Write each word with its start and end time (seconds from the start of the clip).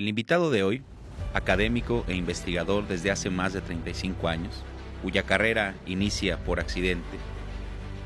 El 0.00 0.08
invitado 0.08 0.50
de 0.50 0.62
hoy, 0.62 0.82
académico 1.34 2.06
e 2.08 2.14
investigador 2.14 2.88
desde 2.88 3.10
hace 3.10 3.28
más 3.28 3.52
de 3.52 3.60
35 3.60 4.28
años, 4.28 4.62
cuya 5.02 5.24
carrera 5.24 5.74
inicia 5.84 6.38
por 6.38 6.58
accidente 6.58 7.18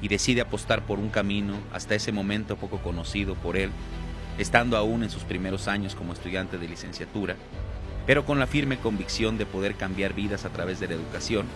y 0.02 0.08
decide 0.08 0.40
apostar 0.40 0.84
por 0.86 0.98
un 0.98 1.08
camino 1.08 1.54
hasta 1.72 1.94
ese 1.94 2.10
momento 2.10 2.56
poco 2.56 2.78
conocido 2.78 3.36
por 3.36 3.56
él, 3.56 3.70
estando 4.38 4.76
aún 4.76 5.04
en 5.04 5.10
sus 5.10 5.22
primeros 5.22 5.68
años 5.68 5.94
como 5.94 6.14
estudiante 6.14 6.58
de 6.58 6.66
licenciatura, 6.66 7.36
pero 8.08 8.24
con 8.24 8.40
la 8.40 8.48
firme 8.48 8.78
convicción 8.78 9.38
de 9.38 9.46
poder 9.46 9.76
cambiar 9.76 10.14
vidas 10.14 10.44
a 10.44 10.50
través 10.50 10.80
de 10.80 10.88
la 10.88 10.94
educación, 10.94 11.46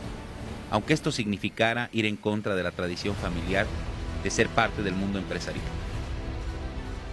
aunque 0.70 0.94
esto 0.94 1.10
significara 1.10 1.90
ir 1.92 2.06
en 2.06 2.14
contra 2.14 2.54
de 2.54 2.62
la 2.62 2.70
tradición 2.70 3.16
familiar 3.16 3.66
de 4.22 4.30
ser 4.30 4.46
parte 4.46 4.84
del 4.84 4.94
mundo 4.94 5.18
empresarial, 5.18 5.64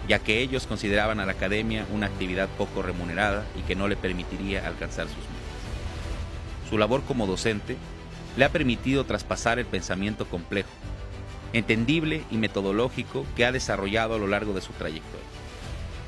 ya 0.08 0.18
que 0.20 0.40
ellos 0.40 0.66
consideraban 0.66 1.20
a 1.20 1.26
la 1.26 1.32
academia 1.32 1.86
una 1.92 2.06
actividad 2.06 2.48
poco 2.56 2.82
remunerada 2.82 3.44
y 3.58 3.62
que 3.62 3.76
no 3.76 3.88
le 3.88 3.96
permitiría 3.96 4.66
alcanzar 4.66 5.06
sus 5.06 5.16
metas. 5.16 6.70
Su 6.70 6.78
labor 6.78 7.02
como 7.02 7.26
docente 7.26 7.76
le 8.36 8.44
ha 8.44 8.50
permitido 8.50 9.04
traspasar 9.04 9.58
el 9.58 9.66
pensamiento 9.66 10.26
complejo, 10.26 10.68
entendible 11.52 12.24
y 12.30 12.36
metodológico 12.36 13.24
que 13.34 13.44
ha 13.44 13.52
desarrollado 13.52 14.14
a 14.14 14.18
lo 14.18 14.26
largo 14.26 14.52
de 14.52 14.60
su 14.60 14.72
trayectoria. 14.72 15.26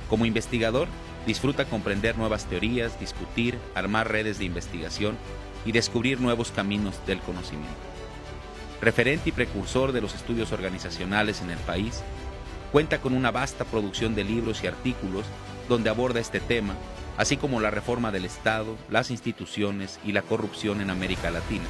Como 0.08 0.26
investigador, 0.26 0.88
disfruta 1.26 1.64
comprender 1.64 2.16
nuevas 2.16 2.46
teorías, 2.46 2.98
discutir, 3.00 3.58
armar 3.74 4.10
redes 4.10 4.38
de 4.38 4.44
investigación 4.44 5.16
y 5.64 5.72
descubrir 5.72 6.20
nuevos 6.20 6.50
caminos 6.50 6.94
del 7.06 7.20
conocimiento. 7.20 7.68
Referente 8.80 9.30
y 9.30 9.32
precursor 9.32 9.92
de 9.92 10.00
los 10.00 10.14
estudios 10.14 10.52
organizacionales 10.52 11.42
en 11.42 11.50
el 11.50 11.58
país, 11.58 12.02
cuenta 12.72 13.00
con 13.00 13.14
una 13.14 13.30
vasta 13.30 13.64
producción 13.64 14.14
de 14.14 14.24
libros 14.24 14.62
y 14.62 14.66
artículos 14.66 15.24
donde 15.68 15.90
aborda 15.90 16.20
este 16.20 16.40
tema, 16.40 16.74
así 17.16 17.36
como 17.36 17.60
la 17.60 17.70
reforma 17.70 18.10
del 18.12 18.24
Estado, 18.24 18.76
las 18.90 19.10
instituciones 19.10 19.98
y 20.04 20.12
la 20.12 20.22
corrupción 20.22 20.80
en 20.80 20.90
América 20.90 21.30
Latina, 21.30 21.66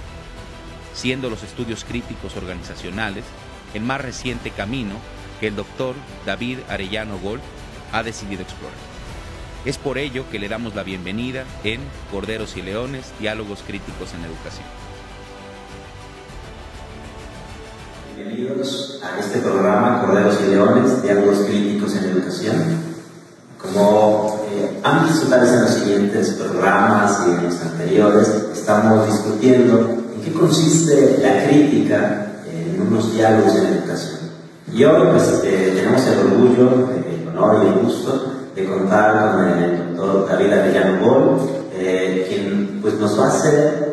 siendo 0.95 1.31
los 1.31 1.43
estudios 1.43 1.85
críticos 1.85 2.37
organizacionales 2.37 3.25
el 3.75 3.83
más 3.83 4.01
reciente 4.01 4.51
camino 4.51 4.95
que 5.41 5.49
el 5.49 5.57
doctor 5.57 5.95
David 6.27 6.59
Arellano 6.69 7.19
Gold 7.19 7.43
ha 7.93 8.03
decidido 8.03 8.43
explorar. 8.43 8.77
Es 9.65 9.77
por 9.77 9.99
ello 9.99 10.25
que 10.31 10.39
le 10.39 10.49
damos 10.49 10.75
la 10.75 10.83
bienvenida 10.83 11.45
en 11.65 11.81
Corderos 12.11 12.57
y 12.57 12.63
Leones, 12.63 13.13
Diálogos 13.19 13.63
Críticos 13.67 14.15
en 14.15 14.25
Educación. 14.25 14.88
Bienvenidos 18.19 18.99
a 19.01 19.21
este 19.21 19.39
programa 19.39 20.03
Corderos 20.05 20.41
y 20.45 20.51
Leones, 20.51 21.03
Diálogos 21.05 21.39
Críticos 21.47 21.95
en 21.95 22.05
Educación. 22.05 22.57
Como 23.63 24.45
eh, 24.51 24.81
han 24.83 25.07
visto 25.07 25.29
tal 25.29 25.43
vez 25.43 25.53
en 25.53 25.61
los 25.61 25.71
siguientes 25.71 26.31
programas 26.31 27.23
y 27.29 27.31
en 27.31 27.45
los 27.45 27.61
anteriores, 27.63 28.29
estamos 28.53 29.07
discutiendo 29.07 29.99
en 30.17 30.21
qué 30.25 30.33
consiste 30.33 31.21
la 31.23 31.47
crítica 31.47 32.33
en 32.53 32.81
unos 32.89 33.15
diálogos 33.15 33.55
en 33.55 33.67
educación. 33.67 34.19
Y 34.73 34.83
hoy 34.83 35.07
pues, 35.13 35.41
eh, 35.45 35.75
tenemos 35.77 36.05
el 36.09 36.19
orgullo, 36.19 36.89
el 36.91 37.29
honor 37.29 37.63
y 37.65 37.69
el 37.69 37.85
gusto 37.85 38.33
de 38.57 38.65
contar 38.65 39.33
con 39.33 39.49
el 39.49 39.97
doctor 39.97 40.29
David 40.29 40.53
Arellano 40.55 41.07
Gol, 41.07 41.41
eh, 41.73 42.27
quien 42.29 42.81
pues, 42.83 42.95
nos 42.95 43.17
va 43.17 43.27
a 43.27 43.29
hacer 43.29 43.88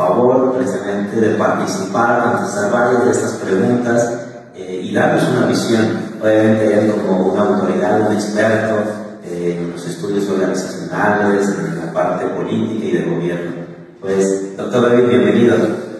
favor 0.00 0.56
precisamente 0.56 1.20
de 1.20 1.34
participar, 1.36 2.32
contestar 2.32 2.72
varias 2.72 3.04
de 3.04 3.10
estas 3.10 3.32
preguntas 3.32 4.12
eh, 4.54 4.80
y 4.84 4.94
darnos 4.94 5.28
una 5.28 5.46
visión. 5.46 6.10
Obviamente 6.22 6.78
él 6.78 6.92
como 7.06 7.32
una 7.32 7.42
autoridad, 7.42 8.08
un 8.08 8.14
experto 8.14 8.76
en 9.24 9.72
los 9.72 9.86
estudios 9.86 10.28
organizacionales, 10.28 11.48
en 11.48 11.86
la 11.86 11.92
parte 11.92 12.26
política 12.26 12.84
y 12.84 12.92
de 12.92 13.02
gobierno. 13.04 13.52
Pues, 14.00 14.56
doctor 14.56 14.90
David, 14.90 15.08
bienvenido. 15.08 15.56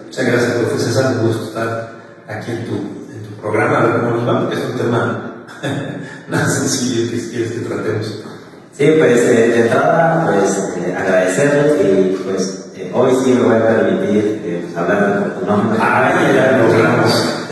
Muchas 0.06 0.26
gracias, 0.26 0.52
profesor 0.52 0.80
César. 0.80 1.16
Un 1.18 1.26
gusto 1.26 1.44
estar 1.44 1.92
aquí 2.26 2.50
en 2.52 2.66
tu, 2.66 2.74
en 2.74 3.22
tu 3.28 3.40
programa, 3.40 3.78
a 3.78 3.84
ver 3.84 4.00
cómo 4.00 4.16
nos 4.16 4.28
va, 4.28 4.40
porque 4.40 4.56
es 4.56 4.64
un 4.64 4.76
tema 4.76 5.44
más 6.30 6.54
sencillo 6.54 7.10
que 7.10 7.30
quieres 7.30 7.52
que 7.52 7.60
tratemos. 7.60 8.24
Sí, 8.72 8.94
pues 8.98 9.18
eh, 9.18 9.48
de 9.48 9.60
entrada, 9.62 10.24
pues 10.26 10.58
eh, 10.78 10.94
agradecerle 10.96 11.82
y 11.82 12.22
pues 12.24 12.59
eh, 12.80 12.92
hoy 12.94 13.12
sí 13.22 13.32
me 13.34 13.42
voy 13.42 13.56
a 13.56 13.66
permitir 13.66 14.42
eh, 14.44 14.72
hablar 14.76 15.24
de 15.24 15.40
tu 15.40 15.46
nombre. 15.46 15.78
Ah, 15.80 16.12
ya 16.34 16.58
lo 16.58 16.68
logramos. 16.68 17.46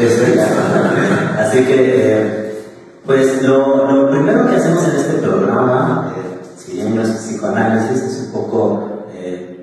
Así 1.39 1.65
que, 1.65 1.77
eh, 1.79 2.65
pues 3.05 3.43
lo, 3.43 3.91
lo, 3.91 4.11
primero 4.11 4.49
que 4.49 4.57
hacemos 4.57 4.87
en 4.89 4.97
este 4.97 5.15
programa, 5.19 6.15
si 6.57 6.73
bien 6.73 6.95
no 6.95 7.03
es 7.03 7.11
psicoanálisis, 7.11 8.03
es 8.03 8.27
un 8.27 8.33
poco 8.33 8.85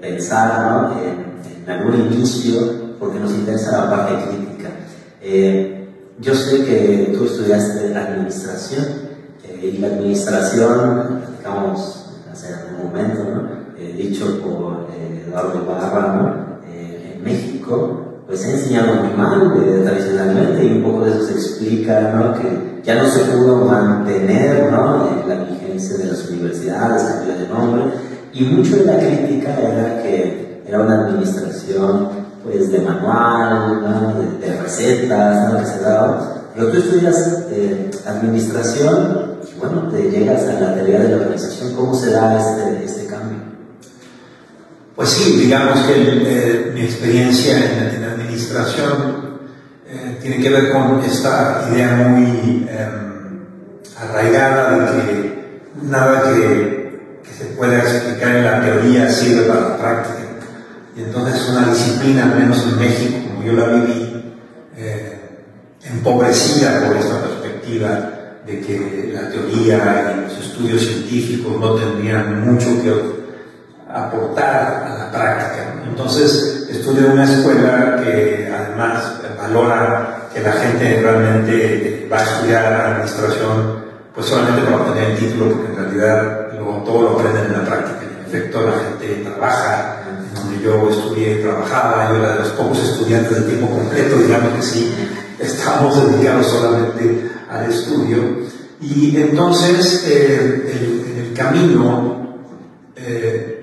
pensar 0.01 0.61
¿no? 0.61 1.01
en, 1.01 1.63
en 1.63 1.69
algún 1.69 2.11
inicio, 2.11 2.95
porque 2.99 3.19
nos 3.19 3.31
interesa 3.31 3.85
la 3.85 3.89
parte 3.89 4.13
crítica. 4.27 4.69
Eh, 5.21 5.87
yo 6.19 6.35
sé 6.35 6.63
que 6.63 7.13
tú 7.17 7.25
estudiaste 7.25 7.85
administración 7.97 8.85
eh, 9.43 9.71
y 9.73 9.77
la 9.79 9.87
administración, 9.87 11.21
digamos, 11.37 12.05
hace 12.31 12.53
un 12.71 12.87
momento, 12.87 13.23
¿no? 13.23 13.49
eh, 13.77 13.93
dicho 13.97 14.41
por 14.41 14.87
eh, 15.35 15.61
Ibarra, 15.63 16.15
¿no? 16.15 16.45
en 16.71 17.23
México, 17.23 18.23
pues 18.27 18.41
se 18.41 18.49
ha 18.49 18.51
enseñado 18.53 18.95
muy 18.95 19.13
mal 19.15 19.53
tradicionalmente 19.83 20.65
y 20.65 20.71
un 20.77 20.83
poco 20.83 21.05
de 21.05 21.11
eso 21.11 21.23
se 21.23 21.33
explica. 21.33 22.33
Que 22.41 22.81
ya 22.83 23.01
no 23.01 23.09
se 23.09 23.25
pudo 23.25 23.65
mantener, 23.65 24.71
¿no? 24.71 25.09
la 25.27 25.43
vigencia 25.43 25.97
de 25.97 26.05
las 26.05 26.29
universidades, 26.29 27.03
cambió 27.03 27.37
de 27.37 27.47
nombre 27.47 27.83
y 28.33 28.43
mucho 28.43 28.75
de 28.77 28.85
la 28.85 28.99
crítica 28.99 29.57
era 29.59 30.03
que 30.03 30.61
era 30.67 30.81
una 30.81 31.05
administración 31.05 32.09
pues 32.43 32.71
de 32.71 32.79
manual, 32.79 33.81
¿no? 33.81 34.13
de, 34.19 34.47
de, 34.47 34.61
recetas, 34.61 35.53
¿no? 35.53 35.59
que 35.59 35.65
se 35.65 35.79
daba. 35.79 36.35
Pero 36.53 36.67
tú 36.69 36.77
estudias 36.77 37.45
eh, 37.49 37.91
administración 38.05 39.39
y 39.51 39.59
bueno, 39.59 39.89
te 39.89 40.09
llegas 40.11 40.43
a 40.47 40.59
la 40.59 40.75
teoría 40.75 40.99
de 40.99 41.09
la 41.09 41.15
organización. 41.17 41.73
¿Cómo 41.75 41.95
se 41.95 42.11
da 42.11 42.37
este, 42.37 42.85
este 42.85 43.07
cambio? 43.07 43.54
Pues 44.95 45.09
sí, 45.09 45.37
digamos 45.37 45.81
que 45.81 45.93
eh, 45.97 46.71
mi 46.73 46.81
experiencia 46.81 47.57
en, 47.57 47.95
en 47.95 48.03
administración 48.03 49.39
eh, 49.89 50.17
tiene 50.21 50.41
que 50.41 50.49
ver 50.49 50.71
con 50.71 51.01
esta 51.03 51.67
idea 51.69 51.95
muy 52.07 52.65
arraigada 53.99 54.93
de 54.93 55.01
que 55.01 55.61
nada 55.83 56.33
que, 56.33 57.19
que 57.23 57.33
se 57.37 57.45
pueda 57.55 57.79
explicar 57.79 58.35
en 58.35 58.45
la 58.45 58.61
teoría 58.61 59.11
sirve 59.11 59.43
para 59.43 59.61
la 59.61 59.77
práctica. 59.77 60.25
Y 60.95 61.01
entonces 61.01 61.49
una 61.49 61.67
disciplina, 61.67 62.23
al 62.23 62.39
menos 62.39 62.63
en 62.63 62.79
México, 62.79 63.17
como 63.27 63.43
yo 63.43 63.51
la 63.51 63.67
viví, 63.67 64.33
eh, 64.77 65.19
empobrecida 65.83 66.87
por 66.87 66.95
esta 66.95 67.21
perspectiva 67.21 68.11
de 68.45 68.61
que 68.61 69.11
la 69.13 69.29
teoría 69.29 70.15
y 70.17 70.21
los 70.21 70.45
estudios 70.45 70.81
científicos 70.81 71.59
no 71.59 71.75
tendrían 71.75 72.45
mucho 72.45 72.81
que 72.81 73.24
aportar 73.95 74.83
a 74.85 74.97
la 74.97 75.11
práctica. 75.11 75.73
Entonces 75.87 76.67
estudié 76.69 77.05
en 77.05 77.11
una 77.11 77.23
escuela 77.23 78.01
que 78.03 78.51
además 78.53 79.21
valora 79.37 80.27
que 80.33 80.41
la 80.41 80.51
gente 80.51 81.01
realmente 81.01 82.07
va 82.11 82.17
a 82.19 82.23
estudiar 82.23 82.73
administración 82.73 83.85
pues 84.13 84.27
solamente 84.27 84.61
para 84.63 84.77
obtener 84.77 85.11
el 85.11 85.17
título, 85.17 85.51
porque 85.51 85.71
en 85.71 85.75
realidad 85.77 86.47
luego 86.53 86.83
todo 86.85 87.01
lo 87.01 87.09
aprenden 87.19 87.45
en 87.45 87.53
la 87.53 87.65
práctica. 87.65 87.99
En 88.17 88.25
efecto, 88.25 88.61
la 88.61 88.71
gente 88.71 89.29
trabaja 89.29 89.97
donde 90.33 90.63
yo 90.63 90.89
estudié 90.89 91.35
trabajaba, 91.35 92.09
yo 92.09 92.17
era 92.17 92.33
de 92.33 92.39
los 92.39 92.49
pocos 92.49 92.79
estudiantes 92.79 93.35
de 93.35 93.51
tiempo 93.51 93.69
completo, 93.69 94.17
digamos 94.17 94.53
que 94.55 94.61
sí, 94.61 94.95
estábamos 95.39 96.11
dedicados 96.11 96.47
solamente 96.47 97.29
al 97.49 97.69
estudio. 97.69 98.17
Y 98.81 99.17
entonces, 99.17 100.05
eh, 100.07 101.05
en 101.15 101.25
el 101.25 101.33
camino, 101.33 102.37
eh, 102.95 103.54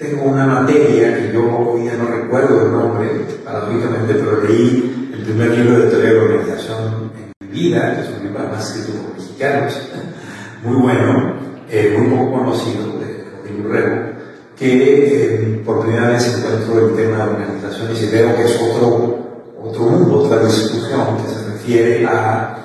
tengo 0.00 0.24
una 0.24 0.46
materia 0.46 1.14
que 1.14 1.30
yo 1.34 1.42
hoy 1.44 1.84
ya 1.84 1.94
no 1.94 2.06
recuerdo 2.06 2.64
el 2.64 2.72
nombre, 2.72 3.08
paradójicamente, 3.44 4.14
pero 4.14 4.42
leí 4.42 5.10
el 5.12 5.22
primer 5.24 5.50
libro 5.50 5.80
de 5.80 5.90
teoría 5.90 6.12
de 6.12 6.20
organización 6.20 7.10
en 7.14 7.46
mi 7.46 7.60
vida, 7.60 7.94
que 7.94 8.00
es 8.00 8.08
un 8.16 8.24
libro 8.24 8.48
más 8.48 8.66
escrito 8.66 8.98
por 8.98 9.18
mexicanos, 9.18 9.78
muy 10.64 10.76
bueno, 10.76 11.34
eh, 11.68 11.96
muy 11.98 12.16
poco 12.16 12.32
conocido, 12.32 12.98
de, 12.98 13.52
de 13.52 13.60
Urrego 13.60 14.10
que 14.56 15.54
eh, 15.56 15.62
por 15.64 15.80
primera 15.80 16.10
vez 16.10 16.36
encuentro 16.36 16.88
el 16.88 16.94
tema 16.94 17.24
de 17.24 17.30
organizaciones 17.30 18.02
y 18.02 18.06
veo 18.10 18.36
que 18.36 18.44
es 18.44 18.60
otro, 18.60 19.18
otro 19.62 19.82
mundo, 19.84 20.18
otra 20.24 20.44
discusión 20.44 21.16
que 21.16 21.32
se 21.32 21.50
refiere 21.50 22.04
a 22.04 22.60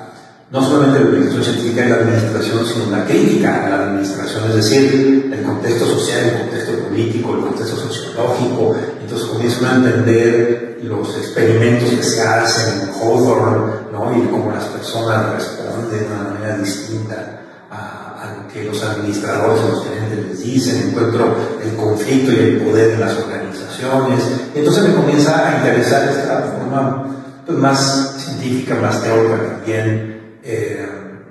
no 0.50 0.62
solamente 0.62 1.00
la 1.00 1.06
aplicación 1.06 1.42
científica 1.42 1.86
y 1.86 1.88
la 1.88 1.96
administración, 1.96 2.66
sino 2.66 2.90
la 2.90 3.04
crítica 3.06 3.66
a 3.66 3.70
la 3.70 3.82
administración, 3.86 4.44
es 4.50 4.56
decir, 4.56 5.30
el 5.32 5.42
contexto 5.42 5.86
social, 5.86 6.24
el 6.24 6.40
contexto 6.42 6.85
político, 6.96 7.34
el 7.34 7.40
contexto 7.42 7.76
sociológico. 7.76 8.74
Entonces 9.00 9.28
comienzan 9.28 9.64
a 9.66 9.76
entender 9.76 10.78
los 10.82 11.16
experimentos 11.16 11.90
que 11.90 12.02
se 12.02 12.22
hacen 12.22 12.80
en 12.80 12.88
Hawthorne 12.88 13.72
¿no? 13.92 14.16
y 14.16 14.26
cómo 14.28 14.50
las 14.50 14.64
personas 14.64 15.34
responden 15.34 16.00
de 16.00 16.06
una 16.06 16.30
manera 16.30 16.56
distinta 16.58 17.40
a, 17.70 18.22
a 18.22 18.36
lo 18.36 18.48
que 18.48 18.64
los 18.64 18.82
administradores 18.82 19.62
o 19.62 19.68
los 19.68 19.84
gerentes 19.84 20.26
les 20.26 20.40
dicen, 20.40 20.88
encuentro 20.88 21.36
el 21.62 21.76
conflicto 21.76 22.32
y 22.32 22.36
el 22.36 22.60
poder 22.62 22.92
en 22.92 23.00
las 23.00 23.16
organizaciones. 23.18 24.22
Entonces 24.54 24.88
me 24.88 24.94
comienza 24.94 25.48
a 25.48 25.56
interesar 25.58 26.08
esta 26.08 26.56
forma 26.58 27.06
pues, 27.44 27.58
más 27.58 28.14
científica, 28.18 28.76
más 28.76 29.02
teórica 29.02 29.36
también, 29.36 30.38
eh, 30.42 30.88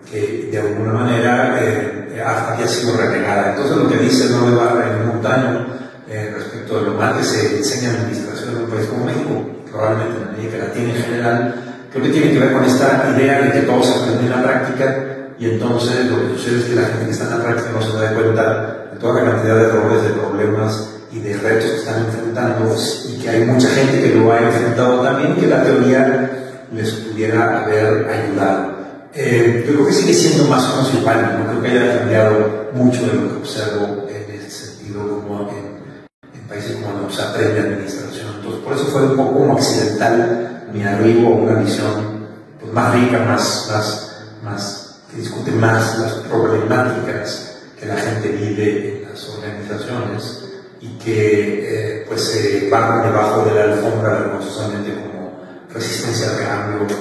que 0.10 0.50
de 0.52 0.58
alguna 0.60 0.94
manera 0.94 1.60
eh, 1.62 2.24
había 2.24 2.68
sido 2.68 2.98
relegada. 2.98 3.52
Entonces 3.52 3.78
lo 3.78 3.90
que 3.90 3.98
dice 3.98 4.30
no 4.30 4.50
de 4.50 4.56
Barra 4.56 4.92
en 4.92 5.08
Montaño 5.08 5.66
eh, 6.08 6.32
respecto 6.36 6.80
de 6.80 6.86
lo 6.92 6.94
mal 6.94 7.18
que 7.18 7.24
se 7.24 7.58
enseña 7.58 7.90
en 7.90 7.96
administración 7.98 8.50
en 8.50 8.64
un 8.64 8.70
país 8.70 8.88
como 8.88 9.06
México, 9.06 9.46
probablemente 9.72 10.22
en 10.22 10.28
América 10.30 10.58
Latina 10.66 10.90
en 10.90 11.04
general, 11.04 11.56
creo 11.92 12.04
que 12.04 12.10
tiene 12.10 12.32
que 12.32 12.40
ver 12.40 12.54
con 12.54 12.64
esta 12.64 13.16
idea 13.18 13.42
de 13.42 13.52
que 13.52 13.60
todo 13.62 13.84
se 13.84 14.00
aprende 14.00 14.24
en 14.24 14.30
la 14.30 14.44
práctica 14.44 15.06
y 15.38 15.50
entonces 15.50 16.06
lo 16.06 16.22
que 16.22 16.38
sucede 16.38 16.60
es 16.60 16.66
que 16.66 16.76
la 16.76 16.88
gente 16.88 17.06
que 17.06 17.12
está 17.12 17.26
en 17.26 17.38
la 17.38 17.44
práctica 17.44 17.72
no 17.72 17.82
se 17.82 17.98
da 17.98 18.14
cuenta 18.14 18.88
de 18.94 19.00
toda 19.00 19.22
la 19.22 19.32
cantidad 19.32 19.56
de 19.56 19.64
errores, 19.64 20.04
de 20.04 20.10
problemas 20.10 20.90
y 21.12 21.20
de 21.20 21.38
retos 21.38 21.72
que 21.72 21.78
están 21.78 22.06
enfrentando 22.06 22.76
y 23.10 23.20
que 23.20 23.30
hay 23.30 23.46
mucha 23.46 23.70
gente 23.70 24.02
que 24.02 24.16
lo 24.16 24.32
ha 24.32 24.40
enfrentado 24.40 25.02
también 25.02 25.34
y 25.38 25.42
que 25.42 25.48
la 25.48 25.64
teoría 25.64 26.32
les 26.72 26.92
pudiera 26.92 27.64
haber 27.64 28.10
ayudado. 28.10 28.75
Eh, 29.18 29.64
yo 29.66 29.76
creo 29.76 29.88
que 29.88 29.94
sigue 29.94 30.14
siendo 30.14 30.50
más 30.50 30.66
o 30.66 30.76
menos 30.76 30.94
igual, 30.94 31.40
no 31.40 31.50
creo 31.50 31.62
que 31.62 31.70
haya 31.70 32.00
cambiado 32.00 32.70
mucho 32.74 33.08
de 33.08 33.14
lo 33.14 33.30
que 33.30 33.36
observo 33.38 34.06
en 34.10 34.36
ese 34.36 34.50
sentido 34.50 35.08
como 35.08 35.50
en, 35.52 36.46
países 36.50 36.76
como 36.76 37.00
los 37.02 37.16
se 37.16 37.22
aprende 37.22 37.62
administración. 37.62 38.28
Entonces, 38.36 38.62
por 38.62 38.74
eso 38.74 38.86
fue 38.88 39.04
un 39.04 39.16
poco 39.16 39.40
como 39.40 39.54
accidental 39.54 40.68
mi 40.74 40.84
arribo 40.84 41.30
a 41.30 41.38
una 41.38 41.54
visión 41.62 42.28
pues, 42.60 42.74
más 42.74 42.94
rica, 42.94 43.20
más, 43.20 43.70
más, 43.72 44.24
más 44.44 45.00
que 45.10 45.18
discute 45.22 45.52
más 45.52 45.98
las 45.98 46.12
problemáticas 46.30 47.56
que 47.80 47.86
la 47.86 47.96
gente 47.96 48.28
vive 48.28 48.98
en 48.98 49.10
las 49.10 49.30
organizaciones 49.30 50.44
y 50.82 50.90
que 50.98 52.02
eh, 52.02 52.06
pues 52.06 52.22
se 52.22 52.70
van 52.70 53.04
debajo 53.04 53.46
de 53.46 53.56
la 53.56 53.64
alfombra 53.76 54.10
vergonzosamente 54.10 54.94
como 54.94 55.40
resistencia 55.74 56.32
al 56.32 56.38
cambio, 56.38 56.98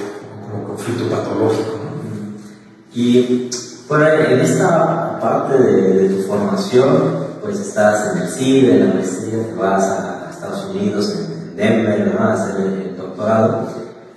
como 0.49 0.65
conflicto 0.69 1.09
patológico. 1.09 1.84
Y 2.95 3.49
bueno, 3.89 4.05
en 4.07 4.39
esta 4.39 5.19
parte 5.19 5.61
de, 5.61 6.09
tu 6.09 6.21
formación, 6.23 7.25
pues 7.41 7.59
estás 7.59 8.15
en 8.15 8.23
el 8.23 8.29
CIDE, 8.29 8.71
en 8.71 8.87
la 8.87 8.93
maestría, 8.95 9.45
te 9.45 9.53
vas 9.53 9.83
a, 9.83 10.29
Estados 10.31 10.65
Unidos, 10.73 11.13
en 11.13 11.55
Denver, 11.57 12.13
¿no? 12.13 12.25
a 12.25 12.33
hacer 12.33 12.61
el 12.61 12.97
doctorado. 12.97 13.67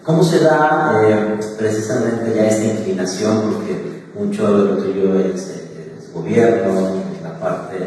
¿Cómo 0.04 0.22
se 0.22 0.40
da 0.40 1.00
eh, 1.04 1.38
precisamente 1.58 2.34
ya 2.36 2.46
esta 2.46 2.80
inclinación? 2.80 3.52
Porque 3.52 4.04
mucho 4.14 4.46
de 4.46 4.64
lo 4.64 4.76
tuyo 4.78 5.20
es, 5.20 5.42
es 5.42 6.12
gobierno, 6.14 7.02
la 7.22 7.38
parte, 7.40 7.78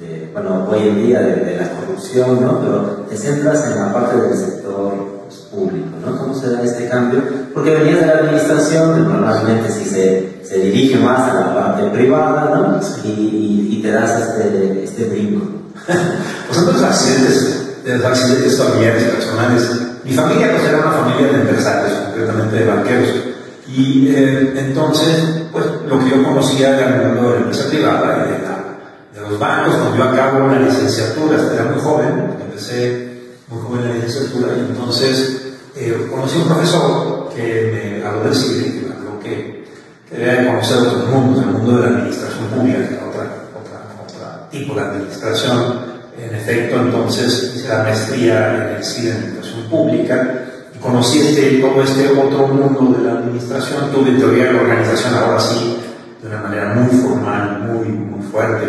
de, 0.00 0.30
bueno, 0.32 0.68
hoy 0.70 0.88
en 0.88 1.06
día 1.06 1.20
de, 1.20 1.56
la 1.56 1.70
corrupción, 1.70 2.40
¿no? 2.40 2.60
Pero 2.60 2.80
te 3.08 3.16
centras 3.16 3.64
en 3.66 3.78
la 3.80 3.92
parte 3.92 4.16
del 4.20 4.36
sector 4.36 4.92
pues, 5.24 5.40
público, 5.52 5.88
¿no? 6.04 6.18
¿Cómo 6.18 6.34
se 6.34 6.50
da 6.50 6.62
este 6.62 6.88
cambio? 6.88 7.22
Porque 7.52 7.74
venías 7.74 8.00
de 8.00 8.06
la 8.06 8.18
administración, 8.18 9.08
normalmente 9.08 9.70
si 9.70 9.84
se, 9.84 10.35
se 10.56 10.64
dirige 10.64 10.98
más 10.98 11.30
a 11.30 11.34
la 11.34 11.54
parte 11.54 11.90
privada, 11.90 12.50
¿no? 12.54 12.80
Y, 13.04 13.80
te 13.82 13.92
das 13.92 14.20
este, 14.20 14.82
este 14.82 15.04
brinco. 15.04 15.46
pues 16.48 16.62
los 16.62 16.82
accidentes, 16.82 17.76
los 17.84 18.04
accidentes 18.04 18.58
familiares 18.58 19.04
personales 19.04 19.62
mi 20.06 20.12
familia 20.14 20.52
pues 20.52 20.64
era 20.64 20.78
una 20.78 20.92
familia 20.92 21.32
de 21.32 21.40
empresarios, 21.40 21.92
concretamente 21.92 22.56
de 22.56 22.64
banqueros. 22.64 23.08
Y 23.66 24.08
eh, 24.08 24.54
entonces, 24.56 25.16
pues 25.50 25.64
lo 25.88 25.98
que 25.98 26.10
yo 26.10 26.22
conocía 26.22 26.78
era 26.78 27.02
el 27.02 27.08
mundo 27.08 27.30
de 27.30 27.34
la 27.34 27.40
empresa 27.46 27.68
privada 27.68 28.24
de, 28.24 29.20
los 29.20 29.38
bancos. 29.40 29.74
Cuando 29.74 29.96
yo 29.96 30.04
acabo 30.04 30.46
la 30.46 30.60
licenciatura, 30.60 31.38
era 31.52 31.64
muy 31.64 31.80
joven, 31.80 32.36
empecé 32.40 33.32
muy 33.48 33.60
joven 33.60 33.88
la 33.88 33.94
licenciatura, 33.94 34.52
y 34.56 34.60
entonces 34.60 35.42
eh, 35.74 36.06
conocí 36.08 36.38
a 36.38 36.42
un 36.42 36.48
profesor 36.48 37.28
que 37.34 37.98
me 38.00 38.06
habló 38.06 38.22
del 38.22 38.34
CIDE, 38.36 38.86
que 40.08 40.16
quería 40.16 40.46
conocer 40.46 40.78
otros 40.78 41.08
mundos, 41.08 41.42
el 41.42 41.50
mundo 41.50 41.76
de 41.76 41.80
la 41.82 41.96
administración 41.96 42.46
pública, 42.46 42.88
que 42.88 42.94
era 42.94 43.06
otra, 43.06 43.22
otra, 43.54 43.78
otra 44.06 44.50
tipo 44.50 44.74
de 44.74 44.80
administración. 44.80 45.96
En 46.18 46.34
efecto, 46.34 46.80
entonces 46.80 47.52
hice 47.54 47.68
la 47.68 47.82
maestría 47.82 48.54
en 48.54 48.76
el 48.76 48.84
CIDE 48.84 49.36
pública 49.70 50.44
y 50.74 50.78
conocí 50.78 51.18
este, 51.20 51.58
todo 51.58 51.82
este 51.82 52.08
otro 52.08 52.48
mundo 52.48 52.98
de 52.98 53.04
la 53.04 53.18
administración, 53.18 53.90
tuve 53.92 54.12
teoría 54.12 54.46
de 54.46 54.52
la 54.54 54.60
organización 54.62 55.14
ahora 55.14 55.40
sí, 55.40 55.78
de 56.22 56.28
una 56.28 56.40
manera 56.40 56.74
muy 56.74 56.88
formal, 57.00 57.60
muy, 57.60 57.88
muy 57.88 58.22
fuerte, 58.30 58.66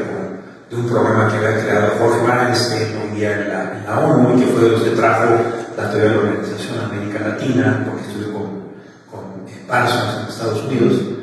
de 0.69 0.75
un 0.75 0.87
programa 0.89 1.29
que 1.29 1.37
había 1.37 1.63
creado 1.63 1.93
Jorge 1.99 2.19
en 2.19 3.49
la, 3.49 3.77
en 3.77 3.85
la 3.85 3.99
ONU 3.99 4.37
y 4.37 4.41
que 4.41 4.47
fue 4.47 4.63
de 4.63 4.69
los 4.71 4.81
que 4.81 4.89
trajo 4.91 5.35
la 5.77 5.89
teoría 5.89 6.09
de 6.09 6.15
la 6.15 6.21
organización 6.21 6.77
en 6.77 6.85
América 6.85 7.27
Latina, 7.27 7.85
porque 7.85 8.07
estuve 8.07 8.33
con, 8.33 8.43
con 9.09 9.47
eh, 9.47 9.63
Parsons 9.67 10.23
en 10.23 10.27
Estados 10.27 10.63
Unidos. 10.65 11.16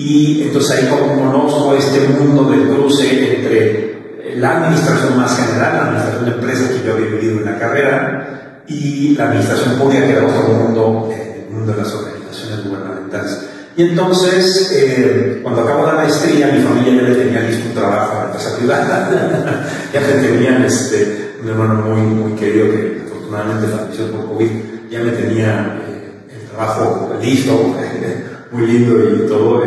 Y 0.00 0.42
entonces 0.44 0.78
ahí 0.78 0.88
conozco 0.88 1.74
este 1.74 2.06
mundo 2.08 2.48
del 2.50 2.68
cruce 2.68 3.34
entre 3.34 3.98
la 4.36 4.58
administración 4.58 5.16
más 5.16 5.36
general, 5.36 5.72
la 5.72 5.82
administración 5.88 6.24
de 6.24 6.30
empresas 6.30 6.68
que 6.68 6.86
yo 6.86 6.94
había 6.94 7.06
vivido 7.06 7.38
en 7.38 7.44
la 7.46 7.58
carrera, 7.58 8.62
y 8.68 9.16
la 9.16 9.24
administración 9.24 9.76
pública, 9.76 10.06
que 10.06 10.18
otro 10.18 10.54
mundo, 10.54 11.10
eh, 11.12 11.46
el 11.48 11.54
mundo 11.54 11.72
de 11.72 11.78
las 11.82 11.92
organizaciones 11.92 12.64
gubernamentales. 12.64 13.40
Y 13.76 13.82
entonces, 13.82 14.70
eh, 14.72 15.40
cuando 15.42 15.62
acabo 15.62 15.86
la 15.86 15.94
maestría, 15.94 16.52
mi 16.52 16.62
familia 16.62 17.02
ya 17.02 17.08
le 17.08 17.14
tenía 17.16 17.40
listo 17.40 17.68
un 17.68 17.74
trabajo 17.74 18.12
en 18.12 18.18
la 18.18 18.24
empresa 18.26 18.56
privada. 18.56 19.66
ya 19.92 20.00
me 20.00 20.28
tenían 20.28 20.64
este, 20.64 21.34
un 21.42 21.48
hermano 21.48 21.74
muy, 21.74 22.02
muy 22.02 22.32
querido 22.38 22.70
que 22.70 23.02
afortunadamente 23.04 23.66
falleció 23.68 24.12
por 24.12 24.28
COVID, 24.28 24.50
ya 24.90 25.00
me 25.00 25.10
tenía 25.10 25.80
eh, 25.88 26.38
el 26.40 26.48
trabajo 26.50 27.16
listo, 27.20 27.52
muy 28.52 28.66
lindo 28.66 29.24
y 29.24 29.28
todo. 29.28 29.62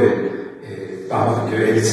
vamos, 1.10 1.40
porque 1.42 1.56
él 1.56 1.84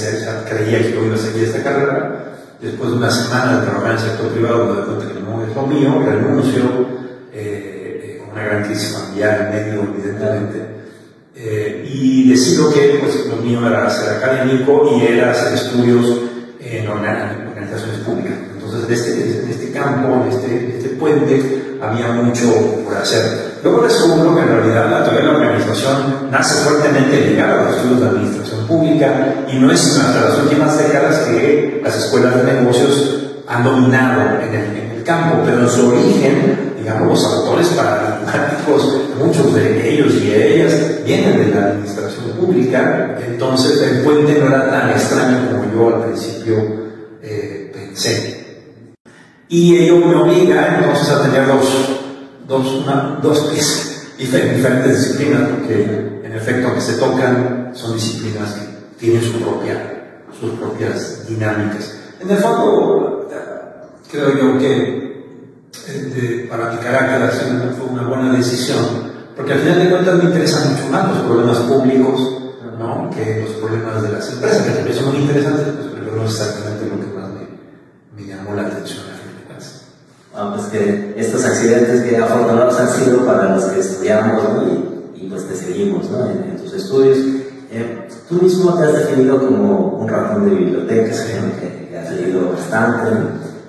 creía 0.48 0.82
que 0.82 0.92
yo 0.92 1.04
iba 1.04 1.14
a 1.14 1.18
seguir 1.18 1.44
esta 1.44 1.62
carrera. 1.62 2.24
Después 2.60 2.90
de 2.90 2.96
una 2.96 3.10
semana 3.10 3.60
de 3.60 3.66
trabajar 3.66 3.90
en 3.92 3.96
el 3.96 4.02
sector 4.02 4.28
privado, 4.28 4.66
me 4.66 4.74
doy 4.74 4.84
cuenta 4.84 5.14
que 5.14 5.20
no 5.20 5.44
es 5.44 5.54
lo 5.54 5.66
mío, 5.66 6.02
renuncio 6.04 6.98
una 8.32 8.44
gran 8.44 8.64
crisis 8.64 8.96
familiar 8.96 9.40
en 9.40 9.66
medio, 9.66 9.82
evidentemente. 9.94 10.66
Eh, 11.36 11.88
y 11.88 12.30
decido 12.30 12.72
que 12.72 12.98
pues, 13.00 13.26
lo 13.26 13.36
mío 13.36 13.66
era 13.66 13.88
ser 13.90 14.16
académico 14.16 14.96
y 14.96 15.06
era 15.06 15.30
hacer 15.30 15.54
estudios 15.54 16.22
en 16.60 16.88
organizaciones 16.88 17.98
públicas. 18.00 18.34
Entonces, 18.54 18.84
en 18.86 18.92
este, 18.92 19.42
en 19.42 19.48
este 19.48 19.72
campo, 19.72 20.24
en 20.24 20.32
este, 20.32 20.78
este 20.78 20.88
puente, 20.90 21.67
había 21.80 22.08
mucho 22.08 22.84
por 22.84 22.96
hacer. 22.96 23.58
Luego 23.62 23.82
descubro 23.82 24.34
que 24.34 24.42
en 24.42 24.48
realidad 24.48 24.90
la 24.90 25.04
teoría 25.04 25.20
de 25.20 25.26
la 25.26 25.38
organización 25.38 26.30
nace 26.30 26.64
fuertemente 26.64 27.30
ligada 27.30 27.60
a 27.60 27.64
los 27.64 27.76
estudios 27.76 28.00
de 28.00 28.08
administración 28.08 28.66
pública 28.66 29.34
y 29.52 29.58
no 29.58 29.72
es 29.72 29.98
hasta 29.98 30.28
las 30.28 30.38
últimas 30.38 30.78
décadas 30.78 31.18
que 31.20 31.80
las 31.82 31.96
escuelas 31.96 32.36
de 32.36 32.52
negocios 32.52 33.18
han 33.46 33.64
dominado 33.64 34.22
en 34.42 34.54
el, 34.54 34.88
campo, 35.04 35.38
pero 35.42 35.62
en 35.62 35.68
su 35.70 35.88
origen 35.88 36.74
digamos, 36.78 37.08
los 37.08 37.24
autores 37.24 37.68
paradigmáticos, 37.68 39.00
muchos 39.18 39.54
de 39.54 39.94
ellos 39.94 40.14
y 40.22 40.34
ellas 40.34 41.02
vienen 41.04 41.38
de 41.38 41.54
la 41.54 41.66
administración 41.68 42.32
pública, 42.38 43.18
entonces 43.26 43.80
el 43.82 44.04
puente 44.04 44.38
no 44.38 44.48
era 44.48 44.70
tan 44.70 44.90
extraño 44.90 45.48
como 45.50 45.72
yo 45.72 45.96
al 45.96 46.04
principio 46.04 46.56
eh, 47.22 47.70
pensé. 47.74 48.37
Y 49.48 49.76
ello 49.76 49.96
me 49.96 50.14
obliga 50.14 50.78
entonces 50.78 51.08
a 51.08 51.22
tener 51.22 51.46
dos, 51.46 51.64
dos, 52.46 52.84
dos 53.22 53.52
diferentes 54.18 54.98
disciplinas, 54.98 55.48
porque 55.50 56.20
en 56.24 56.32
efecto, 56.32 56.74
que 56.74 56.80
se 56.80 56.98
tocan, 56.98 57.70
son 57.74 57.94
disciplinas 57.94 58.52
que 58.52 58.66
tienen 58.98 59.22
su 59.22 59.40
propia, 59.40 60.22
sus 60.38 60.50
propias 60.58 61.26
dinámicas. 61.26 61.96
En 62.20 62.30
el 62.30 62.38
fondo, 62.38 63.28
creo 64.10 64.36
yo 64.36 64.58
que 64.58 65.08
para 66.48 66.72
mi 66.72 66.78
carácter 66.78 67.30
fue 67.76 67.86
una 67.86 68.06
buena 68.06 68.32
decisión, 68.36 68.84
porque 69.36 69.52
al 69.52 69.60
final 69.60 69.78
de 69.78 69.90
cuentas 69.90 70.16
me 70.16 70.24
interesan 70.24 70.72
mucho 70.72 70.86
más 70.90 71.08
los 71.08 71.18
problemas 71.20 71.58
públicos 71.58 72.38
¿no? 72.78 73.10
que 73.10 73.42
los 73.42 73.50
problemas 73.56 74.02
de 74.02 74.12
las 74.12 74.32
empresas, 74.32 74.62
que 74.62 74.70
también 74.72 74.96
son 74.96 75.12
muy 75.12 75.22
interesantes, 75.22 75.66
pues, 75.74 75.88
pero 75.94 76.16
no 76.16 76.24
es 76.24 76.32
exactamente 76.32 76.86
lo 76.86 77.00
que 77.00 77.18
más 77.18 77.28
me 78.16 78.26
llamó 78.26 78.54
la 78.54 78.62
atención 78.62 79.00
a 79.00 79.16
fin 79.16 79.36
de 79.36 79.44
cuentas. 79.44 79.82
Ah, 80.40 80.52
pues 80.54 80.68
que 80.68 81.14
estos 81.16 81.44
accidentes 81.44 82.02
que 82.02 82.16
afortunados 82.16 82.78
han 82.78 82.88
sido 82.88 83.26
para 83.26 83.56
los 83.56 83.64
que 83.64 83.80
estudiamos 83.80 84.44
y, 85.16 85.24
y, 85.24 85.28
pues 85.28 85.48
te 85.48 85.56
seguimos 85.56 86.08
¿no? 86.10 86.30
en, 86.30 86.56
tus 86.58 86.74
estudios. 86.74 87.18
Eh, 87.72 88.06
tú 88.28 88.36
mismo 88.36 88.72
te 88.74 88.84
has 88.84 88.92
definido 88.92 89.44
como 89.44 89.98
un 89.98 90.08
ratón 90.08 90.48
de 90.48 90.54
bibliotecas, 90.54 91.22
que, 91.22 91.88
que, 91.88 91.98
has 91.98 92.12
leído 92.12 92.52
bastante. 92.52 93.10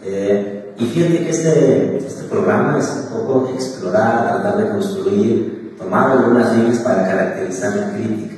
Eh, 0.03 0.75
y 0.77 0.85
fíjate 0.85 1.23
que 1.23 1.29
este, 1.31 1.97
este 1.97 2.25
programa 2.25 2.77
es 2.77 2.87
un 2.87 3.17
poco 3.17 3.51
explorar, 3.51 4.39
tratar 4.39 4.63
de 4.63 4.69
construir, 4.69 5.75
tomar 5.75 6.11
algunas 6.11 6.55
líneas 6.55 6.77
para 6.83 7.07
caracterizar 7.07 7.75
la 7.77 7.93
crítica. 7.93 8.35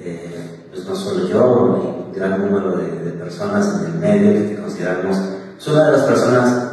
Eh, 0.00 0.66
pues 0.72 0.84
no 0.84 0.96
solo 0.96 1.28
yo, 1.28 2.10
gran 2.12 2.40
número 2.40 2.76
de, 2.76 2.88
personas 3.12 3.72
en 3.80 3.92
el 3.92 3.98
medio 3.98 4.32
que 4.32 4.54
te 4.54 4.60
consideramos 4.60 5.16
una 5.66 5.84
de 5.86 5.92
las 5.92 6.02
personas 6.02 6.67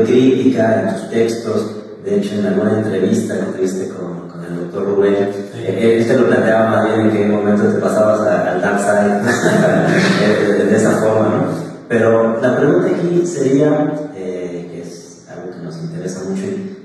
eh, 0.00 0.04
crítica 0.04 0.82
en 0.82 0.94
tus 0.94 1.10
textos. 1.10 1.76
De 2.04 2.16
hecho, 2.16 2.34
en 2.34 2.46
alguna 2.46 2.78
entrevista 2.78 3.34
que 3.34 3.58
tuviste 3.58 3.88
con, 3.88 4.28
con 4.28 4.44
el 4.44 4.60
doctor 4.62 4.84
Rubén, 4.86 5.28
eh, 5.54 5.98
él 5.98 6.06
te 6.06 6.16
lo 6.16 6.26
planteaba 6.26 6.70
más 6.70 6.84
bien 6.84 7.00
en 7.00 7.10
qué 7.12 7.26
momento 7.26 7.64
te 7.64 7.78
pasabas 7.78 8.20
al 8.20 8.60
dark 8.60 8.80
side 8.80 10.64
de, 10.64 10.76
esa 10.76 10.90
forma, 10.92 11.28
¿no? 11.28 11.72
Pero 11.88 12.40
la 12.40 12.56
pregunta 12.56 12.88
aquí 12.88 13.24
sería, 13.24 13.92
eh, 14.16 14.68
que 14.70 14.82
es 14.82 15.26
algo 15.30 15.52
que 15.52 15.62
nos 15.62 15.76
interesa 15.76 16.22
mucho 16.28 16.42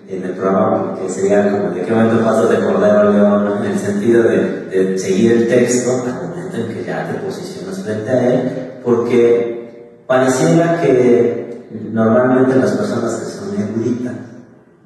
en 0.08 0.24
el 0.24 0.32
programa, 0.32 0.96
que 1.02 1.10
sería 1.10 1.50
como 1.50 1.72
de 1.72 1.82
qué 1.82 1.92
momento 1.92 2.24
pasas 2.24 2.50
de 2.50 2.60
cordero 2.60 3.12
león, 3.12 3.54
en 3.64 3.72
el 3.72 3.80
sentido 3.80 4.24
de, 4.24 4.66
de 4.70 5.00
seguir 5.00 5.32
el 5.32 5.48
texto 5.48 6.04
al 6.06 6.30
momento 6.30 6.58
en 6.58 6.68
que 6.68 6.84
ya 6.84 7.08
te 7.12 7.20
posicionas 7.26 7.80
frente 7.80 8.10
a 8.10 8.34
él, 8.34 8.52
porque 8.84 9.58
pareciera 10.06 10.80
que 10.82 11.47
normalmente 11.72 12.56
las 12.56 12.72
personas 12.72 13.16
que 13.16 13.26
son 13.26 13.62
eruditas 13.62 14.14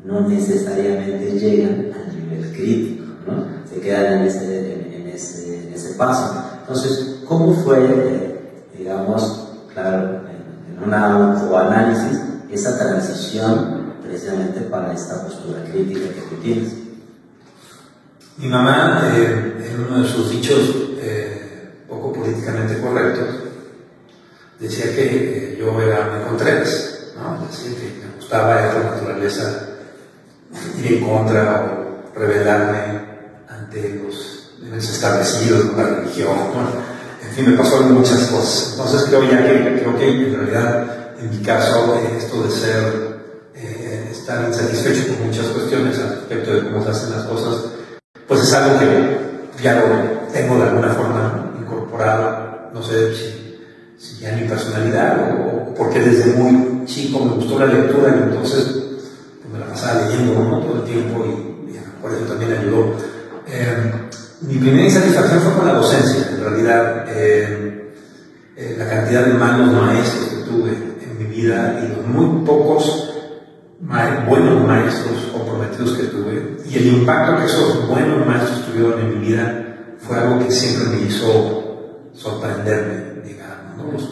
no 0.03 0.21
necesariamente 0.27 1.39
llegan 1.39 1.91
al 1.93 2.15
nivel 2.15 2.51
crítico, 2.53 3.05
¿no? 3.27 3.45
se 3.69 3.79
quedan 3.79 4.19
en 4.19 4.23
ese, 4.23 4.97
en, 4.97 5.07
ese, 5.07 5.67
en 5.67 5.73
ese 5.73 5.93
paso. 5.93 6.43
Entonces, 6.61 7.23
¿cómo 7.27 7.53
fue, 7.53 8.39
digamos, 8.77 9.49
claro, 9.73 10.21
en, 10.27 10.77
en 10.77 10.83
un 10.83 10.93
autoanálisis, 10.93 12.19
esa 12.49 12.77
transición 12.77 13.93
precisamente 14.03 14.61
para 14.61 14.93
esta 14.93 15.23
postura 15.23 15.63
crítica 15.63 16.01
que 16.13 16.21
tú 16.29 16.41
tienes? 16.41 16.73
Mi 18.37 18.47
mamá, 18.47 19.03
eh, 19.13 19.69
en 19.71 19.85
uno 19.85 20.01
de 20.01 20.09
sus 20.09 20.31
dichos 20.31 20.75
eh, 20.97 21.85
poco 21.87 22.11
políticamente 22.11 22.81
correctos, 22.81 23.40
decía 24.61 24.95
que 24.95 25.57
yo 25.59 25.81
era 25.81 26.11
muy 26.11 26.25
Contreras, 26.25 27.11
¿no? 27.15 27.45
decía 27.47 27.71
que 27.77 28.07
me 28.07 28.15
gustaba 28.15 28.67
esta 28.67 28.79
naturaleza 28.79 29.67
ir 30.79 30.93
en 30.93 31.03
contra 31.03 31.77
o 32.15 32.19
rebelarme 32.19 33.01
ante 33.49 34.01
los 34.03 34.53
niveles 34.61 34.89
establecidos 34.89 35.75
de 35.75 35.83
la 35.83 35.89
religión. 35.89 36.37
en 37.23 37.35
fin, 37.35 37.51
me 37.51 37.57
pasó 37.57 37.81
muchas 37.83 38.27
cosas. 38.27 38.71
Entonces 38.73 39.03
creo 39.07 39.23
ya 39.23 39.45
que, 39.45 39.79
creo 39.79 39.97
que 39.97 40.09
en 40.09 40.35
realidad, 40.35 41.17
en 41.19 41.29
mi 41.29 41.43
caso, 41.43 41.99
esto 42.17 42.43
de 42.43 42.51
ser, 42.51 43.17
eh, 43.55 44.09
estar 44.11 44.47
insatisfecho 44.47 45.07
con 45.07 45.27
muchas 45.27 45.47
cuestiones 45.47 45.97
al 45.99 46.09
respecto 46.09 46.53
de 46.53 46.63
cómo 46.63 46.83
se 46.83 46.89
hacen 46.91 47.11
las 47.11 47.25
cosas, 47.25 47.71
pues 48.27 48.41
es 48.41 48.53
algo 48.53 48.79
que 48.79 49.63
ya 49.63 49.75
lo 49.75 50.31
tengo 50.31 50.57
de 50.57 50.63
alguna 50.63 50.93
forma 50.93 51.53
incorporado, 51.59 52.69
no 52.73 52.83
sé 52.83 53.15
si, 53.15 53.30
ya 54.21 54.29
en 54.29 54.43
mi 54.43 54.47
personalidad 54.47 55.35
o, 55.41 55.73
porque 55.73 55.99
desde 55.99 56.33
muy 56.35 56.85
chico 56.85 57.25
me 57.25 57.33
gustó 57.33 57.59
la 57.59 57.65
lectura 57.65 58.15
y 58.15 58.23
entonces 58.29 58.63
pues 59.41 59.51
me 59.51 59.59
la 59.59 59.67
pasaba 59.67 60.05
leyendo 60.05 60.33
todo 60.59 60.75
el 60.77 60.83
tiempo 60.83 61.25
y, 61.25 61.71
y 61.71 61.79
por 62.01 62.13
eso 62.13 62.23
también 62.25 62.53
ayudó. 62.53 62.95
Eh, 63.47 63.91
mi 64.41 64.57
primera 64.57 64.85
insatisfacción 64.85 65.41
fue 65.41 65.53
con 65.53 65.67
la 65.67 65.73
docencia, 65.73 66.29
en 66.31 66.43
realidad. 66.43 67.05
Eh, 67.09 67.71
eh, 68.61 68.75
la 68.77 68.87
cantidad 68.87 69.25
de 69.25 69.33
malos 69.33 69.73
maestros 69.73 70.25
que 70.25 70.43
tuve 70.43 70.69
en 70.69 71.17
mi 71.17 71.25
vida 71.35 71.81
y 71.83 71.87
los 71.95 72.05
muy 72.05 72.45
pocos 72.45 73.07
buenos 74.27 74.67
maestros 74.67 75.17
comprometidos 75.33 75.97
que 75.97 76.03
tuve 76.03 76.57
y 76.69 76.77
el 76.77 76.87
impacto 76.99 77.37
que 77.37 77.45
esos 77.45 77.87
buenos 77.87 78.25
maestros 78.25 78.65
tuvieron 78.67 78.99
en 78.99 79.19
mi 79.19 79.27
vida 79.27 79.97
fue 79.97 80.17
algo 80.17 80.45
que 80.45 80.51
siempre 80.51 80.95
me 80.95 81.07
hizo 81.07 82.11
sorprenderme, 82.13 83.10
digamos. 83.81 84.09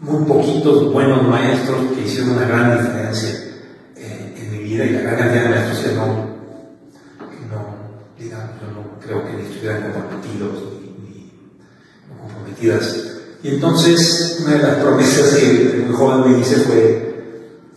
muy 0.00 0.24
poquitos 0.24 0.92
buenos 0.92 1.22
maestros 1.28 1.78
que 1.94 2.02
hicieron 2.02 2.32
una 2.32 2.46
gran 2.46 2.78
diferencia 2.78 3.30
eh, 3.96 4.34
en 4.36 4.52
mi 4.52 4.58
vida 4.64 4.84
y 4.84 4.90
la 4.90 5.00
gran 5.00 5.16
cantidad 5.16 5.42
de 5.44 5.48
maestros 5.48 5.78
que 5.78 5.94
no, 5.94 6.06
no 6.06 7.74
digamos, 8.18 8.50
yo 8.60 8.66
no 8.72 9.00
creo 9.00 9.24
que 9.24 9.32
ni 9.34 9.42
estuvieran 9.42 9.82
comprometidos 9.82 10.62
ni, 11.02 11.32
comprometidas. 12.20 13.10
Y 13.42 13.48
entonces, 13.48 14.38
una 14.42 14.56
de 14.56 14.62
las 14.62 14.76
promesas 14.76 15.34
que 15.34 15.84
muy 15.86 15.94
joven 15.94 16.32
me 16.32 16.40
hice 16.40 16.56
fue 16.56 17.04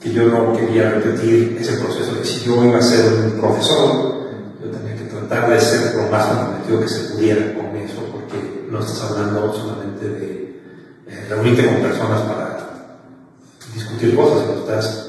que 0.02 0.14
yo 0.14 0.26
no 0.26 0.54
quería 0.54 0.92
repetir 0.92 1.58
ese 1.60 1.78
proceso, 1.78 2.18
que 2.20 2.26
si 2.26 2.46
yo 2.46 2.64
iba 2.64 2.78
a 2.78 2.82
ser 2.82 3.12
un 3.14 3.40
profesor, 3.40 4.28
yo 4.64 4.72
tenía 4.72 4.96
que 4.96 5.10
tratar 5.10 5.50
de 5.50 5.60
ser 5.60 5.96
lo 5.96 6.10
más 6.10 6.26
comprometido 6.28 6.82
que 6.82 6.88
se 6.88 7.14
pudiera 7.14 7.54
con 7.56 7.76
eso, 7.76 8.02
porque 8.12 8.68
no 8.72 8.80
estás 8.80 9.12
hablando 9.12 9.54
solamente 9.54 10.08
de 10.08 10.37
reunirte 11.28 11.66
con 11.66 11.82
personas 11.82 12.22
para 12.22 12.58
discutir 13.74 14.16
cosas, 14.16 14.42
sino 14.42 14.60
estás 14.60 15.08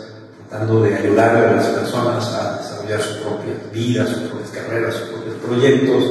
tratando 0.49 0.83
de 0.83 0.95
ayudar 0.95 1.37
a 1.37 1.57
las 1.57 1.67
personas 1.67 2.27
a 2.35 2.59
desarrollar 2.59 3.01
sus 3.01 3.17
propias 3.19 3.73
vidas, 3.73 4.09
sus 4.09 4.29
propias 4.29 4.51
carreras, 4.51 4.95
sus 4.95 5.09
propios 5.09 5.35
proyectos. 5.45 6.05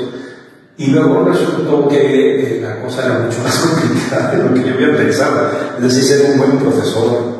Y 0.77 0.87
luego 0.91 1.23
resultó 1.23 1.87
que 1.87 2.57
eh, 2.57 2.61
la 2.61 2.81
cosa 2.81 3.05
era 3.05 3.19
mucho 3.19 3.39
más 3.43 3.57
complicada 3.57 4.31
de 4.31 4.43
lo 4.43 4.53
que 4.53 4.67
yo 4.67 4.73
había 4.75 4.95
pensado. 4.95 5.51
Es 5.77 5.83
decir, 5.83 6.03
ser 6.03 6.31
un 6.31 6.37
buen 6.37 6.57
profesor 6.59 7.37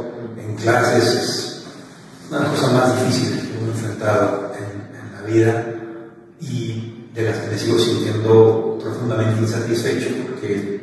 clases 0.58 1.14
es 1.16 1.64
una 2.30 2.50
cosas 2.50 2.74
más 2.74 3.00
difíciles 3.00 3.44
que 3.44 3.54
he 3.54 3.68
enfrentado 3.68 4.52
en, 4.58 5.14
la 5.14 5.22
vida 5.22 5.66
y 6.42 7.10
de 7.14 7.22
las 7.24 7.38
que 7.38 7.52
me 7.52 7.58
sigo 7.58 7.80
sintiendo 7.80 8.78
profundamente 8.82 9.42
insatisfecho 9.42 10.10
porque 10.28 10.77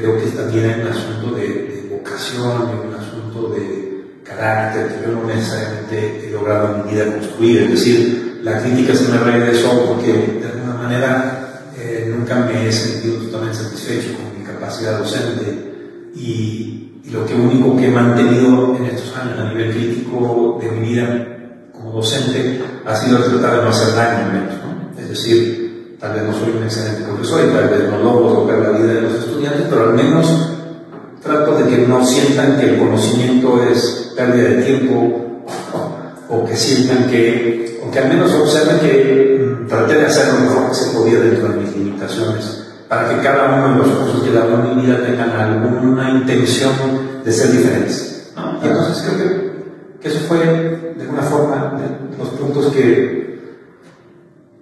creo 0.00 0.16
que 0.16 0.30
también 0.30 0.64
hay 0.70 0.80
un 0.80 0.88
asunto 0.88 1.34
de, 1.36 1.76
vocación 1.90 2.70
y 2.70 2.86
un 2.86 2.94
asunto 2.94 3.48
de 3.54 4.20
carácter 4.22 4.88
que 4.88 5.06
yo 5.06 5.12
no 5.12 5.26
necesariamente 5.26 6.28
he 6.28 6.32
logrado 6.32 6.76
en 6.76 6.86
mi 6.86 6.92
vida 6.92 7.12
construir. 7.12 7.62
Es 7.62 7.70
decir, 7.70 8.40
la 8.42 8.62
crítica 8.62 8.94
se 8.94 9.10
me 9.10 9.18
regresó 9.18 9.86
porque 9.86 10.12
de 10.12 10.46
alguna 10.46 10.74
manera 10.74 11.72
eh, 11.76 12.12
nunca 12.14 12.36
me 12.36 12.68
he 12.68 12.72
sentido 12.72 13.16
totalmente 13.24 13.58
satisfecho 13.58 14.10
con 14.16 14.38
mi 14.38 14.46
capacidad 14.46 14.98
docente 14.98 16.12
y 16.14 16.78
y 17.08 17.10
lo 17.10 17.24
que 17.24 17.34
único 17.34 17.76
que 17.76 17.86
he 17.86 17.90
mantenido 17.90 18.76
en 18.76 18.84
estos 18.84 19.16
años 19.16 19.38
a 19.38 19.48
nivel 19.48 19.72
crítico 19.72 20.58
de 20.60 20.70
mi 20.70 20.88
vida 20.88 21.26
como 21.72 21.92
docente 21.92 22.60
ha 22.84 22.94
sido 22.94 23.18
tratar 23.18 23.56
de 23.56 23.62
no 23.62 23.70
hacer 23.70 23.94
daño 23.94 24.32
menos. 24.32 24.54
¿no? 24.62 25.00
Es 25.00 25.08
decir, 25.08 25.57
tal 26.00 26.12
vez 26.12 26.22
no 26.22 26.32
soy 26.32 26.56
un 26.56 26.62
excelente 26.62 27.02
profesor 27.02 27.40
y 27.44 27.52
tal 27.52 27.68
vez 27.68 27.90
no 27.90 27.98
logro 27.98 28.32
tocar 28.40 28.58
la 28.58 28.70
vida 28.70 28.94
de 28.94 29.00
los 29.02 29.14
estudiantes, 29.14 29.66
pero 29.68 29.84
al 29.84 29.94
menos 29.94 30.26
trato 31.22 31.56
de 31.56 31.68
que 31.68 31.86
no 31.86 32.04
sientan 32.04 32.58
que 32.58 32.70
el 32.70 32.78
conocimiento 32.78 33.62
es 33.62 34.12
pérdida 34.16 34.48
de 34.50 34.62
tiempo 34.62 35.42
o 36.28 36.44
que 36.44 36.56
sientan 36.56 37.08
que, 37.08 37.80
o 37.84 37.90
que 37.90 37.98
al 37.98 38.08
menos 38.08 38.32
observen 38.34 38.80
que 38.80 39.62
mm, 39.64 39.66
traté 39.66 39.94
de 39.94 40.06
hacer 40.06 40.34
lo 40.34 40.40
mejor 40.40 40.68
que 40.68 40.74
se 40.74 40.96
podía 40.96 41.20
dentro 41.20 41.48
de 41.48 41.60
mis 41.60 41.76
limitaciones 41.76 42.64
para 42.88 43.08
que 43.08 43.22
cada 43.22 43.54
uno 43.54 43.74
de 43.74 43.88
los 43.88 43.98
cursos 43.98 44.22
que 44.22 44.32
dado 44.32 44.54
en 44.54 44.76
mi 44.76 44.82
vida 44.82 45.02
tengan 45.04 45.30
alguna 45.30 46.10
intención 46.10 46.72
de 47.24 47.32
ser 47.32 47.52
diferentes. 47.52 48.32
Y 48.62 48.66
entonces 48.66 49.04
creo 49.04 49.18
que, 49.18 49.52
que, 50.00 50.08
eso 50.08 50.20
fue, 50.26 50.38
de 50.38 51.02
alguna 51.02 51.22
forma, 51.22 51.78
los 52.18 52.28
puntos 52.30 52.72
que, 52.72 53.27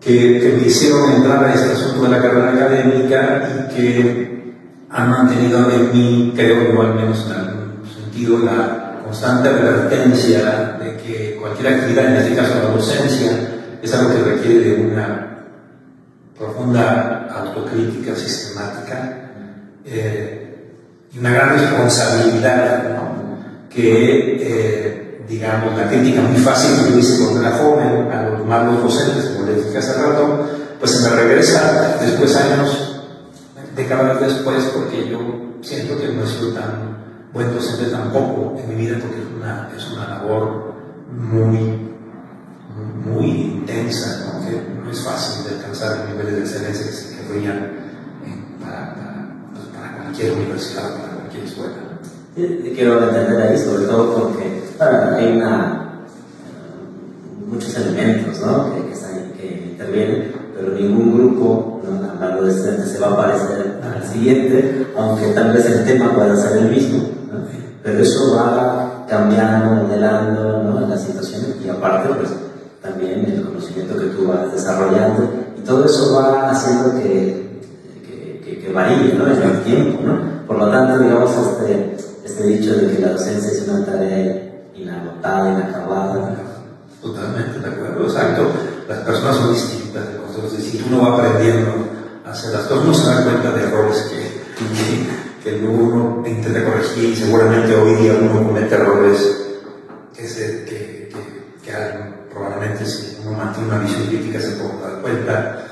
que, 0.07 0.39
que, 0.41 0.59
me 0.61 0.67
hicieron 0.69 1.15
entrar 1.15 1.45
a 1.45 1.53
este 1.53 1.73
asunto 1.73 2.05
de 2.05 2.11
la 2.11 2.23
carrera 2.23 2.51
académica 2.53 3.49
y 3.51 3.75
que 3.75 4.55
han 4.89 5.11
mantenido 5.11 5.69
en 5.69 5.93
mí, 5.93 6.33
creo 6.37 6.73
yo 6.73 6.81
al 6.81 6.95
menos 6.95 7.27
en 7.27 7.33
algún 7.33 7.83
sentido, 7.93 8.39
la 8.39 9.01
constante 9.05 9.49
advertencia 9.49 10.79
de 10.79 10.97
que 10.99 11.37
cualquier 11.41 11.75
actividad, 11.75 12.07
en 12.07 12.17
este 12.23 12.37
caso 12.37 12.55
la 12.55 12.71
docencia, 12.71 13.33
es 13.83 13.95
algo 13.95 14.15
que 14.15 14.31
requiere 14.31 14.61
de 14.61 14.85
una 14.87 15.39
profunda 16.39 17.27
autocrítica 17.29 18.15
sistemática 18.15 19.31
eh, 19.85 20.71
y 21.13 21.19
una 21.19 21.33
gran 21.33 21.59
responsabilidad 21.59 22.97
que, 23.69 24.37
eh, 24.41 25.06
digamos, 25.28 25.76
la 25.76 25.88
crítica 25.88 26.21
muy 26.21 26.38
fácil 26.38 26.92
que 26.92 27.00
hice 27.00 27.23
cuando 27.23 27.40
era 27.40 27.59
joven 27.59 28.12
a 28.12 28.30
los 28.30 28.47
malos 28.47 28.83
docentes, 28.83 29.30
como 29.30 29.47
les 29.47 29.66
dije 29.66 29.78
hace 29.78 29.95
rato, 29.95 30.47
pues 30.78 30.92
se 30.92 31.09
me 31.09 31.16
regresa 31.16 31.99
después 32.00 32.37
años, 32.37 33.02
décadas 33.75 34.21
después, 34.21 34.64
porque 34.75 35.09
yo 35.09 35.18
siento 35.62 35.99
que 35.99 36.09
no 36.09 36.25
he 36.25 36.26
sido 36.26 36.52
tan 36.52 36.97
buen 37.33 37.52
docente 37.54 37.90
tampoco 37.90 38.56
en 38.59 38.68
mi 38.68 38.75
vida, 38.87 38.99
porque 39.00 39.18
es 39.18 39.26
una, 39.37 39.71
es 39.76 39.90
una 39.92 40.09
labor 40.09 40.75
muy, 41.11 41.90
muy 43.04 43.30
intensa, 43.30 44.26
¿no? 44.26 44.47
que 44.47 44.62
no 44.85 44.90
es 44.90 45.00
fácil 45.00 45.45
de 45.45 45.56
alcanzar 45.56 45.99
los 45.99 46.09
niveles 46.11 46.35
de 46.35 46.40
excelencia 46.40 47.16
que 47.16 47.33
brillan 47.33 47.73
para, 48.61 48.95
pues, 49.52 49.66
para, 49.68 50.02
cualquier 50.02 50.33
universidad, 50.33 51.00
para 51.00 51.14
cualquier 51.14 51.45
escuela. 51.45 51.75
quiero 52.35 53.09
entender 53.09 53.42
ahí, 53.42 53.59
sobre 53.59 53.87
todo 53.87 54.14
porque 54.14 54.65
hay 54.80 55.37
una, 55.37 56.00
muchos 57.47 57.76
elementos 57.76 58.40
¿no? 58.40 58.75
que, 58.75 58.83
que, 58.83 59.33
que, 59.38 59.68
intervienen, 59.73 60.33
pero 60.54 60.73
ningún 60.73 61.16
grupo, 61.16 61.80
¿no? 61.85 62.11
hablando 62.11 62.45
de 62.45 62.50
estudiantes, 62.50 62.90
se 62.90 62.99
va 62.99 63.09
a 63.09 63.16
parecer 63.16 63.80
al 63.83 64.04
siguiente, 64.04 64.88
aunque 64.97 65.28
tal 65.28 65.52
vez 65.52 65.66
el 65.66 65.85
tema 65.85 66.14
pueda 66.14 66.37
ser 66.37 66.59
el 66.59 66.71
mismo, 66.71 67.04
pero 67.83 68.00
eso 68.00 68.35
va 68.37 69.06
cambiando, 69.09 69.83
modelando 69.83 70.62
¿no? 70.62 70.88
la 70.88 70.99
situación 70.99 71.54
y 71.64 71.68
aparte 71.68 72.09
pues 72.14 72.30
también 72.83 73.25
el 73.26 73.45
conocimiento 73.45 73.97
que 73.97 74.06
tú 74.06 74.26
vas 74.26 74.52
desarrollando 74.52 75.28
y 75.56 75.61
todo 75.61 75.85
eso 75.85 76.14
va 76.14 76.50
haciendo 76.50 77.00
que, 77.00 77.61
que, 78.45 78.59
que, 78.59 78.73
varíe 78.73 79.14
¿no? 79.14 79.26
en 79.26 79.42
el 79.42 79.62
tiempo. 79.62 80.02
¿no? 80.04 80.47
Por 80.47 80.59
lo 80.59 80.71
tanto, 80.71 80.99
digamos, 80.99 81.30
este, 81.30 81.97
este 82.25 82.45
dicho 82.45 82.75
de 82.75 82.92
que 82.92 83.02
la 83.02 83.12
docencia 83.12 83.50
es 83.50 83.68
una 83.68 83.85
tarea 83.85 84.46
inacabada. 85.50 86.37
Totalmente, 87.02 87.59
de 87.61 87.68
acuerdo, 87.68 88.04
exacto. 88.04 88.50
Las 88.88 88.99
personas 89.00 89.37
son 89.37 89.52
distintas, 89.52 90.04
es 90.45 90.52
decir, 90.52 90.85
uno 90.88 91.02
va 91.02 91.16
aprendiendo 91.16 91.73
a 92.25 92.30
hacer 92.30 92.52
las 92.52 92.62
cosas, 92.62 92.85
uno 92.85 92.95
se 92.95 93.06
da 93.06 93.25
cuenta 93.25 93.50
de 93.52 93.62
errores 93.64 94.11
que, 94.11 94.42
que, 95.42 95.66
uno 95.66 96.23
intenta 96.26 96.64
corregir 96.64 97.11
y 97.11 97.16
seguramente 97.16 97.75
hoy 97.75 97.95
día 97.97 98.18
uno 98.21 98.47
comete 98.47 98.75
errores 98.75 99.37
que, 100.14 100.28
se, 100.28 100.64
que, 100.64 101.12
que, 101.64 101.73
probablemente 102.33 102.85
si 102.85 103.18
uno 103.23 103.37
mantiene 103.37 103.68
una 103.68 103.78
visión 103.78 104.06
crítica 104.06 104.40
se 104.40 104.50
puede 104.52 104.80
dar 104.83 105.00
cuenta. 105.00 105.62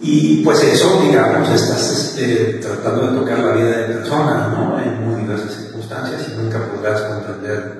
Y 0.00 0.44
pues 0.44 0.62
eso, 0.62 1.02
digamos, 1.02 1.48
estás 1.50 1.90
este, 1.90 2.60
tratando 2.62 3.10
de 3.10 3.18
tocar 3.18 3.38
la 3.40 3.52
vida 3.52 3.78
de 3.78 3.94
personas, 3.94 4.50
¿no? 4.50 4.80
En 4.80 5.08
muy 5.08 5.22
diversas 5.22 5.54
circunstancias 5.54 6.26
y 6.28 6.40
nunca 6.40 6.60
podrás 6.66 7.00
comprender. 7.02 7.77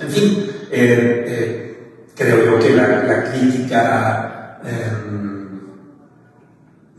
En 0.00 0.10
fin, 0.10 0.50
eh, 0.70 1.24
eh, 1.26 2.06
creo 2.16 2.44
yo 2.44 2.58
que 2.58 2.74
la, 2.74 3.24
crítica 3.30 4.60
em, 4.64 5.60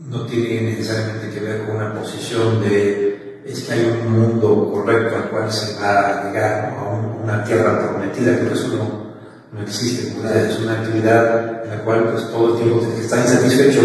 no 0.08 0.26
tiene 0.26 0.70
necesariamente 0.70 1.30
que 1.30 1.40
ver 1.40 1.66
con 1.66 1.76
una 1.76 1.94
posición 1.94 2.62
de 2.62 3.42
es 3.44 3.62
que 3.62 3.72
hay 3.72 4.02
un 4.02 4.12
mundo 4.12 4.70
correcto 4.72 5.16
al 5.16 5.30
cual 5.30 5.50
se 5.50 5.80
va 5.80 6.00
a 6.00 6.24
llegar, 6.24 6.74
a 6.76 7.22
una 7.22 7.44
tierra 7.44 7.80
prometida, 7.80 8.38
que 8.38 8.52
eso 8.52 8.68
no, 8.68 9.08
no 9.52 9.62
existe, 9.62 10.08
es 10.08 10.58
una 10.58 10.80
actividad 10.80 11.64
en 11.64 11.70
la 11.70 11.84
cual 11.84 12.10
pues, 12.10 12.30
todo 12.30 12.54
el 12.54 12.62
tiempo 12.62 12.80
que 12.80 13.00
estar 13.00 13.18
insatisfecho 13.20 13.80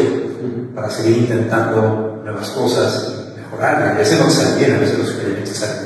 para 0.75 0.89
seguir 0.89 1.19
intentando 1.19 2.21
nuevas 2.23 2.49
cosas 2.49 3.31
mejorar. 3.37 3.83
A 3.83 3.97
veces 3.97 4.19
no 4.19 4.29
sale 4.29 4.57
bien, 4.57 4.75
a 4.75 4.79
veces 4.79 4.99
los 4.99 5.09
experimentos 5.09 5.55
salen 5.55 5.82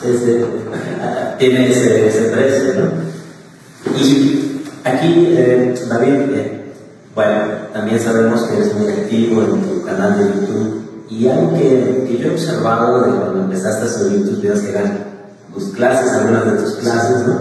sí. 0.00 0.44
Tiene 1.38 1.70
ese, 1.70 2.08
ese 2.08 2.22
precio, 2.30 2.74
¿no? 2.74 3.96
Y 3.98 4.62
aquí, 4.84 5.34
eh, 5.36 5.74
David, 5.88 6.12
eh, 6.34 6.72
bueno, 7.14 7.44
también 7.72 8.00
sabemos 8.00 8.42
que 8.42 8.56
eres 8.56 8.74
muy 8.74 8.92
activo 8.92 9.42
en 9.42 9.62
tu 9.62 9.82
canal 9.84 10.18
de 10.18 10.24
YouTube 10.24 11.06
y 11.08 11.28
algo 11.28 11.52
que, 11.54 12.04
que 12.08 12.18
yo 12.18 12.28
he 12.28 12.32
observado 12.32 13.02
de 13.02 13.18
cuando 13.18 13.40
empezaste 13.44 13.86
a 13.86 13.88
subir 13.88 14.28
tus 14.28 14.40
videos 14.40 14.60
que 14.60 14.70
eran 14.70 15.06
tus 15.54 15.72
clases, 15.72 16.12
algunas 16.12 16.44
de 16.44 16.62
tus 16.62 16.74
clases, 16.76 17.26
¿no? 17.26 17.40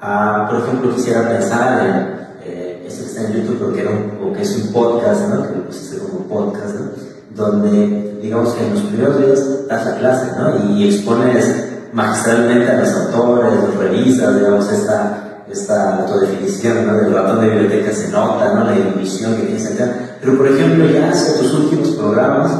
Ah, 0.00 0.46
por 0.50 0.60
ejemplo, 0.60 0.94
quisiera 0.94 1.28
pensar 1.28 1.86
en 1.86 1.96
eh, 2.44 2.84
eso 2.86 3.02
que 3.02 3.06
está 3.06 3.22
en 3.22 3.32
YouTube, 3.34 3.58
porque 3.58 3.80
era 3.80 3.90
un, 3.90 4.18
o 4.22 4.32
que 4.32 4.42
es 4.42 4.56
un 4.56 4.72
podcast, 4.72 5.28
¿no? 5.28 5.42
que 5.46 5.56
lo 5.56 5.66
pusiste 5.66 5.98
como 5.98 6.20
podcast, 6.26 6.74
¿no? 6.74 6.99
Donde 7.34 8.18
digamos 8.22 8.54
que 8.54 8.66
en 8.66 8.74
los 8.74 8.82
primeros 8.84 9.18
días 9.18 9.68
das 9.68 9.86
la 9.86 9.98
clase 9.98 10.32
¿no? 10.38 10.74
y 10.74 10.88
expones 10.88 11.64
magistralmente 11.92 12.70
a 12.70 12.80
los 12.80 12.88
autores, 12.88 13.52
los 13.54 13.76
revisas, 13.76 14.36
digamos, 14.36 14.70
esta, 14.70 15.44
esta 15.50 15.96
autodefinición 15.96 16.86
¿no? 16.86 16.94
del 16.94 17.12
ratón 17.12 17.40
de 17.40 17.48
biblioteca 17.48 17.92
se 17.92 18.08
nota, 18.10 18.54
¿no? 18.54 18.64
la 18.64 18.76
ilusión 18.76 19.36
que 19.36 19.42
tienes 19.42 19.66
acá. 19.72 19.92
Pero, 20.20 20.36
por 20.36 20.48
ejemplo, 20.48 20.86
ya 20.86 21.10
hacia 21.10 21.38
tus 21.38 21.54
últimos 21.54 21.88
programas, 21.90 22.52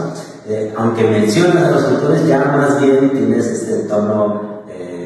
eh, 0.48 0.72
aunque 0.76 1.04
mencionas 1.04 1.64
a 1.64 1.70
los 1.70 1.84
autores, 1.84 2.26
ya 2.26 2.38
más 2.56 2.80
bien 2.80 3.10
tienes 3.10 3.46
este 3.46 3.88
tono 3.88 4.50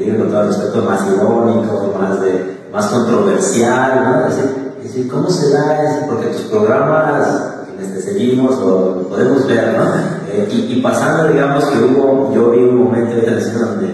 digo 0.05 0.19
con 0.19 0.31
todo 0.31 0.47
respeto, 0.47 0.83
más 0.83 1.01
irónico, 1.07 1.95
más, 1.99 2.21
de, 2.21 2.59
más 2.73 2.87
controversial, 2.87 4.05
¿no? 4.05 4.27
Es 4.27 4.37
decir, 4.83 5.11
¿cómo 5.11 5.31
se 5.31 5.51
da? 5.51 6.07
Porque 6.07 6.27
tus 6.27 6.43
programas, 6.43 7.54
quienes 7.85 8.05
te 8.05 8.13
seguimos, 8.13 8.59
lo, 8.61 9.09
podemos 9.09 9.47
ver, 9.47 9.75
¿no? 9.77 9.85
Eh, 10.33 10.49
y, 10.51 10.81
pasando, 10.81 11.33
digamos, 11.33 11.65
que 11.67 11.79
hubo, 11.79 12.33
yo 12.35 12.51
vi 12.51 12.59
un 12.59 12.85
momento 12.85 13.17
televisión 13.17 13.61
donde, 13.61 13.87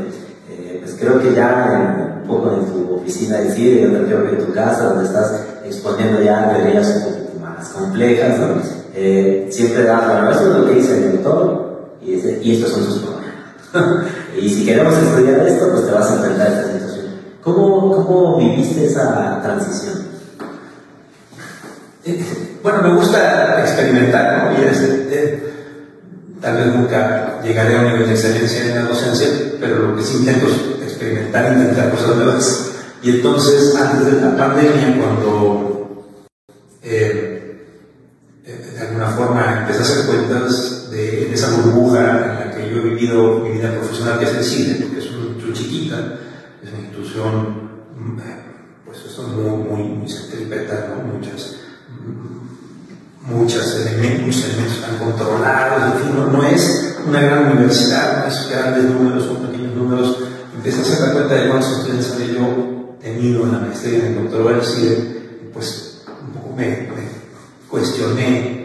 eh, 0.51 0.81
pues 0.83 0.97
creo 0.99 1.21
que 1.21 1.35
ya 1.35 2.23
un 2.23 2.29
poco 2.29 2.55
en 2.55 2.67
tu 2.67 2.95
oficina 2.97 3.39
de 3.39 3.51
CIDE, 3.51 3.83
yo 3.83 4.07
creo 4.07 4.25
que 4.25 4.37
en 4.37 4.47
tu 4.47 4.53
casa, 4.53 4.85
donde 4.85 5.05
estás 5.05 5.45
exponiendo 5.65 6.23
ya 6.23 6.53
teorías 6.53 6.89
un 6.89 7.03
poquito 7.03 7.41
más 7.41 7.69
complejas, 7.69 8.39
¿no? 8.39 8.47
Eh, 8.95 9.49
siempre 9.51 9.85
da, 9.85 10.07
bueno, 10.07 10.31
eso 10.31 10.51
es 10.51 10.59
lo 10.59 10.67
que 10.67 10.75
dice 10.75 10.97
el 10.97 11.23
doctor, 11.23 11.91
y, 12.03 12.13
y 12.13 12.57
estos 12.57 12.73
son 12.73 12.85
sus 12.85 12.99
problemas. 12.99 13.21
y 14.41 14.49
si 14.49 14.65
queremos 14.65 14.95
estudiar 14.97 15.47
esto, 15.47 15.71
pues 15.71 15.87
te 15.87 15.93
vas 15.93 16.11
a 16.11 16.15
enfrentar 16.17 16.47
a 16.47 16.51
esta 16.51 16.73
situación. 16.73 17.07
¿Cómo, 17.43 18.07
cómo 18.07 18.39
viviste 18.39 18.87
esa 18.87 19.41
transición? 19.43 20.10
Eh, 22.11 22.59
bueno, 22.63 22.83
me 22.83 22.95
gusta 22.95 23.61
experimentar, 23.61 24.53
¿no? 24.53 24.59
Y 24.59 24.65
eh, 24.65 25.43
tal 26.41 26.57
vez 26.57 26.67
nunca 26.67 27.41
llegaré 27.43 27.77
a 27.77 27.81
un 27.81 27.87
nivel 27.87 28.07
de 28.07 28.15
excelencia 28.15 28.67
en 28.67 28.75
la 28.75 28.83
docencia, 28.83 29.29
pero 29.61 29.89
lo 29.89 29.97
que 29.97 30.03
sí 30.03 30.19
intento 30.19 30.47
es 30.47 30.91
experimentar, 30.91 31.53
intentar 31.53 31.91
cosas 31.91 32.17
nuevas. 32.17 32.71
Y 33.03 33.11
entonces, 33.11 33.75
antes 33.77 34.07
de 34.07 34.21
la 34.21 34.37
pandemia, 34.37 34.97
cuando 34.99 36.07
eh, 36.83 37.67
de 38.45 38.81
alguna 38.81 39.09
forma 39.09 39.61
empecé 39.61 39.81
a 39.81 39.83
hacer 39.83 40.07
cuentas 40.07 40.91
de, 40.91 41.33
esa 41.33 41.51
burbuja 41.57 42.41
yo 42.71 42.77
he 42.77 42.81
vivido 42.81 43.41
mi 43.41 43.51
vida 43.51 43.73
profesional, 43.75 44.19
que 44.19 44.25
es 44.27 44.35
el 44.35 44.45
cine, 44.45 44.75
porque 44.81 44.99
es 44.99 45.11
una 45.11 45.27
institución 45.27 45.53
chiquita, 45.55 46.19
es 46.63 46.71
una 46.71 46.81
institución, 46.81 47.71
pues 48.85 48.99
eso 49.07 49.23
muy, 49.23 49.51
muy, 49.51 49.83
muy 49.89 50.09
centrípeta, 50.09 50.89
¿no? 50.89 51.15
Muchas, 51.15 51.60
muchos 53.27 53.77
elementos, 53.77 54.37
están 54.37 54.99
controlados, 54.99 55.95
en 55.95 56.03
fin, 56.03 56.33
no, 56.33 56.45
es 56.45 56.97
una 57.07 57.21
gran 57.21 57.53
universidad, 57.53 58.25
no 58.25 58.33
es 58.33 58.49
grandes 58.51 58.85
números, 58.85 59.25
son 59.25 59.47
pequeños 59.47 59.75
números. 59.75 60.19
Empecé 60.55 60.93
a 60.93 61.07
dar 61.07 61.13
cuenta 61.15 61.35
de 61.35 61.49
cuántos 61.49 61.79
estudiantes 61.79 62.13
había 62.13 62.35
yo 62.35 62.97
tenido 63.01 63.45
en 63.45 63.53
la 63.53 63.59
maestría 63.59 63.93
y 63.93 64.01
en 64.01 64.07
el 64.07 64.31
doctorado 64.31 64.63
CIDE, 64.63 65.51
pues 65.53 66.03
un 66.23 66.33
poco 66.33 66.55
me, 66.57 66.89
cuestioné 67.69 68.61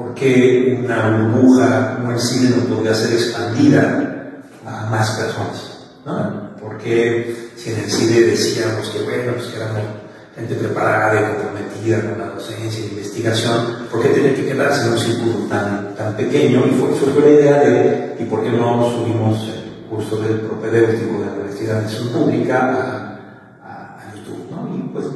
¿Por 0.00 0.14
qué 0.14 0.80
una 0.82 1.10
burbuja 1.10 1.96
como 1.96 2.12
el 2.12 2.18
cine 2.18 2.56
no 2.56 2.74
podría 2.74 2.94
ser 2.94 3.12
expandida 3.12 4.42
a 4.64 4.86
más 4.86 5.10
personas? 5.10 5.78
¿no? 6.06 6.56
¿Por 6.58 6.78
qué 6.78 7.50
si 7.54 7.70
en 7.70 7.80
el 7.80 7.90
cine 7.90 8.20
decíamos 8.20 8.88
que, 8.88 9.02
bueno, 9.02 9.34
pues 9.34 9.48
que 9.48 9.56
éramos 9.56 9.82
gente 10.36 10.54
preparada 10.54 11.20
y 11.20 11.34
comprometida 11.34 12.00
con 12.02 12.18
la 12.18 12.34
docencia 12.34 12.84
y 12.84 12.90
investigación, 12.90 13.86
¿por 13.90 14.02
qué 14.02 14.08
tenía 14.08 14.34
que 14.34 14.46
quedarse 14.46 14.86
en 14.86 14.92
un 14.92 14.98
círculo 14.98 15.32
tan, 15.48 15.94
tan 15.96 16.16
pequeño? 16.16 16.66
Y 16.66 16.70
fue, 16.70 16.88
fue 16.90 17.22
la 17.22 17.30
idea 17.30 17.58
de, 17.60 18.16
¿y 18.18 18.24
por 18.24 18.42
qué 18.42 18.50
no 18.50 18.90
subimos 18.90 19.48
el 19.48 19.88
curso 19.88 20.16
del 20.22 20.40
propedéutico 20.40 21.18
de 21.18 21.26
la 21.26 21.32
Universidad 21.32 21.76
de 21.76 21.82
Nación 21.82 22.08
Pública 22.08 22.58
a, 22.58 23.68
a, 23.68 23.98
a 23.98 24.14
YouTube? 24.14 24.50
¿no? 24.50 24.76
Y 24.76 24.88
pues 24.92 25.06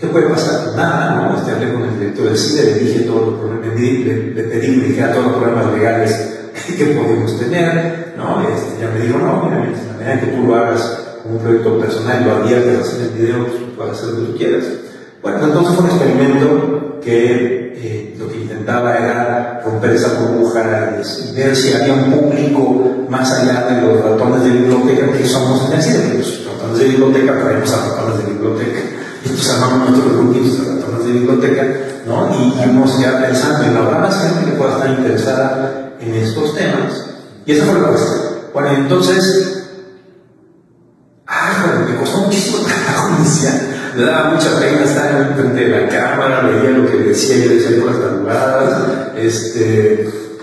¿Qué 0.00 0.08
puede 0.08 0.28
pasar? 0.28 0.74
Nada, 0.76 1.14
¿no? 1.14 1.38
Este, 1.38 1.52
hablé 1.52 1.72
con 1.72 1.82
el 1.84 1.98
director 1.98 2.26
del 2.26 2.36
CIDE, 2.36 2.64
le 2.64 2.78
dije 2.80 3.00
todos 3.00 3.34
le, 3.44 4.34
le, 4.34 4.42
pedí 4.42 4.76
me 4.76 4.88
dijera 4.88 5.12
todos 5.12 5.26
los 5.26 5.36
problemas 5.36 5.72
legales 5.72 6.38
que 6.78 6.84
podemos 6.86 7.38
tener, 7.38 8.14
¿no? 8.16 8.46
Este, 8.48 8.82
ya 8.82 8.90
me 8.90 9.00
dijo, 9.00 9.18
no, 9.18 9.44
mira, 9.44 9.64
en 9.64 9.72
la 9.72 9.94
medida 9.98 10.20
que 10.20 10.26
tú 10.26 10.46
lo 10.46 10.54
hagas 10.56 11.03
un 11.24 11.38
proyecto 11.38 11.78
personal 11.78 12.22
y 12.22 12.24
lo 12.24 12.36
adviertes 12.36 12.94
en 12.94 13.02
el 13.02 13.10
video, 13.10 13.46
pues 13.46 13.62
puedes 13.76 13.92
hacer 13.92 14.08
lo 14.10 14.16
que 14.20 14.32
tú 14.32 14.38
quieras. 14.38 14.64
Bueno, 15.22 15.44
entonces 15.44 15.74
fue 15.74 15.84
un 15.84 15.90
experimento 15.90 17.00
que 17.02 17.72
eh, 17.76 18.16
lo 18.18 18.28
que 18.28 18.40
intentaba 18.42 18.96
era 18.96 19.62
romper 19.64 19.92
esa 19.92 20.20
burbuja 20.20 20.98
y 20.98 21.34
ver 21.34 21.56
si 21.56 21.72
había 21.72 21.94
un 21.94 22.12
público 22.12 23.06
más 23.08 23.32
allá 23.32 23.66
de 23.66 23.82
los 23.82 24.04
ratones 24.04 24.44
de 24.44 24.50
biblioteca 24.50 25.12
que 25.12 25.26
somos 25.26 25.70
en 25.70 25.78
el 25.78 25.82
CIDE, 25.82 26.18
los 26.18 26.46
ratones 26.46 26.78
de 26.78 26.84
biblioteca 26.88 27.40
traemos 27.40 27.72
a 27.72 27.88
ratones 27.88 28.18
de 28.18 28.32
biblioteca 28.32 28.80
entonces 29.24 29.54
armamos 29.54 29.90
nuestros 29.90 30.16
grupitos 30.16 30.58
de 30.58 30.74
ratones 30.74 31.06
de 31.06 31.12
biblioteca, 31.12 31.66
¿no? 32.06 32.34
Y 32.34 32.62
íbamos 32.62 32.98
ya 33.00 33.18
pensando 33.20 33.64
en 33.64 33.74
la 33.74 33.98
más 33.98 34.22
gente 34.22 34.50
que 34.50 34.56
pueda 34.56 34.74
estar 34.74 34.90
interesada 34.90 35.94
en 35.98 36.14
estos 36.14 36.54
temas. 36.54 37.06
Y 37.46 37.52
esa 37.52 37.64
fue 37.64 37.80
la 37.80 37.88
cuestión. 37.88 38.20
Bueno, 38.52 38.70
entonces, 38.70 39.66
ah, 41.26 41.86
me 41.88 41.96
costó 41.96 42.18
muchísimo 42.18 42.58
trabajo 42.58 43.16
iniciar. 43.18 43.60
Me 43.96 44.02
daba 44.02 44.30
mucha 44.30 44.58
pena 44.58 44.82
estar 44.82 45.34
frente 45.36 45.68
de 45.68 45.82
la 45.82 45.88
cámara, 45.88 46.40
veía 46.42 46.70
lo 46.70 46.90
que 46.90 46.96
decía 46.96 47.36
y 47.36 47.48
decía 47.48 47.80
por 47.80 47.92
las 47.92 48.00
tarugadas. 48.00 48.82
Este, 49.16 50.02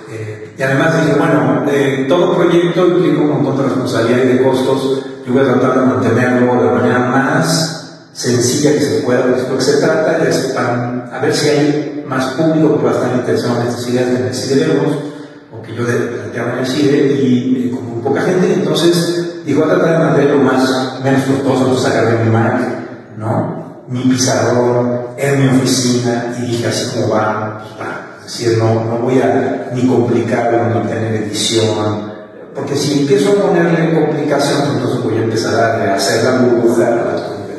eh, 0.10 0.54
y 0.58 0.64
además 0.64 1.06
dije, 1.06 1.18
bueno, 1.18 1.66
eh, 1.70 2.06
todo 2.08 2.36
proyecto 2.36 2.88
implica 2.88 3.20
un 3.20 3.44
montón 3.44 3.58
de 3.58 3.64
responsabilidad 3.64 4.24
y 4.24 4.38
de 4.38 4.44
costos. 4.44 5.06
Yo 5.26 5.34
voy 5.34 5.42
a 5.42 5.54
tratar 5.54 5.80
de 5.80 5.86
mantenerlo 5.86 6.56
de 6.56 6.66
la 6.66 6.72
manera 6.72 7.00
más 7.00 8.08
sencilla 8.14 8.74
que 8.74 8.82
se 8.82 9.02
pueda. 9.02 9.24
Pues 9.24 9.50
lo 9.50 9.58
que 9.58 9.64
se 9.64 9.78
trata 9.82 10.28
es 10.28 10.56
a 10.56 11.20
ver 11.22 11.34
si 11.34 11.50
hay 11.50 12.06
más 12.08 12.26
público 12.34 12.78
que 12.78 12.86
va 12.86 12.92
a 12.92 12.94
estar 12.94 13.16
interesado 13.16 13.62
en 13.62 13.68
estas 13.68 13.88
ideas, 13.88 14.08
en 14.10 15.12
o 15.52 15.62
que 15.62 15.76
yo 15.76 15.84
planteaba 15.86 16.54
en 16.54 16.60
el 16.60 16.66
CIDE, 16.66 17.20
y 17.22 17.72
como 17.72 18.02
poca 18.02 18.22
gente, 18.22 18.54
entonces 18.54 19.44
dijo, 19.46 19.64
a 19.64 19.68
tratar 19.68 19.92
de 19.92 20.06
mantenerlo 20.06 20.44
más, 20.44 21.02
menos 21.04 21.24
costoso, 21.24 21.66
entonces 21.66 21.92
agarré 21.92 22.24
mi 22.24 22.32
Mac, 22.32 22.81
¿no? 23.22 23.84
Mi 23.88 24.02
pizarrón, 24.02 25.02
en 25.18 25.42
mi 25.42 25.58
oficina, 25.58 26.36
y 26.40 26.48
dije, 26.48 26.68
así 26.68 26.96
como 26.96 27.14
va, 27.14 27.60
pues 27.60 27.80
va. 27.80 28.08
Es 28.26 28.38
decir, 28.38 28.58
no, 28.58 28.86
no 28.86 28.98
voy 28.98 29.20
a 29.22 29.70
ni 29.74 29.88
complicarlo, 29.88 30.82
ni 30.82 30.88
tener 30.88 31.24
edición, 31.24 32.12
porque 32.56 32.76
si 32.76 33.02
empiezo 33.02 33.32
a 33.32 33.48
ponerle 33.48 33.94
complicaciones, 33.94 34.70
entonces 34.76 35.04
voy 35.04 35.18
a 35.18 35.24
empezar 35.24 35.54
a 35.56 35.96
hacer 35.96 36.24
la 36.24 36.40
burbuja. 36.40 36.90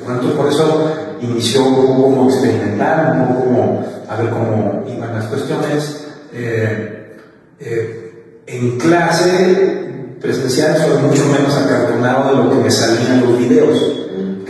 Entonces, 0.07 0.33
por 0.33 0.48
eso 0.48 0.92
inició 1.20 1.64
un 1.64 1.77
poco 1.77 2.03
como 2.03 2.31
experimentar, 2.31 3.12
un 3.16 3.29
poco 3.29 3.44
como 3.44 3.87
a 4.09 4.16
ver 4.16 4.31
cómo 4.31 4.85
iban 4.87 5.14
las 5.14 5.25
cuestiones. 5.27 6.07
Eh, 6.35 7.18
eh, 7.61 8.42
en 8.46 8.79
clase 8.79 9.88
presencial 10.20 10.77
soy 10.77 11.03
mucho 11.03 11.27
menos 11.27 11.57
acartonado 11.57 12.31
de 12.31 12.44
lo 12.44 12.51
que 12.51 12.64
me 12.64 12.70
salía 12.70 13.14
en 13.14 13.20
los 13.20 13.38
videos, 13.38 14.02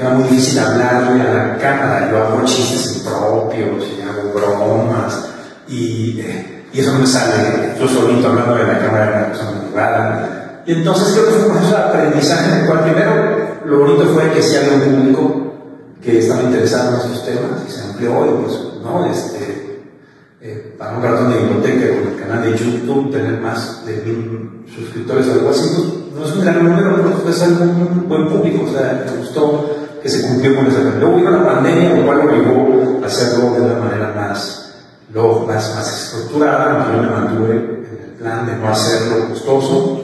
era 0.03 0.15
muy 0.15 0.25
difícil 0.25 0.59
hablarle 0.59 1.23
a 1.23 1.33
la 1.33 1.59
cámara. 1.59 2.11
Yo 2.11 2.19
hago 2.19 2.45
chistes 2.45 2.97
impropios 2.97 3.85
y 3.97 4.03
hago 4.03 4.33
bromas 4.35 5.27
y. 5.69 6.21
Eh, 6.21 6.53
eso 6.81 6.93
no 6.93 7.01
me 7.01 7.07
sale 7.07 7.75
yo 7.79 7.87
solito 7.87 8.29
hablando 8.29 8.55
de 8.55 8.65
la 8.65 8.79
cámara 8.79 9.05
de 9.05 9.17
una 9.17 9.27
persona 9.27 9.61
privada. 9.61 10.63
Y 10.65 10.73
entonces 10.73 11.13
creo 11.13 11.27
fue 11.27 11.49
un 11.49 11.53
proceso 11.53 11.77
de 11.77 11.83
aprendizaje 11.83 12.51
en 12.51 12.61
el 12.61 12.67
cual 12.67 12.85
primero 12.85 13.13
lo 13.67 13.79
bonito 13.81 14.05
fue 14.15 14.31
que 14.33 14.43
si 14.43 14.57
había 14.57 14.75
un 14.75 14.81
público 14.81 15.53
que 16.03 16.19
estaba 16.19 16.43
interesado 16.43 16.95
en 16.95 17.13
estos 17.13 17.27
temas 17.27 17.63
y 17.69 17.71
se 17.71 17.83
amplió 17.83 18.25
y 18.25 18.43
pues, 18.43 18.59
¿no? 18.83 19.07
Este, 19.07 19.83
eh, 20.41 20.75
para 20.79 20.97
un 20.97 21.03
ratón 21.03 21.31
de 21.31 21.39
biblioteca 21.41 21.95
con 21.95 22.13
el 22.13 22.19
canal 22.19 22.43
de 22.43 22.59
YouTube 22.59 23.13
tener 23.13 23.41
más 23.41 23.85
de 23.85 23.97
mil 24.07 24.65
suscriptores 24.75 25.29
o 25.29 25.33
algo 25.33 25.51
así, 25.51 25.69
pues, 25.77 26.15
no 26.15 26.25
es 26.25 26.33
un 26.33 26.41
gran 26.41 26.65
número, 26.65 26.97
pero 26.97 27.31
es 27.31 27.43
un 27.43 28.09
buen 28.09 28.29
público, 28.29 28.65
o 28.65 28.73
sea, 28.73 29.05
me 29.07 29.19
gustó 29.19 29.82
que 30.03 30.09
se 30.09 30.23
cumplió 30.23 30.57
con 30.57 30.67
esa 30.67 30.81
Luego 30.81 31.17
vino 31.17 31.31
la 31.31 31.47
pandemia, 31.47 31.95
lo 31.95 32.07
cual 32.07 32.21
obligó 32.21 33.01
a 33.03 33.07
hacerlo 33.07 33.53
de 33.55 33.61
una 33.61 33.75
manera 33.81 34.13
más 34.17 34.63
lo 35.13 35.41
más, 35.41 35.75
más 35.75 36.05
estructurada, 36.05 36.91
yo 36.91 37.03
me 37.03 37.09
mantuve 37.09 37.53
en 37.53 37.99
el 38.03 38.11
plan 38.19 38.47
de 38.47 38.57
no 38.57 38.69
hacerlo 38.69 39.29
costoso. 39.29 40.01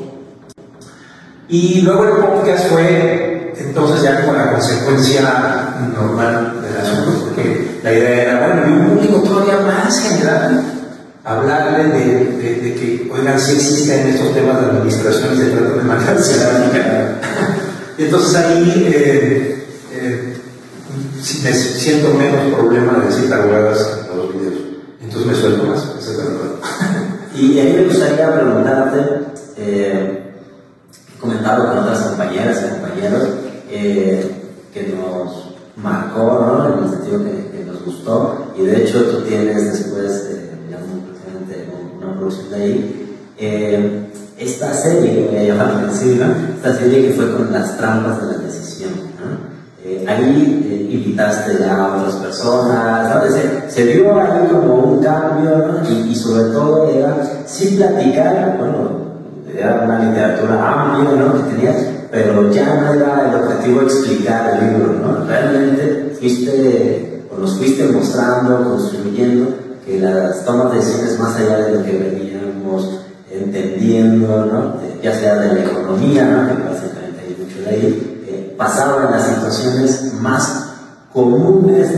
Y 1.48 1.80
luego 1.80 2.04
el 2.04 2.24
podcast 2.24 2.66
fue 2.68 3.54
entonces 3.56 4.02
ya 4.02 4.20
como 4.20 4.34
la 4.34 4.52
consecuencia 4.52 5.74
normal 5.94 6.61
del 6.62 6.76
asunto, 6.76 7.24
porque 7.24 7.80
la 7.82 7.92
idea 7.92 8.22
era, 8.22 8.46
bueno, 8.46 8.68
y 8.68 8.80
un 8.80 8.96
público 8.96 9.22
todavía 9.22 9.61
más 9.61 9.98
general, 10.00 10.64
hablarle 11.24 11.84
de, 11.84 12.14
de, 12.61 12.74
que, 12.74 13.11
oigan, 13.12 13.40
si 13.40 13.52
existen 13.52 14.08
estos 14.08 14.34
temas 14.34 14.61
de 14.61 14.66
administración 14.66 15.34
y 15.34 15.38
se 15.38 15.50
trata 15.50 15.74
de 15.74 15.82
manera 15.82 17.20
entonces 17.98 18.37
ahí 18.37 18.92
eh, 18.94 19.67
siento 21.22 22.14
menos 22.14 22.54
problema 22.54 22.98
de 22.98 23.07
decir 23.07 23.28
tarugadas 23.28 24.09
los 24.14 24.33
videos. 24.33 24.61
Entonces 25.00 25.26
me 25.26 25.35
suelto 25.35 25.64
más, 25.64 25.85
Y 27.35 27.61
a 27.61 27.64
mí 27.64 27.72
me 27.72 27.85
gustaría 27.85 28.35
preguntarte, 28.35 28.98
eh, 29.57 30.33
comentado 31.20 31.68
con 31.68 31.78
otras 31.78 32.00
compañeras 32.00 32.64
y 32.64 32.81
compañeros, 32.81 33.28
eh, 33.70 34.31
que 34.72 34.94
nos 34.94 35.54
marcó, 35.76 36.22
¿no? 36.22 36.78
En 36.78 36.85
el 36.85 36.90
sentido 36.90 37.24
que, 37.24 37.64
nos 37.64 37.85
gustó, 37.85 38.52
y 38.57 38.64
de 38.64 38.83
hecho 38.83 39.04
tú 39.04 39.22
tienes 39.22 39.72
después, 39.72 40.26
eh, 40.31 40.50
una 42.00 42.14
producción 42.16 42.50
de 42.50 42.57
ahí, 42.57 43.09
eh, 43.38 44.11
esta 44.38 44.72
serie 44.72 45.28
voy 45.28 45.38
a 45.38 45.42
llamar 45.44 45.88
esta 45.90 46.78
serie 46.78 47.09
que 47.09 47.14
fue 47.14 47.33
con 47.33 47.52
las 47.52 47.76
trampas 47.76 48.20
de 48.20 48.37
la 48.37 48.38
decisión. 48.44 49.07
Eh, 49.88 50.05
ahí 50.07 50.66
eh, 50.68 50.92
invitaste 50.92 51.61
ya 51.61 51.74
a 51.74 51.96
otras 51.96 52.16
personas, 52.16 53.09
¿sabes? 53.09 53.35
Se, 53.68 53.87
dio 53.87 54.20
ahí 54.20 54.46
como 54.53 54.74
un 54.74 55.03
cambio 55.03 55.81
y, 55.88 56.14
sobre 56.14 56.53
todo 56.53 56.90
era 56.90 57.16
sin 57.46 57.79
platicar, 57.79 58.59
bueno, 58.59 58.90
era 59.57 59.81
una 59.87 60.05
literatura 60.05 60.72
amplia 60.72 61.24
¿no? 61.24 61.33
que 61.33 61.55
tenías, 61.55 61.77
pero 62.11 62.53
ya 62.53 62.83
no 62.83 62.92
era 62.92 63.31
el 63.31 63.42
objetivo 63.42 63.81
explicar 63.81 64.59
el 64.59 64.74
libro, 64.74 64.92
¿no? 64.92 65.24
Realmente 65.27 66.14
fuiste, 66.20 67.24
o 67.35 67.40
nos 67.40 67.57
fuiste 67.57 67.87
mostrando, 67.87 68.64
construyendo 68.64 69.55
que 69.87 70.01
las 70.01 70.44
tomas 70.44 70.70
de 70.70 70.81
decisiones 70.81 71.18
más 71.18 71.35
allá 71.35 71.61
de 71.61 71.77
lo 71.77 71.83
que 71.83 71.92
veníamos 71.92 73.01
entendiendo, 73.31 74.44
¿no? 74.44 74.74
ya 75.03 75.14
sea 75.14 75.37
de 75.37 75.55
la 75.55 75.61
economía, 75.61 76.24
¿no? 76.27 76.46
que 76.46 76.62
básicamente 76.68 77.20
hay 77.27 77.37
mucho 77.42 77.62
de 77.62 77.68
ahí, 77.70 78.07
pasaban 78.58 79.10
las 79.12 79.26
situaciones 79.26 80.12
más 80.14 80.68
comunes. 81.12 81.88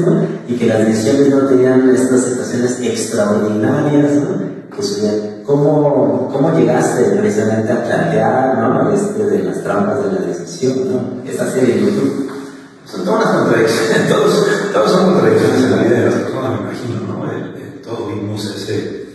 Y 0.47 0.57
que 0.57 0.67
las 0.67 0.87
decisiones 0.87 1.31
no 1.31 1.47
tenían 1.49 1.95
estas 1.95 2.25
situaciones 2.25 2.81
extraordinarias, 2.81 4.13
¿no? 4.15 4.51
Que 4.71 5.43
¿cómo, 5.45 6.29
¿Cómo 6.33 6.57
llegaste 6.57 7.03
precisamente 7.17 7.73
a 7.73 7.85
plantear, 7.85 8.59
¿no? 8.59 8.93
Este, 8.93 9.25
de 9.25 9.43
las 9.45 9.63
trampas 9.63 10.05
de 10.05 10.13
la 10.13 10.27
decisión, 10.27 10.93
¿no? 10.93 11.31
Esa 11.31 11.51
serie 11.51 11.75
de 11.75 11.81
YouTube. 11.81 12.31
Son 12.85 13.05
todas 13.05 13.25
las 13.25 13.35
contradicciones, 13.37 14.09
todos, 14.09 14.47
todos 14.73 14.91
son 14.91 15.13
contradicciones 15.13 15.65
en 15.65 15.71
la 15.71 15.77
vida 15.83 15.97
de 15.97 16.07
las 16.07 16.15
personas, 16.15 16.51
me 16.51 16.67
imagino, 16.67 17.01
¿no? 17.01 17.21
todos 17.85 18.15
vimos 18.15 18.45
ese... 18.45 19.07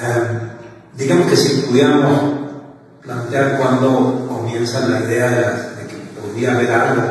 Em, 0.00 0.50
digamos 0.96 1.26
que 1.28 1.36
si 1.36 1.62
pudiéramos 1.62 2.20
plantear 3.02 3.58
cuando 3.58 4.26
comienza 4.28 4.86
la 4.86 5.00
idea 5.00 5.30
de 5.30 5.40
las 5.40 5.77
podía 6.38 6.54
haber 6.54 6.70
algo 6.70 7.02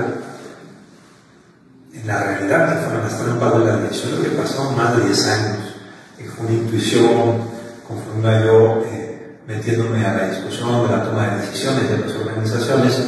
en 1.94 2.08
la 2.08 2.24
realidad 2.24 2.80
que 2.80 2.86
fueron 2.86 3.04
las 3.04 3.20
trampas 3.20 3.60
de 3.60 3.66
la 3.66 3.78
dirección, 3.78 4.16
lo 4.16 4.24
que 4.24 4.30
pasó 4.30 4.72
más 4.72 4.96
de 4.96 5.04
10 5.04 5.28
años, 5.28 5.58
que 6.18 6.30
una 6.40 6.52
intuición, 6.52 7.42
conforme 7.86 8.46
yo 8.46 8.84
eh, 8.86 9.40
metiéndome 9.46 10.06
a 10.06 10.13
la 10.13 10.30
discusión 10.30 10.88
de 10.88 10.96
la 10.96 11.04
toma 11.04 11.28
de 11.28 11.42
decisiones 11.42 11.90
de 11.90 11.98
las 11.98 12.12
organizaciones, 12.13 13.00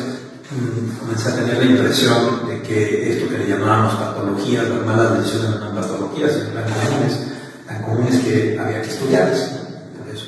mm, 0.52 1.00
comencé 1.00 1.30
a 1.30 1.36
tener 1.36 1.58
la 1.58 1.72
impresión 1.72 2.50
de 2.50 2.62
que 2.64 3.14
esto 3.14 3.30
que 3.30 3.38
le 3.38 3.48
llamábamos 3.48 3.94
patologías, 3.94 4.68
las 4.68 4.86
malas 4.86 5.20
decisiones 5.20 5.52
no 5.52 5.58
eran 5.58 5.76
patologías, 5.76 6.32
eran 6.32 6.66
comunes, 6.66 7.20
tan 7.66 7.82
comunes 7.82 8.20
que 8.26 8.60
había 8.60 8.82
que 8.82 8.90
estudiarlas. 8.90 9.52
Por 9.98 10.14
eso, 10.14 10.26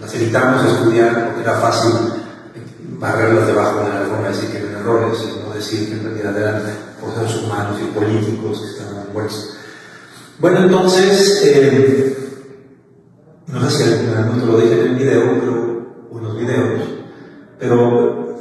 las 0.00 0.14
evitamos 0.14 0.66
estudiar 0.66 1.26
porque 1.26 1.42
era 1.42 1.60
fácil 1.60 2.21
barrerlas 3.02 3.48
debajo 3.48 3.80
de 3.80 3.88
la 3.88 3.98
alfombra 3.98 4.30
y 4.30 4.32
decir 4.32 4.50
que 4.50 4.58
eran 4.58 4.74
errores, 4.76 5.18
no 5.44 5.54
decir 5.54 5.88
que 5.88 5.94
en 5.94 6.04
realidad 6.04 6.38
eran 6.38 6.62
procesos 7.00 7.42
humanos 7.42 7.80
y 7.82 7.98
políticos 7.98 8.60
que 8.60 8.70
estaban 8.70 9.06
envueltos. 9.08 9.56
Bueno, 10.38 10.60
entonces, 10.60 11.42
eh, 11.44 12.16
no 13.48 13.68
sé 13.68 13.84
si 13.84 14.06
algún 14.16 14.46
lo 14.46 14.58
dije 14.58 14.80
en 14.80 14.86
el 14.86 14.94
video, 14.94 15.22
pero, 15.40 16.22
los 16.22 16.38
videos, 16.38 16.80
pero 17.58 18.38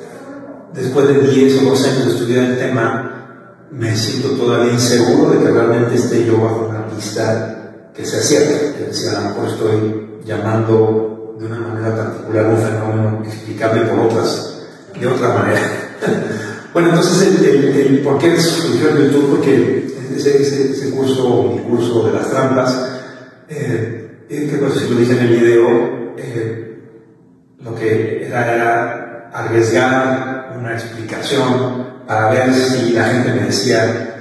después 0.73 1.07
de 1.07 1.27
10 1.27 1.63
o 1.63 1.69
12 1.71 1.89
años 1.89 2.05
de 2.05 2.11
estudiar 2.11 2.43
el 2.43 2.59
tema, 2.59 3.57
me 3.71 3.95
siento 3.95 4.29
todavía 4.31 4.73
inseguro 4.73 5.31
de 5.31 5.39
que 5.39 5.51
realmente 5.51 5.95
esté 5.95 6.23
yo 6.25 6.39
bajo 6.39 6.67
una 6.69 6.87
pista 6.87 7.89
que 7.95 8.05
sea 8.05 8.21
cierta. 8.21 8.79
Es 8.79 8.87
decir, 8.87 9.09
a 9.09 9.21
lo 9.21 9.29
mejor 9.29 9.47
estoy 9.47 10.19
llamando 10.23 11.35
de 11.39 11.47
una 11.47 11.59
manera 11.59 11.95
particular 11.95 12.45
un 12.45 12.57
fenómeno 12.57 13.23
explicable 13.25 13.81
por 13.85 13.99
otras 14.01 14.50
de 14.99 15.07
otra 15.07 15.29
manera. 15.29 15.61
bueno, 16.73 16.89
entonces, 16.89 17.39
el, 17.41 18.01
por 18.03 18.17
qué 18.17 18.39
surgió 18.39 18.89
el 18.89 19.11
YouTube? 19.11 19.37
Porque 19.37 19.87
ese, 20.15 20.91
curso, 20.91 21.53
mi 21.53 21.61
curso 21.61 22.07
de 22.07 22.13
las 22.13 22.29
trampas, 22.29 22.89
eh, 23.49 24.25
que 24.29 24.57
pues, 24.57 24.73
si 24.73 24.89
lo 24.89 24.99
dije 24.99 25.13
en 25.13 25.19
el 25.19 25.27
video, 25.27 26.13
eh, 26.17 26.79
lo 27.63 27.75
que 27.75 28.25
era, 28.27 28.53
era 28.53 29.29
arriesgar 29.33 30.55
una 30.59 30.73
explicación 30.73 32.01
para 32.07 32.29
ver 32.29 32.53
si 32.53 32.91
la 32.91 33.05
gente 33.05 33.33
me 33.33 33.41
decía, 33.47 34.11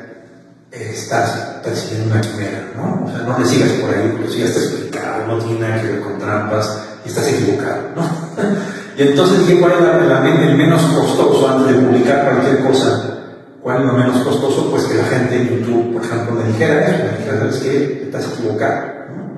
estás 0.71 1.61
persiguiendo 1.65 2.15
una 2.15 2.21
quimera, 2.21 2.73
¿no? 2.77 3.05
O 3.05 3.11
sea, 3.11 3.23
no 3.23 3.39
le 3.39 3.45
sigas 3.45 3.71
por 3.73 3.91
ahí, 3.91 4.15
pero 4.17 4.31
si 4.31 4.39
ya 4.39 4.45
está 4.47 4.61
explicado, 4.61 5.27
no 5.27 5.39
tiene 5.39 5.61
nada 5.61 5.83
que 5.83 5.89
ver 5.89 6.01
con 6.01 6.19
trampas, 6.19 6.83
y 7.05 7.09
estás 7.09 7.29
equivocado, 7.29 7.83
¿no? 7.97 8.03
Y 8.97 9.03
entonces 9.03 9.57
¿cuál 9.59 9.73
es 9.73 10.49
el 10.49 10.57
menos 10.57 10.83
costoso 10.83 11.49
antes 11.49 11.77
de 11.77 11.83
publicar 11.83 12.25
cualquier 12.25 12.67
cosa? 12.67 13.19
¿Cuál 13.63 13.81
es 13.81 13.87
lo 13.87 13.93
menos 13.93 14.19
costoso? 14.19 14.71
Pues 14.71 14.85
que 14.85 14.97
la 14.97 15.05
gente 15.05 15.37
en 15.37 15.49
YouTube, 15.49 15.95
por 15.95 16.05
ejemplo, 16.05 16.35
me 16.35 16.53
dijera 16.53 17.11
me 17.13 17.19
dijera, 17.19 17.39
¿sabes 17.39 17.57
qué? 17.57 18.03
Estás 18.05 18.27
equivocado, 18.33 18.87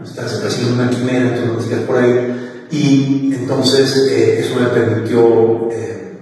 estás 0.04 0.44
haciendo 0.44 0.82
una 0.82 0.90
quimera, 0.90 1.28
entonces 1.28 1.52
no 1.52 1.60
sigas 1.60 1.80
por 1.80 1.96
ahí. 1.96 2.66
Y 2.70 3.34
entonces 3.34 4.08
eh, 4.10 4.40
eso 4.40 4.58
me 4.58 4.68
permitió 4.68 5.70
eh, 5.70 6.18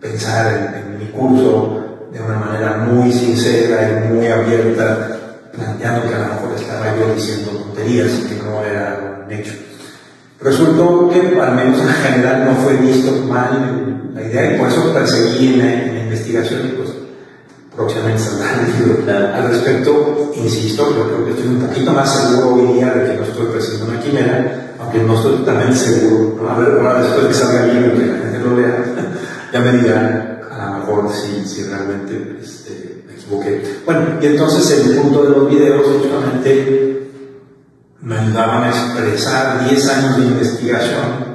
pensar 0.00 0.74
en, 0.74 0.92
en 0.92 0.98
mi 0.98 1.06
curso 1.06 1.82
de 2.12 2.20
una 2.20 2.36
manera 2.36 2.76
muy 2.78 3.12
sincera 3.12 4.06
y 4.06 4.12
muy 4.12 4.26
abierta, 4.26 5.18
planteando 5.52 6.08
que 6.08 6.14
a 6.14 6.18
lo 6.18 6.34
mejor 6.34 6.52
estaba 6.56 6.96
yo 6.96 7.14
diciendo 7.14 7.50
tonterías 7.52 8.10
y 8.18 8.28
que 8.28 8.42
no 8.42 8.62
era 8.62 9.24
un 9.24 9.32
hecho. 9.32 9.52
Resultó 10.42 11.08
que, 11.08 11.40
al 11.40 11.54
menos 11.54 11.80
en 11.80 11.88
general, 11.88 12.46
no 12.46 12.54
fue 12.56 12.76
visto 12.76 13.12
mal 13.28 14.10
la 14.12 14.22
idea 14.22 14.54
y 14.54 14.58
por 14.58 14.68
eso 14.68 14.92
perseguí 14.92 15.54
en 15.54 15.58
la, 15.58 16.02
investigación 16.02 16.60
y 16.66 16.68
pues 16.72 16.90
próximamente 17.74 18.20
saldrá 18.20 18.48
el 18.60 18.86
libro. 18.86 19.34
Al 19.34 19.48
respecto, 19.48 20.32
insisto, 20.34 20.94
yo 20.94 21.06
creo 21.06 21.24
que 21.24 21.30
estoy 21.30 21.46
un 21.46 21.60
poquito 21.60 21.92
más 21.92 22.12
seguro 22.12 22.54
hoy 22.54 22.74
día 22.74 22.92
de 22.92 23.12
que 23.12 23.16
no 23.18 23.22
estoy 23.22 23.46
persiguiendo 23.46 23.92
una 23.92 24.00
quimera, 24.00 24.74
aunque 24.80 24.98
no 24.98 25.14
estoy 25.14 25.36
totalmente 25.38 25.76
seguro. 25.76 26.50
A 26.50 26.58
ver, 26.58 26.78
ahora 26.78 27.02
después 27.02 27.26
que 27.28 27.34
salga 27.34 27.64
el 27.64 27.74
libro 27.74 27.96
y 27.96 28.00
que 28.00 28.06
la 28.06 28.18
gente 28.18 28.38
lo 28.40 28.56
vea, 28.56 28.84
ya 29.52 29.60
me 29.60 29.72
dirán 29.78 30.40
a 30.50 30.66
lo 30.66 30.78
mejor 30.78 31.10
si, 31.12 31.48
si 31.48 31.62
realmente 31.64 32.36
este, 32.42 33.04
me 33.06 33.14
equivoqué. 33.14 33.62
Bueno, 33.86 34.18
y 34.20 34.26
entonces 34.26 34.86
el 34.86 34.96
punto 34.96 35.22
de 35.22 35.30
los 35.30 35.48
videos 35.48 35.86
justamente 35.86 36.91
me 38.02 38.18
ayudaban 38.18 38.64
a 38.64 38.68
expresar 38.68 39.68
10 39.68 39.88
años 39.88 40.16
de 40.16 40.26
investigación 40.26 41.32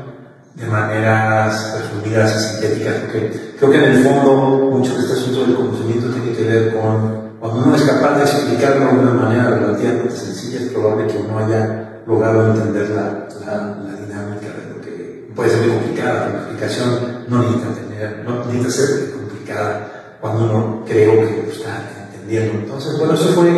de 0.56 0.66
maneras 0.66 1.80
resumidas 1.80 2.36
y 2.36 2.50
sintéticas, 2.50 2.96
porque 3.02 3.54
creo 3.58 3.72
que 3.72 3.78
en 3.78 3.84
el 3.84 4.04
fondo 4.04 4.70
mucho 4.72 4.94
de 4.94 5.00
este 5.00 5.14
asunto 5.14 5.46
del 5.46 5.56
conocimiento 5.56 6.10
tiene 6.10 6.36
que 6.36 6.44
ver 6.44 6.74
con 6.76 7.28
cuando 7.40 7.66
uno 7.66 7.76
es 7.76 7.84
capaz 7.84 8.18
de 8.18 8.24
explicarlo 8.24 8.88
de 8.88 9.00
una 9.00 9.14
manera 9.14 9.50
relativamente 9.52 10.16
sencilla, 10.16 10.60
es 10.60 10.72
probable 10.72 11.08
que 11.08 11.18
uno 11.20 11.38
haya 11.38 12.02
logrado 12.08 12.52
entender 12.52 12.90
la, 12.90 13.28
la, 13.46 13.94
dinámica 13.94 14.48
de 14.48 14.74
lo 14.74 14.82
que 14.82 15.32
puede 15.36 15.52
ser 15.52 15.68
muy 15.68 15.78
complicada, 15.78 16.30
la 16.30 16.38
explicación 16.40 17.26
no 17.28 17.44
necesita 17.44 17.70
tener, 17.76 18.26
no 18.26 18.44
necesita 18.46 18.72
ser 18.72 19.12
complicada 19.12 20.18
cuando 20.20 20.46
uno 20.46 20.84
creo 20.88 21.12
que 21.28 21.44
lo 21.46 21.52
está 21.52 21.84
entendiendo. 22.12 22.60
Entonces, 22.60 22.98
bueno, 22.98 23.14
eso 23.14 23.28
fue 23.34 23.50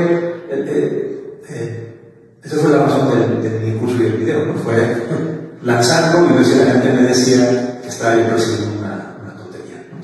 eh, 0.49 1.41
eh, 1.49 1.88
esa 2.49 2.61
fue 2.61 2.71
la 2.71 2.85
razón 2.85 3.41
de, 3.43 3.59
mi 3.59 3.77
curso 3.77 3.95
y 3.97 4.03
del 4.05 4.13
video, 4.13 4.45
¿no? 4.47 4.55
Fue 4.55 4.73
lanzarlo 5.63 6.25
y 6.25 6.33
ver 6.33 6.65
la 6.65 6.71
gente 6.71 6.93
me 6.93 7.01
decía 7.03 7.79
que 7.81 7.87
estaba 7.87 8.15
yo 8.15 8.27
persiguiendo 8.27 8.79
una, 8.79 9.17
una 9.21 9.35
tontería. 9.35 9.85
¿no? 9.91 9.97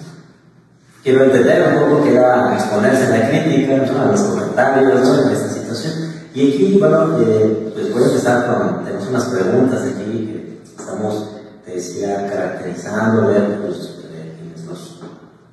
Quiero 1.02 1.24
entender 1.24 1.74
un 1.74 1.90
poco 1.90 2.04
que 2.04 2.12
era 2.12 2.54
exponerse 2.54 3.06
a 3.06 3.18
la 3.18 3.30
crítica, 3.30 3.78
¿no? 3.78 4.00
a 4.00 4.06
los 4.12 4.22
comentarios 4.22 5.02
¿no? 5.02 5.28
en 5.28 5.34
esta 5.34 5.50
situación. 5.50 5.94
Y 6.36 6.54
aquí, 6.54 6.78
bueno, 6.80 7.18
eh, 7.22 7.72
pues 7.74 7.92
voy 7.92 8.04
a 8.04 8.08
empezar 8.08 8.46
con, 8.46 8.86
tenemos 8.86 9.08
unas 9.08 9.26
preguntas 9.26 9.82
aquí 9.82 10.04
que 10.04 10.62
estamos, 10.64 11.30
te 11.66 11.72
decía, 11.72 12.30
caracterizando, 12.30 13.24
pues, 13.66 13.78
eh, 14.12 14.36
quienes 14.38 14.66
nos 14.66 15.00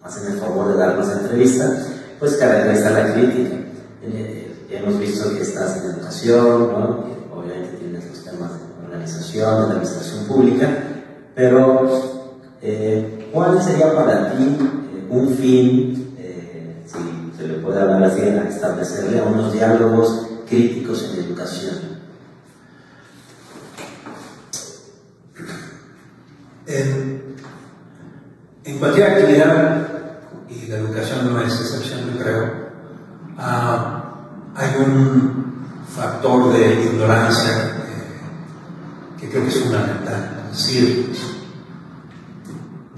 hacen 0.05 0.31
el 0.31 0.39
favor 0.39 0.73
de 0.73 0.79
darnos 0.79 1.11
entrevista, 1.11 1.87
pues 2.19 2.35
caracterizar 2.35 2.93
la 2.93 3.15
crítica. 3.15 3.57
Eh, 4.03 4.32
hemos 4.83 4.99
visto 4.99 5.35
que 5.35 5.43
estás 5.43 5.77
en 5.79 5.91
educación, 5.91 6.73
¿no? 6.73 7.05
obviamente 7.35 7.77
tienes 7.79 8.05
los 8.09 8.25
temas 8.25 8.51
de 8.53 8.87
organización, 8.87 9.69
de 9.69 9.73
administración 9.73 10.27
pública, 10.27 10.79
pero 11.35 12.33
eh, 12.61 13.29
¿cuál 13.33 13.63
sería 13.63 13.95
para 13.95 14.33
ti 14.33 14.43
eh, 14.43 15.07
un 15.09 15.35
fin, 15.37 16.15
eh, 16.19 16.85
si 16.87 17.39
se 17.39 17.49
le 17.49 17.55
puede 17.59 17.81
hablar 17.81 18.03
así, 18.05 18.23
a 18.23 18.49
establecerle 18.49 19.23
unos 19.23 19.53
diálogos 19.53 20.27
críticos 20.49 21.11
en 21.13 21.25
educación? 21.25 21.75
En, 26.67 27.37
en 28.65 28.79
cualquier 28.79 29.11
actividad, 29.11 29.89
y 30.49 30.67
la 30.67 30.79
educación 30.79 31.33
no 31.33 31.41
es 31.41 31.53
excepción, 31.53 32.13
yo 32.13 32.23
creo, 32.23 32.63
hay 33.37 33.92
un 34.79 35.53
factor 35.95 36.53
de 36.53 36.85
ignorancia 36.85 37.53
eh, 37.59 39.21
que 39.21 39.29
creo 39.29 39.43
que 39.43 39.49
es 39.49 39.61
fundamental. 39.61 40.51
Es 40.53 40.67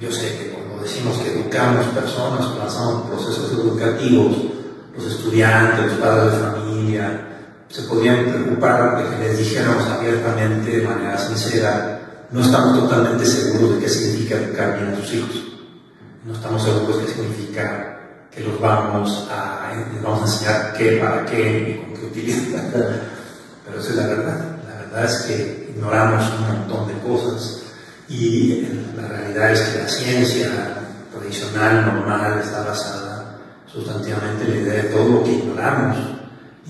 yo 0.01 0.11
sé 0.11 0.39
que 0.39 0.51
cuando 0.51 0.83
decimos 0.83 1.17
que 1.19 1.33
educamos 1.33 1.87
personas, 1.87 2.47
hacemos 2.67 3.09
procesos 3.09 3.53
educativos, 3.53 4.37
los 4.97 5.07
estudiantes, 5.07 5.87
los 5.87 6.01
padres 6.01 6.33
de 6.33 6.39
familia, 6.39 7.29
se 7.69 7.83
podrían 7.83 8.27
preocupar 8.27 8.99
de 8.99 9.11
que 9.11 9.25
les 9.25 9.39
dijéramos 9.39 9.87
abiertamente, 9.89 10.79
de 10.79 10.87
manera 10.87 11.17
sincera, 11.17 12.27
no 12.31 12.41
estamos 12.41 12.81
totalmente 12.81 13.25
seguros 13.25 13.77
de 13.77 13.81
qué 13.81 13.89
significa 13.89 14.37
educar 14.37 14.79
bien 14.79 14.93
a 14.93 14.97
sus 14.97 15.15
hijos. 15.15 15.43
No 16.25 16.35
estamos 16.35 16.63
seguros 16.63 16.99
de 16.99 17.07
qué 17.07 17.13
significa 17.13 17.94
que 18.35 18.43
los 18.43 18.61
vamos 18.61 19.29
a, 19.31 19.73
vamos 20.03 20.21
a 20.21 20.25
enseñar 20.25 20.75
qué, 20.77 20.97
para 20.97 21.25
qué 21.25 21.71
y 21.71 21.85
con 21.85 22.01
qué 22.01 22.07
utilidad. 22.07 22.63
Pero 23.65 23.81
esa 23.81 23.91
es 23.91 23.97
la 23.97 24.07
verdad. 24.07 24.57
La 24.67 24.75
verdad 24.83 25.05
es 25.05 25.23
que 25.23 25.73
ignoramos 25.75 26.25
un 26.39 26.59
montón 26.59 26.89
de 26.89 26.95
cosas 27.01 27.63
y 28.09 28.67
la 28.97 29.09
realidad 29.09 29.53
es 29.53 29.61
que 29.61 29.79
la 29.79 29.89
ciencia 29.89 30.49
tradicional, 31.13 31.87
normal, 31.87 32.41
está 32.43 32.65
basada 32.65 33.39
sustantivamente 33.67 34.45
en 34.45 34.51
la 34.51 34.57
idea 34.57 34.83
de 34.83 34.89
todo 34.91 35.09
lo 35.09 35.25
que 35.25 35.33
ignoramos 35.33 35.97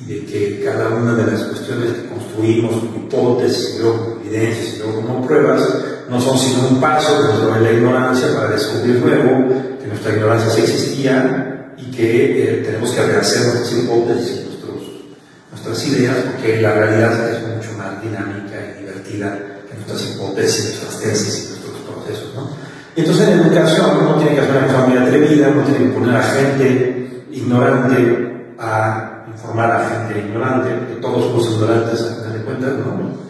y 0.00 0.04
de 0.06 0.26
que 0.26 0.62
cada 0.64 0.90
una 0.90 1.14
de 1.14 1.30
las 1.30 1.42
cuestiones 1.44 1.92
que 1.92 2.08
construimos 2.08 2.82
hipótesis, 2.84 3.76
y 3.76 3.78
luego 3.82 4.20
evidencias 4.20 4.74
y 4.74 4.78
luego 4.78 5.00
como 5.02 5.26
pruebas, 5.26 5.62
no 6.08 6.20
son 6.20 6.38
sino 6.38 6.68
un 6.68 6.80
paso 6.80 7.22
dentro 7.22 7.54
de 7.54 7.60
la 7.60 7.72
ignorancia 7.72 8.34
para 8.34 8.50
descubrir 8.50 8.96
luego 8.96 9.48
que 9.80 9.86
nuestra 9.86 10.12
ignorancia 10.12 10.50
sí 10.50 10.60
existía 10.62 11.53
y 11.84 11.90
que 11.90 12.44
eh, 12.44 12.62
tenemos 12.64 12.90
que 12.90 13.02
rehacer 13.02 13.54
nuestras 13.54 13.72
hipótesis 13.72 14.40
y 14.40 15.50
nuestras 15.50 15.86
ideas, 15.86 16.16
porque 16.32 16.60
la 16.60 16.72
realidad 16.72 17.30
es 17.30 17.42
mucho 17.42 17.78
más 17.78 18.02
dinámica 18.02 18.54
y 18.76 18.80
divertida 18.80 19.38
que 19.68 19.74
nuestras 19.74 20.14
hipótesis, 20.14 20.64
nuestras 20.66 21.00
tesis 21.00 21.50
nuestros 21.50 21.76
procesos. 21.82 22.34
¿no? 22.34 22.50
Entonces 22.96 23.28
en 23.28 23.40
educación 23.40 23.98
uno 24.02 24.16
tiene 24.16 24.34
que 24.34 24.40
hacer 24.40 24.64
una 24.64 24.86
muy 24.86 24.98
atrevida, 24.98 25.48
uno 25.48 25.62
tiene 25.62 25.86
que 25.86 25.92
poner 25.92 26.16
a 26.16 26.22
gente 26.22 27.24
ignorante 27.30 28.54
a 28.58 29.26
informar 29.32 29.70
a 29.70 29.88
gente 29.88 30.20
ignorante, 30.20 30.70
porque 30.70 31.00
todos 31.00 31.24
somos 31.24 31.50
ignorantes 31.54 32.02
a 32.02 32.14
final 32.14 32.32
de 32.38 32.44
cuentas, 32.44 32.72
¿no? 32.74 33.24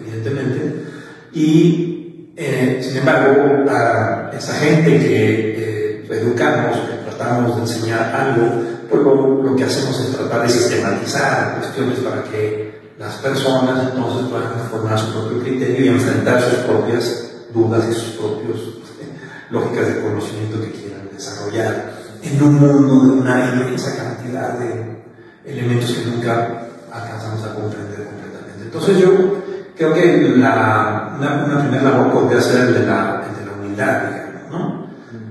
evidentemente. 0.00 0.84
Y 1.32 2.30
eh, 2.36 2.80
sin 2.82 2.98
embargo, 2.98 3.70
a 3.70 4.30
esa 4.36 4.54
gente 4.54 4.98
que 4.98 5.54
eh, 5.58 6.06
educamos, 6.10 6.76
tratamos 7.16 7.56
de 7.56 7.62
enseñar 7.62 8.14
algo, 8.14 8.62
pues 8.90 9.02
lo, 9.02 9.56
que 9.56 9.64
hacemos 9.64 10.00
es 10.00 10.16
tratar 10.16 10.42
de 10.42 10.48
sistematizar 10.48 11.58
cuestiones 11.58 11.98
para 12.00 12.24
que 12.24 12.92
las 12.98 13.14
personas 13.16 13.90
entonces 13.90 14.28
puedan 14.28 14.68
formar 14.70 14.98
su 14.98 15.12
propio 15.12 15.40
criterio 15.40 15.86
y 15.86 15.88
enfrentar 15.88 16.40
sus 16.42 16.58
propias 16.60 17.30
dudas 17.52 17.84
y 17.90 17.94
sus 17.94 18.10
propias 18.14 18.58
eh, 18.58 19.08
lógicas 19.50 19.86
de 19.86 20.00
conocimiento 20.02 20.60
que 20.60 20.70
quieran 20.72 21.08
desarrollar 21.12 21.92
en 22.22 22.42
un 22.42 22.54
mundo 22.54 23.04
de 23.04 23.20
una 23.20 23.52
inmensa 23.54 23.96
cantidad 23.96 24.58
de 24.58 25.02
elementos 25.44 25.92
que 25.92 26.10
nunca 26.10 26.66
alcanzamos 26.90 27.44
a 27.44 27.54
comprender 27.54 28.06
completamente. 28.06 28.64
Entonces 28.64 28.98
yo 28.98 29.42
creo 29.76 29.92
que 29.92 30.34
la, 30.36 31.16
una, 31.18 31.60
primera 31.60 31.82
labor 31.90 32.12
podría 32.12 32.40
ser 32.40 32.68
el 32.68 32.74
de 32.74 32.86
la, 32.86 33.22
de 33.38 33.46
la 33.46 33.52
humildad, 33.58 34.02
digamos, 34.08 34.50
¿no? 34.50 34.86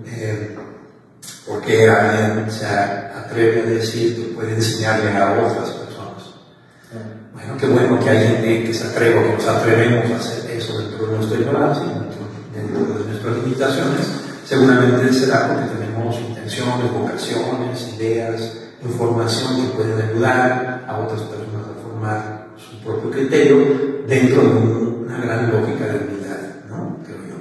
Eh, 0.06 0.53
porque 1.48 1.90
alguien 1.90 2.50
se 2.50 2.66
atreve 2.66 3.62
a 3.62 3.66
decir 3.66 4.16
que 4.16 4.34
puede 4.34 4.56
enseñarle 4.56 5.12
a 5.12 5.34
otras 5.34 5.70
personas. 5.72 6.24
Bueno, 7.34 7.58
qué 7.60 7.68
bueno 7.68 8.00
que 8.00 8.10
hay 8.10 8.28
gente 8.28 8.64
que 8.66 8.74
se 8.74 8.88
atreve, 8.88 9.24
que 9.24 9.34
nos 9.34 9.48
atrevemos 9.48 10.12
a 10.12 10.16
hacer 10.16 10.52
eso 10.52 10.80
dentro 10.80 11.08
de 11.08 11.18
nuestra 11.18 11.40
ignorancia, 11.40 11.84
dentro 12.54 13.00
de 13.00 13.06
nuestras 13.10 13.36
limitaciones. 13.38 14.08
Seguramente 14.46 15.14
será 15.14 15.48
porque 15.48 15.70
tenemos 15.78 16.20
intenciones, 16.20 16.92
vocaciones, 16.92 17.94
ideas, 17.98 18.54
información 18.84 19.62
que 19.62 19.76
pueden 19.76 20.10
ayudar 20.10 20.86
a 20.88 21.00
otras 21.00 21.22
personas 21.22 21.68
a 21.68 21.82
formar 21.82 22.48
su 22.58 22.80
propio 22.84 23.12
criterio 23.12 23.58
dentro 24.08 24.42
de 24.42 24.50
una 24.50 25.18
gran 25.18 25.52
lógica 25.52 25.86
de 25.86 25.98
unidad, 26.08 26.40
¿no? 26.70 26.98
Creo 27.06 27.18
yo. 27.18 27.36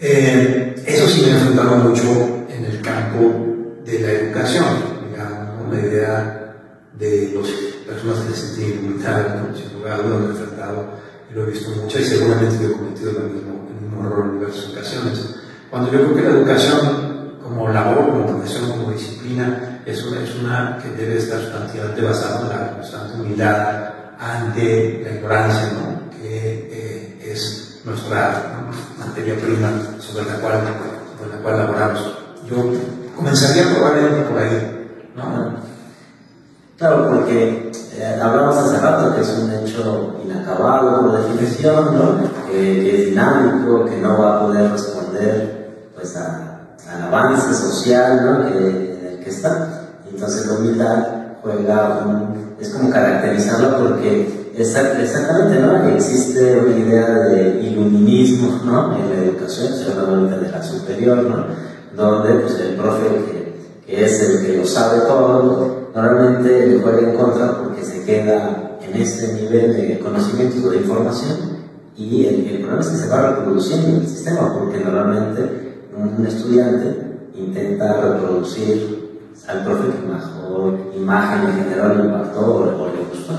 Eh, 0.00 0.74
eso 0.86 1.06
sí 1.06 1.22
me 1.26 1.32
ha 1.32 1.38
enfrentado 1.38 1.76
mucho 1.76 2.39
el 2.80 2.86
campo 2.86 3.82
de 3.84 3.98
la 4.00 4.12
educación, 4.12 4.64
digamos, 5.10 5.74
la 5.74 5.80
idea 5.80 6.54
de 6.98 7.34
las 7.34 7.50
personas 7.86 8.26
que 8.26 8.34
se 8.34 8.54
sienten 8.54 8.82
limitadas, 8.82 9.36
¿no? 9.36 9.56
sin 9.56 9.78
lugar 9.78 9.98
lo 10.04 10.20
he 10.20 10.30
enfrentado 10.30 10.84
y 11.30 11.34
lo 11.34 11.44
he 11.44 11.50
visto 11.50 11.70
mucho 11.70 11.98
y 11.98 12.04
seguramente 12.04 12.64
he 12.64 12.72
cometido 12.72 13.10
el 13.10 13.30
mismo, 13.30 13.68
el 13.68 13.86
mismo 13.86 14.06
error 14.06 14.26
en 14.26 14.40
diversas 14.40 14.70
ocasiones. 14.70 15.36
Cuando 15.70 15.92
yo 15.92 15.98
creo 15.98 16.14
que 16.16 16.22
la 16.22 16.30
educación 16.30 17.38
como 17.42 17.68
labor, 17.68 18.06
como 18.06 18.26
profesión, 18.26 18.70
como 18.70 18.92
disciplina, 18.92 19.82
es 19.86 20.04
una, 20.04 20.22
es 20.22 20.34
una 20.36 20.78
que 20.82 20.88
debe 20.90 21.18
estar 21.18 21.40
sustantivamente 21.40 22.02
basada 22.02 22.40
en 22.42 22.48
la 22.48 22.76
constante 22.76 23.20
humildad 23.20 23.92
ante 24.18 25.02
la 25.04 25.14
ignorancia, 25.16 25.72
¿no? 25.72 26.10
que 26.10 26.68
eh, 26.70 27.32
es 27.32 27.80
nuestra 27.84 28.70
materia 28.98 29.36
prima 29.36 29.70
sobre 29.98 30.26
la 30.26 30.34
cual, 30.36 30.60
sobre 31.18 31.36
la 31.36 31.42
cual 31.42 31.58
laboramos. 31.58 32.20
Yo 32.50 32.56
comenzaría 33.16 33.74
probablemente 33.74 34.28
por 34.28 34.38
ahí. 34.38 34.88
¿no? 35.14 35.60
Claro, 36.76 37.08
porque 37.10 37.70
eh, 37.96 38.20
hablamos 38.20 38.56
hace 38.56 38.78
rato 38.78 39.14
que 39.14 39.20
es 39.20 39.38
un 39.38 39.52
hecho 39.52 40.16
inacabado 40.24 41.02
por 41.02 41.12
definición, 41.12 41.96
¿no? 41.96 42.50
que 42.50 43.02
es 43.02 43.06
dinámico, 43.10 43.84
que 43.84 43.98
no 43.98 44.18
va 44.18 44.36
a 44.36 44.40
poder 44.46 44.72
responder 44.72 45.90
pues, 45.94 46.16
al 46.16 47.02
avance 47.02 47.54
social 47.54 48.20
¿no? 48.24 48.48
que, 48.48 49.22
está. 49.26 49.84
Entonces 50.12 50.46
la 50.46 50.54
humildad 50.54 51.06
juega 51.42 52.04
es 52.58 52.70
como 52.70 52.90
caracterizarlo 52.90 53.78
porque 53.78 54.52
exactamente 54.56 55.60
¿no? 55.60 55.88
existe 55.90 56.58
una 56.58 56.76
idea 56.76 57.08
de 57.10 57.60
iluminismo 57.62 58.60
¿no? 58.64 58.96
en 58.96 59.08
la 59.08 59.24
educación, 59.24 59.72
seguramente 59.72 60.40
de 60.40 60.50
la 60.50 60.60
superior, 60.60 61.18
¿no? 61.18 61.70
Donde 62.00 62.34
pues, 62.40 62.58
el 62.60 62.76
profe 62.76 63.06
que, 63.86 64.04
es 64.04 64.20
el 64.22 64.46
que 64.46 64.56
lo 64.58 64.66
sabe 64.66 65.00
todo, 65.00 65.90
normalmente 65.94 66.66
le 66.66 66.78
juega 66.80 67.10
en 67.10 67.16
contra 67.16 67.58
porque 67.58 67.82
se 67.84 68.04
queda 68.04 68.78
en 68.80 69.00
ese 69.00 69.34
nivel 69.34 69.76
de 69.76 69.98
conocimiento 69.98 70.66
o 70.66 70.70
de 70.70 70.78
información 70.78 71.60
y 71.96 72.24
el, 72.24 72.60
problema 72.60 72.80
es 72.80 72.88
que 72.88 72.96
se 72.96 73.08
va 73.08 73.30
reproduciendo 73.30 74.00
el 74.00 74.06
sistema 74.06 74.54
porque 74.58 74.82
normalmente 74.82 75.82
un, 75.94 76.26
estudiante 76.26 76.96
intenta 77.34 78.00
reproducir 78.00 79.20
al 79.46 79.64
profe 79.64 79.88
que 79.88 80.06
mejor 80.06 80.78
imagen 80.96 81.46
le 81.46 81.52
generó, 81.62 81.94
le 81.94 82.04
impactó 82.04 82.54
o, 82.54 82.86
le 82.86 83.04
gustó. 83.04 83.34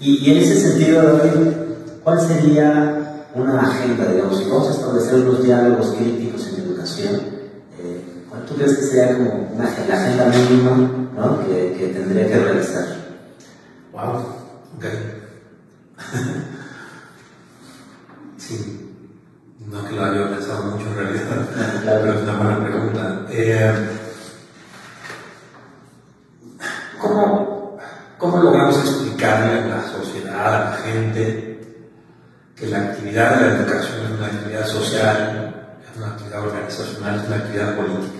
Y, 0.00 0.24
y, 0.24 0.30
en 0.30 0.36
ese 0.38 0.56
sentido, 0.56 1.02
David, 1.02 1.52
¿cuál 2.02 2.20
sería 2.20 3.26
una 3.34 3.60
agenda, 3.60 4.06
digamos, 4.06 4.38
si 4.38 4.48
vamos 4.48 4.68
a 4.68 4.72
establecer 4.72 5.14
unos 5.16 5.42
diálogos 5.42 5.94
críticos 5.98 6.48
en 6.48 6.64
educación? 6.64 7.37
¿Tú 8.58 8.64
crees 8.64 8.78
que 8.78 8.84
sería 8.86 9.16
como 9.16 9.50
una, 9.54 9.70
la 9.88 9.94
agenda 9.94 10.26
mínima 10.26 10.70
¿no? 11.16 11.46
que, 11.46 11.76
que, 11.78 11.86
tendría 11.94 12.26
que 12.26 12.38
realizar? 12.40 12.86
Wow, 13.92 14.16
ok. 14.76 14.84
sí, 18.36 18.96
no 19.64 19.84
que 19.84 19.94
lo 19.94 20.04
haya 20.04 20.30
pensado 20.30 20.64
mucho 20.64 20.88
en 20.88 20.96
realidad, 20.96 21.46
pero 21.84 22.14
es 22.14 22.22
una 22.22 22.36
buena 22.36 22.64
pregunta. 22.64 23.26
Eh, 23.30 23.90
¿cómo, 27.00 27.78
¿Cómo 28.18 28.42
logramos 28.42 28.76
explicarle 28.76 29.60
a 29.60 29.66
la 29.66 29.88
sociedad, 29.88 30.54
a 30.54 30.70
la 30.70 30.76
gente, 30.78 31.60
que 32.56 32.66
la 32.66 32.78
actividad 32.78 33.36
de 33.36 33.40
la 33.40 33.56
educación 33.56 34.04
es 34.04 34.10
una 34.18 34.26
actividad 34.26 34.66
social, 34.66 35.78
es 35.88 35.96
una 35.96 36.08
actividad 36.08 36.44
organizacional, 36.44 37.20
es 37.20 37.26
una 37.28 37.36
actividad 37.36 37.76
política? 37.76 38.17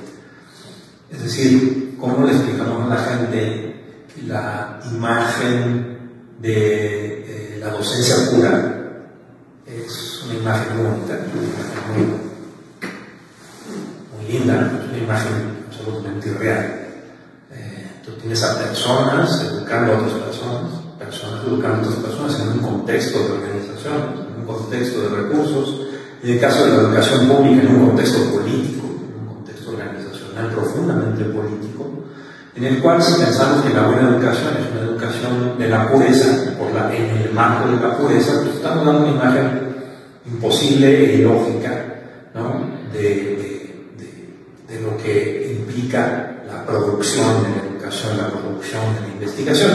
Es 1.11 1.23
decir, 1.23 1.97
¿cómo 1.99 2.27
le 2.27 2.33
explicamos 2.33 2.85
a 2.85 2.95
la 2.95 3.01
gente 3.03 3.75
la 4.27 4.79
imagen 4.93 5.99
de 6.39 7.55
eh, 7.55 7.59
la 7.61 7.71
docencia 7.71 8.31
pura 8.31 8.75
es 9.67 10.23
una 10.27 10.35
imagen 10.35 10.77
muy 10.77 10.87
bonita, 10.87 11.15
una 11.33 11.47
imagen 11.49 12.29
muy, 14.17 14.33
linda, 14.33 14.81
es 14.85 14.91
una 14.91 14.99
imagen 14.99 15.33
absolutamente 15.67 16.29
irreal? 16.29 16.65
Eh, 17.53 17.87
tú 18.05 18.13
tienes 18.21 18.43
a 18.45 18.59
personas 18.59 19.43
educando 19.45 19.95
a 19.95 19.99
otras 20.01 20.13
personas, 20.13 20.73
personas 20.99 21.45
educando 21.47 21.77
a 21.77 21.81
otras 21.89 22.05
personas 22.05 22.41
en 22.41 22.49
un 22.49 22.59
contexto 22.59 23.19
de 23.19 23.33
organización, 23.33 24.27
en 24.29 24.41
un 24.43 24.47
contexto 24.47 25.01
de 25.01 25.23
recursos, 25.23 25.87
en 26.23 26.31
el 26.31 26.41
caso 26.41 26.67
de 26.67 26.73
la 26.73 26.83
educación 26.83 27.29
pública 27.29 27.63
en 27.63 27.77
un 27.77 27.87
contexto 27.87 28.31
político 28.31 28.89
profundamente 30.47 31.25
político, 31.25 32.05
en 32.59 32.65
el 32.65 32.83
cual 32.83 33.01
si 33.01 33.23
pensamos 33.23 33.65
que 33.65 33.73
la 33.73 33.87
buena 33.87 34.09
educación 34.09 34.55
es 34.59 34.73
una 34.73 34.91
educación 34.91 35.59
de 35.59 35.69
la 35.69 35.89
pureza, 35.89 36.55
por 36.59 36.73
la, 36.73 36.93
en 36.93 37.17
el 37.17 37.33
marco 37.33 37.69
de 37.69 37.77
la 37.77 37.97
pureza, 37.97 38.33
pues 38.43 38.57
estamos 38.57 38.85
dando 38.85 39.03
una 39.03 39.11
imagen 39.13 39.61
imposible 40.27 40.89
e 40.89 41.15
ilógica 41.19 41.85
¿no? 42.35 42.69
de, 42.93 43.39
lo 44.83 44.97
que 44.97 45.57
implica 45.59 46.43
la 46.47 46.67
producción 46.67 47.45
de 47.45 47.49
la 47.51 47.69
educación, 47.71 48.17
la 48.19 48.29
producción 48.29 48.83
de 48.95 49.01
la 49.03 49.09
investigación. 49.09 49.73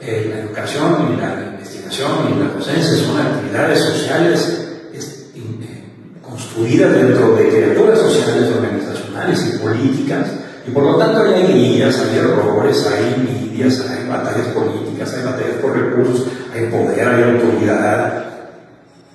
Eh, 0.00 0.30
la 0.30 0.40
educación 0.40 1.12
y 1.12 1.20
la 1.20 1.50
investigación 1.54 2.10
y 2.30 2.38
la 2.40 2.52
docencia 2.54 2.94
son 3.04 3.20
actividades 3.20 3.80
sociales 3.80 4.68
eh, 4.92 5.92
construidas 6.22 6.92
dentro 6.92 7.34
de 7.36 7.48
criaturas 7.48 7.98
sociales 7.98 8.50
organizadas 8.54 9.54
y 9.54 9.58
políticas, 9.58 10.28
y 10.68 10.70
por 10.72 10.82
lo 10.82 10.96
tanto 10.96 11.22
hay 11.22 11.52
guías, 11.52 11.98
hay 11.98 12.18
errores, 12.18 12.86
hay 12.86 13.14
envidias, 13.14 13.80
hay 13.88 14.08
batallas 14.08 14.48
políticas, 14.48 15.14
hay 15.14 15.24
batallas 15.24 15.56
por 15.62 15.72
recursos, 15.72 16.26
hay 16.54 16.66
poder, 16.66 17.08
hay 17.08 17.22
autoridad, 17.22 18.24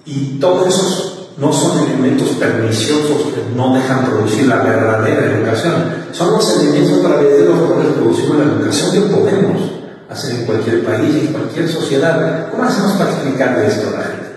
y 0.06 0.40
todos 0.40 0.68
esos 0.68 1.30
no 1.38 1.52
son 1.54 1.88
elementos 1.88 2.30
perniciosos 2.32 3.34
que 3.34 3.56
no 3.56 3.74
dejan 3.76 4.06
producir 4.06 4.48
la 4.48 4.58
verdadera 4.58 5.38
educación, 5.38 5.74
son 6.12 6.34
los 6.34 6.60
elementos 6.60 7.00
a 7.00 7.08
través 7.08 7.38
de 7.38 7.46
los 7.46 7.60
cuales 7.60 7.94
producimos 7.94 8.38
la 8.38 8.44
educación 8.44 8.92
que 8.92 9.16
podemos 9.16 9.62
hacer 10.10 10.36
en 10.36 10.46
cualquier 10.46 10.86
país, 10.86 11.16
en 11.16 11.34
cualquier 11.34 11.70
sociedad. 11.70 12.50
¿Cómo 12.52 12.64
hacemos 12.64 12.94
para 12.94 13.12
explicarle 13.12 13.68
esto 13.68 13.88
a 13.90 13.92
la 13.92 14.04
gente? 14.04 14.28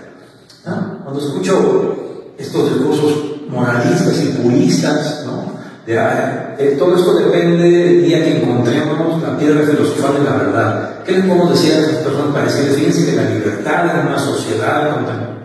¿Ah? 0.65 0.97
Cuando 1.03 1.21
escucho 1.21 1.95
estos 2.37 2.73
discursos 2.73 3.13
moralistas 3.49 4.23
y 4.23 4.27
puristas, 4.41 5.23
¿no? 5.25 5.56
Eh, 5.89 6.75
todo 6.77 6.97
esto 6.97 7.15
depende 7.15 7.63
del 7.63 8.03
día 8.03 8.21
que 8.21 8.41
encontremos 8.41 9.21
la 9.21 9.37
piedra 9.37 9.65
filosofal 9.65 10.15
de 10.15 10.23
la 10.29 10.35
verdad. 10.35 11.03
¿Qué 11.05 11.13
le 11.13 11.21
podemos 11.21 11.51
decir 11.51 11.75
a 11.75 11.79
esas 11.79 11.95
personas 12.03 12.33
para 12.33 12.45
decirles, 12.45 12.75
fíjense 12.75 13.05
que 13.05 13.15
la 13.15 13.29
libertad 13.29 14.01
en 14.01 14.07
una 14.07 14.19
sociedad 14.19 14.97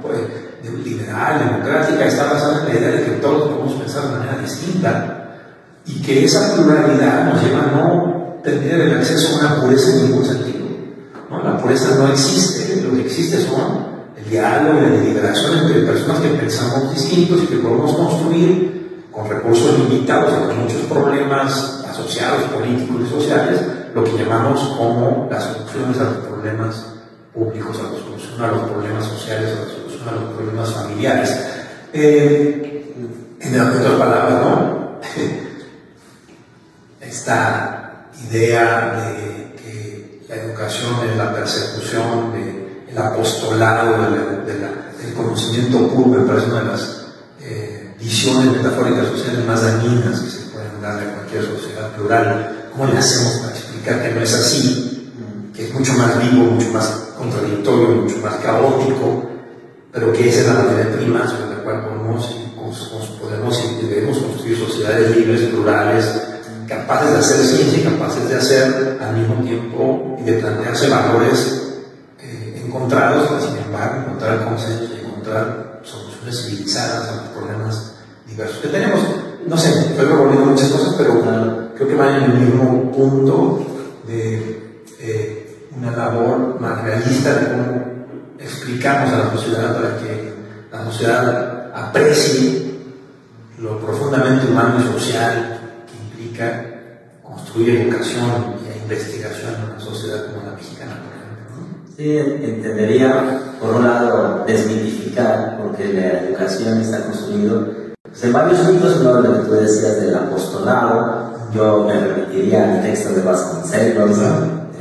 pues, 0.02 0.18
liberal, 0.84 1.48
democrática, 1.48 2.06
está 2.06 2.24
basada 2.24 2.62
en 2.62 2.74
la 2.74 2.80
idea 2.80 2.90
de 2.90 3.04
que 3.04 3.10
todos 3.20 3.50
podemos 3.50 3.74
pensar 3.74 4.02
de 4.02 4.18
manera 4.18 4.38
distinta 4.38 5.38
y 5.86 6.02
que 6.02 6.24
esa 6.24 6.56
pluralidad 6.56 7.32
nos 7.32 7.42
lleva 7.44 7.62
a 7.62 7.76
no 7.76 8.40
tener 8.42 8.80
el 8.80 8.94
acceso 8.94 9.36
a 9.36 9.46
una 9.46 9.60
pureza 9.60 9.92
en 9.92 10.10
ningún 10.10 10.24
sentido. 10.24 10.66
¿no? 11.30 11.40
La 11.44 11.56
pureza 11.56 11.94
no 11.96 12.08
existe, 12.08 12.82
lo 12.82 12.94
que 12.94 13.02
existe 13.02 13.40
son 13.42 13.92
el 14.16 14.28
diálogo 14.28 14.80
y 14.80 14.82
la 14.82 14.90
deliberación 14.90 15.58
entre 15.58 15.82
personas 15.82 16.20
que 16.20 16.28
pensamos 16.30 16.92
distintos 16.92 17.44
y 17.44 17.46
que 17.46 17.56
podemos 17.58 17.94
construir 17.94 18.81
con 19.12 19.28
recursos 19.28 19.78
limitados 19.78 20.32
y 20.32 20.46
con 20.46 20.62
muchos 20.62 20.82
problemas 20.82 21.84
asociados 21.88 22.44
políticos 22.44 23.02
y 23.06 23.10
sociales, 23.10 23.60
lo 23.94 24.04
que 24.04 24.12
llamamos 24.12 24.60
como 24.78 25.28
las 25.30 25.44
soluciones 25.44 25.98
a 25.98 26.04
los 26.04 26.16
problemas 26.26 26.86
públicos, 27.34 27.78
a 27.78 27.82
la 27.82 27.98
solución 27.98 28.42
a 28.42 28.46
los 28.48 28.70
problemas 28.70 29.04
sociales, 29.04 29.50
a 29.50 29.60
la 29.60 29.70
solución 29.70 30.08
a 30.08 30.12
los 30.12 30.32
problemas 30.34 30.72
familiares. 30.72 31.38
Eh, 31.92 32.68
en 33.40 33.60
otras 33.60 33.92
palabras, 33.98 34.44
¿no? 34.44 35.00
Esta 37.00 38.06
idea 38.30 38.94
de 38.96 39.54
que 39.56 40.24
la 40.28 40.36
educación 40.36 40.94
es 41.10 41.16
la 41.16 41.34
persecución, 41.34 42.32
de, 42.32 42.84
el 42.88 42.98
apostolado 42.98 44.10
del 44.10 45.14
conocimiento 45.14 45.88
puro, 45.88 46.20
me 46.20 46.26
parece 46.26 46.46
una 46.46 46.60
de 46.60 46.66
las 46.68 47.01
visiones 48.02 48.56
metafóricas 48.56 49.06
sociales 49.08 49.46
más 49.46 49.62
dañinas 49.62 50.20
que 50.20 50.30
se 50.30 50.50
pueden 50.50 50.82
dar 50.82 51.02
en 51.02 51.10
cualquier 51.14 51.44
sociedad 51.44 51.90
plural. 51.92 52.68
¿Cómo 52.72 52.86
le 52.86 52.98
hacemos 52.98 53.34
para 53.34 53.54
explicar 53.54 54.02
que 54.02 54.14
no 54.14 54.20
es 54.20 54.34
así? 54.34 55.12
Que 55.54 55.68
es 55.68 55.74
mucho 55.74 55.92
más 55.94 56.18
vivo, 56.18 56.44
mucho 56.46 56.70
más 56.70 56.86
contradictorio, 57.16 58.02
mucho 58.02 58.18
más 58.18 58.34
caótico, 58.36 59.30
pero 59.92 60.12
que 60.12 60.28
esa 60.28 60.40
es 60.40 60.46
la 60.48 60.54
materia 60.54 60.96
prima 60.96 61.28
sobre 61.28 61.54
la 61.54 61.62
cual 61.62 61.84
podemos, 61.84 62.36
podemos 63.20 63.64
y 63.80 63.86
debemos 63.86 64.18
construir 64.18 64.58
sociedades 64.58 65.16
libres, 65.16 65.50
plurales, 65.50 66.06
capaces 66.66 67.12
de 67.12 67.18
hacer 67.18 67.44
ciencia 67.44 67.78
y 67.78 67.82
capaces 67.84 68.28
de 68.28 68.36
hacer 68.36 68.98
al 69.00 69.16
mismo 69.16 69.44
tiempo 69.44 70.16
y 70.20 70.24
de 70.24 70.32
plantearse 70.34 70.88
valores 70.88 71.62
eh, 72.20 72.62
encontrados, 72.64 73.44
sin 73.44 73.58
embargo, 73.58 74.00
encontrar 74.06 74.44
consenso 74.44 74.94
y 74.94 75.04
encontrar 75.04 75.80
soluciones 75.84 76.44
civilizadas 76.44 77.08
a 77.08 77.16
los 77.16 77.26
problemas 77.26 77.91
que 78.36 78.68
tenemos. 78.68 79.00
No 79.46 79.56
sé, 79.56 79.70
estoy 79.70 80.06
proponiendo 80.06 80.46
muchas 80.46 80.68
cosas, 80.68 80.94
pero 80.96 81.20
creo 81.74 81.88
que 81.88 81.94
van 81.94 82.22
en 82.22 82.30
el 82.30 82.38
mismo 82.38 82.92
punto 82.92 83.66
de 84.06 84.84
eh, 85.00 85.68
una 85.76 85.90
labor 85.90 86.60
más 86.60 86.82
realista 86.82 87.34
de 87.34 87.46
cómo 87.48 87.92
explicamos 88.38 89.12
a 89.12 89.18
la 89.18 89.30
sociedad 89.32 89.74
para 89.74 89.98
que 89.98 90.32
la 90.70 90.84
sociedad 90.84 91.72
aprecie 91.74 92.72
lo 93.58 93.78
profundamente 93.80 94.50
humano 94.50 94.80
y 94.80 94.92
social 94.92 95.60
que 95.86 96.22
implica 96.24 96.64
construir 97.22 97.80
educación 97.80 98.56
y 98.64 98.82
investigación 98.82 99.54
en 99.54 99.70
una 99.70 99.80
sociedad 99.80 100.26
como 100.26 100.46
la 100.46 100.56
mexicana, 100.56 101.00
por 101.02 101.14
ejemplo. 101.14 101.86
Sí, 101.96 102.18
entendería, 102.18 103.40
por 103.60 103.76
un 103.76 103.84
lado, 103.84 104.44
desmitificar, 104.46 105.58
porque 105.62 105.92
la 105.92 106.20
educación 106.20 106.80
está 106.80 107.04
construida 107.04 107.81
pues 108.12 108.24
en 108.24 108.32
varios 108.32 109.02
¿no? 109.02 109.20
lo 109.20 109.32
que 109.32 109.48
tú 109.48 109.52
decías 109.54 110.02
del 110.02 110.14
apostolado, 110.14 111.32
yo 111.54 111.84
me 111.84 111.98
remitiría 111.98 112.74
al 112.74 112.82
texto 112.82 113.14
de 113.14 113.22
Vasconcelos, 113.22 114.18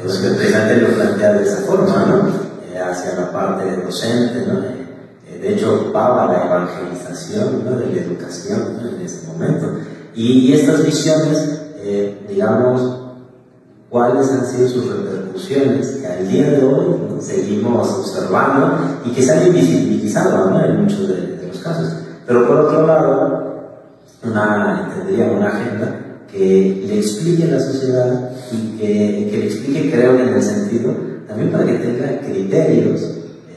Es 0.06 0.18
que 0.18 0.30
precisamente 0.32 0.82
lo 0.82 0.96
plantea 0.96 1.34
de 1.34 1.44
esa 1.44 1.62
forma, 1.62 2.06
¿no? 2.06 2.28
Eh, 2.74 2.80
hacia 2.80 3.16
la 3.16 3.32
parte 3.32 3.64
docente, 3.86 4.46
¿no? 4.48 4.60
Eh, 4.60 5.40
de 5.42 5.54
hecho, 5.54 5.76
ocupaba 5.76 6.28
la 6.28 6.46
evangelización 6.46 7.64
¿no? 7.66 7.78
de 7.78 7.86
la 7.88 8.02
educación 8.02 8.80
en 8.82 9.02
ese 9.02 9.28
momento. 9.28 9.80
Y, 10.14 10.54
estas 10.54 10.86
visiones, 10.86 11.62
eh, 11.78 12.26
digamos, 12.28 13.00
cuáles 13.90 14.30
han 14.30 14.46
sido 14.46 14.68
sus 14.68 14.88
repercusiones 14.88 15.88
que 16.02 16.08
al 16.08 16.28
día 16.28 16.52
de 16.52 16.66
hoy 16.66 17.22
seguimos 17.22 17.90
observando 17.92 18.78
y 19.06 19.12
que 19.12 19.24
se 19.24 19.32
han 19.32 19.48
invisibilizado 19.48 20.50
¿no? 20.50 20.66
en 20.66 20.84
muchos 20.84 21.08
de, 21.08 21.38
de, 21.38 21.48
los 21.48 21.60
casos. 21.60 22.01
Pero 22.32 22.48
por 22.48 22.60
otro 22.60 22.88
lado, 22.88 23.76
una, 24.24 24.90
una 25.06 25.48
agenda 25.48 26.00
que 26.32 26.86
le 26.88 27.00
explique 27.00 27.44
a 27.44 27.56
la 27.56 27.60
sociedad 27.60 28.30
y 28.54 28.78
que, 28.78 29.38
le 29.38 29.48
explique, 29.48 29.92
creo, 29.92 30.18
en 30.18 30.30
el 30.30 30.42
sentido 30.42 30.96
también 31.28 31.52
para 31.52 31.66
que 31.66 31.74
tenga 31.74 32.22
criterios 32.22 33.02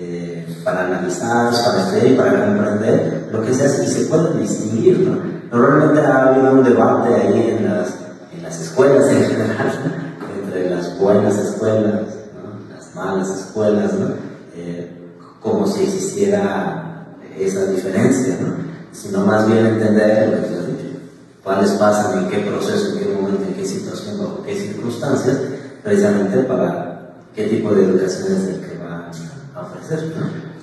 eh, 0.01 0.45
para 0.65 0.87
analizar, 0.87 1.53
para 1.53 1.85
estudiar 1.85 2.07
y 2.09 2.17
para 2.17 2.47
comprender 2.47 3.29
lo 3.31 3.43
que 3.43 3.55
se 3.55 3.65
hace 3.65 3.85
y 3.85 3.87
se 3.87 4.07
pueda 4.07 4.33
distinguir. 4.33 5.09
¿no? 5.09 5.19
Normalmente 5.57 6.01
ha 6.01 6.31
habido 6.31 6.53
un 6.53 6.65
debate 6.65 7.15
ahí 7.15 7.57
en 7.57 7.67
las, 7.67 7.95
en 8.37 8.43
las 8.43 8.61
escuelas 8.61 9.09
en 9.09 9.23
general, 9.23 9.73
entre 10.45 10.71
las 10.71 10.99
buenas 10.99 11.39
escuelas, 11.39 12.03
¿no? 12.35 12.75
las 12.75 12.93
malas 12.97 13.29
escuelas, 13.39 13.93
¿no? 13.93 14.09
Eh, 14.57 14.91
como 15.41 15.65
si 15.65 15.85
existiera 15.85 16.91
esa 17.39 17.67
diferencia. 17.67 18.37
Sino 18.95 19.27
más 19.27 19.47
bien 19.47 19.67
entender 19.67 20.29
lo 20.29 20.43
que 20.43 20.49
se 20.49 20.55
ha 20.55 20.67
dicho 20.67 20.85
cuáles 21.45 21.73
pasan, 21.73 22.25
en 22.25 22.31
qué 22.31 22.39
proceso, 22.39 22.93
en 22.93 22.99
qué 22.99 23.13
momento, 23.13 23.45
en 23.47 23.55
qué 23.55 23.67
situación, 23.67 24.19
bajo 24.19 24.43
qué 24.45 24.57
circunstancias, 24.57 25.37
precisamente 25.83 26.39
para 26.45 27.17
qué 27.35 27.45
tipo 27.45 27.75
de 27.75 27.85
educación 27.85 28.33
es 28.33 28.49
el 28.49 28.61
que 28.61 28.79
va 28.79 29.11
a 29.55 29.61
ofrecer. 29.61 30.15
¿no? 30.17 30.55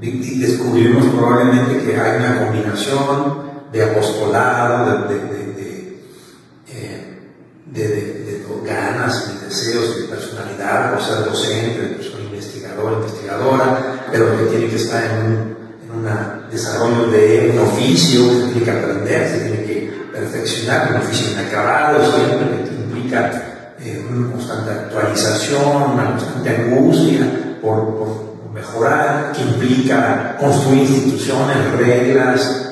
Y 0.00 0.40
descubrimos 0.40 1.06
probablemente 1.14 1.84
que 1.84 2.00
hay 2.00 2.16
una 2.18 2.46
combinación 2.46 3.52
de 3.70 3.84
apostolado, 3.84 5.08
de, 5.08 5.14
de, 5.14 5.52
de, 5.52 6.04
eh, 6.68 7.18
de 7.66 8.42
ganas 8.64 9.30
y 9.32 9.44
deseos 9.44 9.96
de 9.96 10.08
personalidad, 10.08 10.92
por 10.92 11.02
ser 11.02 11.24
docente, 11.24 11.82
de 11.82 11.88
persona 11.96 12.24
investigadora, 12.24 12.96
investigadora, 12.96 14.06
pero 14.10 14.36
que 14.38 14.44
tiene 14.46 14.68
que 14.68 14.76
estar 14.76 15.04
en 15.04 15.26
un, 15.26 15.61
un 16.02 16.50
desarrollo 16.50 17.06
de 17.10 17.52
un 17.54 17.66
oficio, 17.66 18.20
se 18.30 18.46
tiene 18.48 18.64
que 18.64 18.70
aprender, 18.70 19.28
se 19.28 19.38
tiene 19.40 19.64
que 19.64 20.08
perfeccionar 20.12 20.90
un 20.90 20.96
oficio 20.98 21.32
inacabado, 21.32 22.04
siempre 22.04 22.64
que 22.64 22.74
implica 22.74 23.74
eh, 23.80 24.04
una 24.10 24.32
constante 24.32 24.70
actualización, 24.70 25.92
una 25.94 26.10
constante 26.10 26.50
angustia 26.50 27.58
por, 27.60 28.32
mejorar, 28.52 29.32
que 29.32 29.42
implica 29.42 30.36
construir 30.38 30.82
instituciones, 30.82 31.56
reglas, 31.78 32.68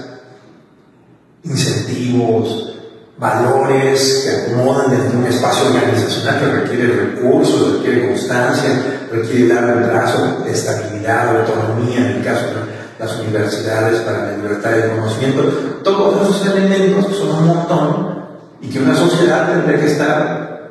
incentivos, 1.42 2.76
valores 3.16 4.24
que 4.24 4.52
acomodan 4.52 4.90
dentro 4.90 5.10
de 5.10 5.16
un 5.16 5.26
espacio 5.26 5.68
organizacional 5.68 6.38
que 6.38 6.46
requiere 6.46 6.86
recursos, 6.86 7.78
requiere 7.78 8.08
constancia, 8.08 8.70
requiere 9.10 9.54
largo 9.54 9.88
plazo, 9.88 10.44
estabilidad, 10.46 11.38
autonomía, 11.38 11.98
en 11.98 12.16
el 12.18 12.24
caso 12.24 12.46
de 12.46 12.79
las 13.00 13.18
universidades 13.18 14.00
para 14.00 14.26
la 14.26 14.36
libertad 14.36 14.72
de 14.72 14.90
conocimiento, 14.90 15.42
todos 15.82 16.28
esos 16.28 16.54
elementos 16.54 17.06
que 17.06 17.14
son 17.14 17.30
un 17.30 17.46
montón 17.46 18.20
y 18.60 18.68
que 18.68 18.78
una 18.78 18.94
sociedad 18.94 19.50
tendría 19.50 19.80
que 19.80 19.86
estar 19.86 20.70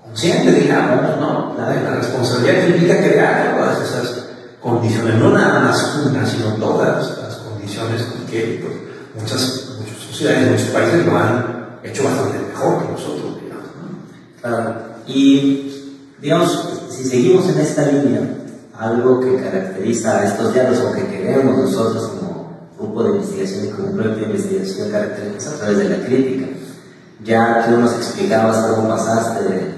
consciente, 0.00 0.52
digamos, 0.52 1.18
¿no? 1.20 1.56
La, 1.58 1.96
responsabilidad 1.96 2.64
que 2.64 2.70
implica 2.70 2.98
crear 2.98 3.56
todas 3.58 3.80
esas 3.82 4.24
condiciones, 4.62 5.16
no 5.16 5.30
nada 5.30 5.58
más 5.58 6.00
una, 6.06 6.24
sino 6.24 6.52
todas 6.54 7.18
las 7.18 7.34
condiciones 7.38 8.04
que 8.30 8.62
pues, 8.62 9.20
muchas, 9.20 9.70
muchas 9.80 9.98
sociedades, 9.98 10.50
muchos 10.52 10.68
países 10.68 11.06
lo 11.06 11.18
han 11.18 11.78
hecho 11.82 12.04
bastante 12.04 12.38
mejor 12.38 12.82
que 12.82 12.92
nosotros, 12.92 13.40
digamos. 13.42 13.66
Claro. 14.40 14.74
Y, 15.08 15.96
digamos, 16.20 16.68
si 16.88 17.02
seguimos 17.02 17.48
en 17.48 17.58
esta 17.58 17.82
línea, 17.86 18.37
algo 18.78 19.20
que 19.20 19.42
caracteriza 19.42 20.20
a 20.20 20.24
estos 20.24 20.54
diálogos 20.54 20.84
o 20.84 20.92
que 20.92 21.06
queremos 21.08 21.58
nosotros 21.58 22.08
como 22.08 22.68
grupo 22.78 23.02
de 23.02 23.10
investigación 23.10 23.66
y 23.66 23.70
como 23.70 23.92
grupo 23.92 24.16
de 24.16 24.22
investigación 24.22 24.90
caracteriza 24.90 25.50
a 25.50 25.54
través 25.54 25.78
de 25.78 25.88
la 25.88 26.06
crítica. 26.06 26.46
Ya 27.24 27.66
tú 27.68 27.76
nos 27.76 27.92
explicabas 27.94 28.56
cómo 28.58 28.88
pasaste 28.88 29.44
de 29.48 29.74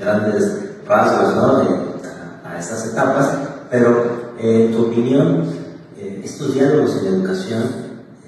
grandes 0.00 0.58
rasgos 0.86 1.36
¿no? 1.36 1.98
a, 2.44 2.58
estas 2.58 2.86
etapas, 2.88 3.28
pero 3.70 4.34
eh, 4.40 4.66
en 4.66 4.72
tu 4.72 4.86
opinión, 4.86 5.48
eh, 5.96 6.22
estos 6.24 6.54
diálogos 6.54 6.96
en 6.96 7.14
educación, 7.14 7.62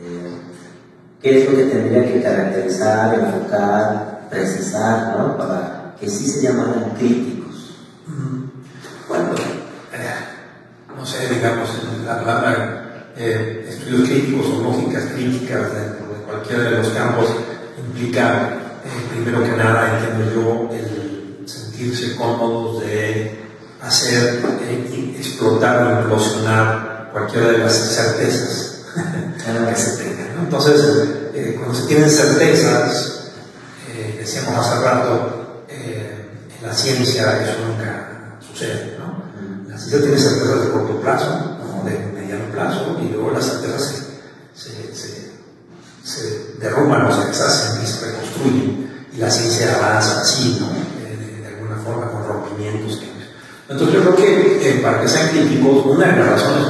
eh, 0.01 0.30
¿qué 1.20 1.42
es 1.42 1.51
lo 1.51 1.57
que 1.57 1.64
tendría 1.64 2.05
que 2.05 2.22
caracterizar, 2.22 3.14
enfocar, 3.14 4.28
precisar, 4.30 5.18
¿no? 5.18 5.36
para 5.36 5.96
que 5.98 6.09
sí 6.09 6.28
se 6.28 6.42
llamaran 6.42 6.90
críticos? 6.96 7.40
Bueno, 9.11 9.30
eh, 9.92 10.14
no 10.96 11.05
sé, 11.05 11.34
digamos, 11.34 11.68
la 12.07 12.20
palabra 12.20 13.11
eh, 13.16 13.66
estudios 13.68 14.09
críticos 14.09 14.46
o 14.46 14.62
lógicas 14.62 15.09
críticas 15.20 15.74
dentro 15.74 16.14
de 16.14 16.22
cualquiera 16.26 16.62
de 16.64 16.70
los 16.78 16.88
campos 16.88 17.26
implica, 17.78 18.80
eh, 18.84 19.06
primero 19.12 19.42
que 19.44 19.50
nada, 19.50 19.98
entiendo 19.98 20.32
yo, 20.34 20.74
el 20.74 21.46
sentirse 21.46 22.16
cómodos 22.16 22.82
de 22.84 23.38
hacer, 23.82 24.40
explotar 25.18 25.86
o 25.86 26.00
implosionar 26.02 27.10
cualquiera 27.12 27.48
de 27.48 27.58
las 27.58 27.72
certezas 27.74 28.86
que 29.36 29.76
se 29.76 30.02
tengan. 30.02 30.36
¿no? 30.36 30.42
Entonces, 30.44 30.80
cuando 31.56 31.74
se 31.74 31.86
tienen 31.86 32.10
certezas, 32.10 33.32
decíamos 34.18 34.66
hace 34.66 34.84
rato, 34.84 35.64
en 35.68 36.66
la 36.66 36.74
ciencia 36.74 37.42
eso 37.42 37.56
nunca 37.66 38.38
sucede. 38.40 38.96
¿no? 38.98 39.24
La 39.68 39.78
ciencia 39.78 40.00
tiene 40.00 40.18
certezas 40.18 40.64
de 40.64 40.70
corto 40.70 41.00
plazo, 41.00 41.58
¿no? 41.58 41.84
de 41.88 41.98
mediano 42.14 42.44
plazo, 42.52 42.98
y 43.02 43.12
luego 43.12 43.30
las 43.32 43.46
certezas 43.46 43.99
se 46.61 46.66
derrumban 46.66 47.06
o 47.06 47.12
se 47.12 47.28
deshacen 47.28 47.82
y 47.82 47.86
se 47.86 48.06
reconstruyen. 48.06 48.90
Y 49.12 49.16
la 49.16 49.30
ciencia 49.30 49.76
avanza 49.76 50.20
así, 50.20 50.58
¿no? 50.61 50.68
de, 50.68 51.40
de 51.40 51.48
alguna 51.48 51.76
forma, 51.76 52.11
con 52.11 52.26
rompimientos. 52.26 53.02
Entonces 53.68 53.94
yo 53.94 54.02
creo 54.02 54.16
que 54.16 54.70
eh, 54.70 54.80
para 54.82 55.00
que 55.00 55.08
sean 55.08 55.30
críticos, 55.30 55.86
una 55.86 56.06
de 56.06 56.16
las 56.16 56.28
razones 56.28 56.66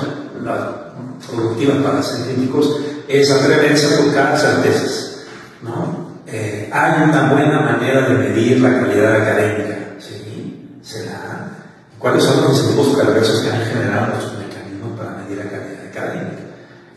productivas 1.30 1.76
para 1.78 2.02
ser 2.02 2.26
críticos 2.26 2.80
es 3.08 3.30
atreverse 3.30 3.94
a 3.94 3.98
tocar 3.98 4.38
certezas. 4.38 5.22
¿no? 5.62 6.10
Eh, 6.26 6.70
hay 6.72 7.02
una 7.08 7.32
buena 7.32 7.60
manera 7.60 8.08
de 8.08 8.14
medir 8.14 8.60
la 8.60 8.80
calidad 8.80 9.16
académica. 9.16 9.78
¿sí? 9.98 10.78
Se 10.82 11.06
da 11.06 11.30
¿Cuáles 12.00 12.24
son 12.24 12.42
los 12.42 12.58
incentivos 12.58 12.96
perversos 12.96 13.40
que 13.40 13.50
han 13.50 13.60
generado 13.62 14.06
nuestros 14.06 14.38
mecanismos 14.38 14.98
para 14.98 15.18
medir 15.18 15.36
la 15.36 15.50
calidad 15.50 15.86
académica? 15.90 16.42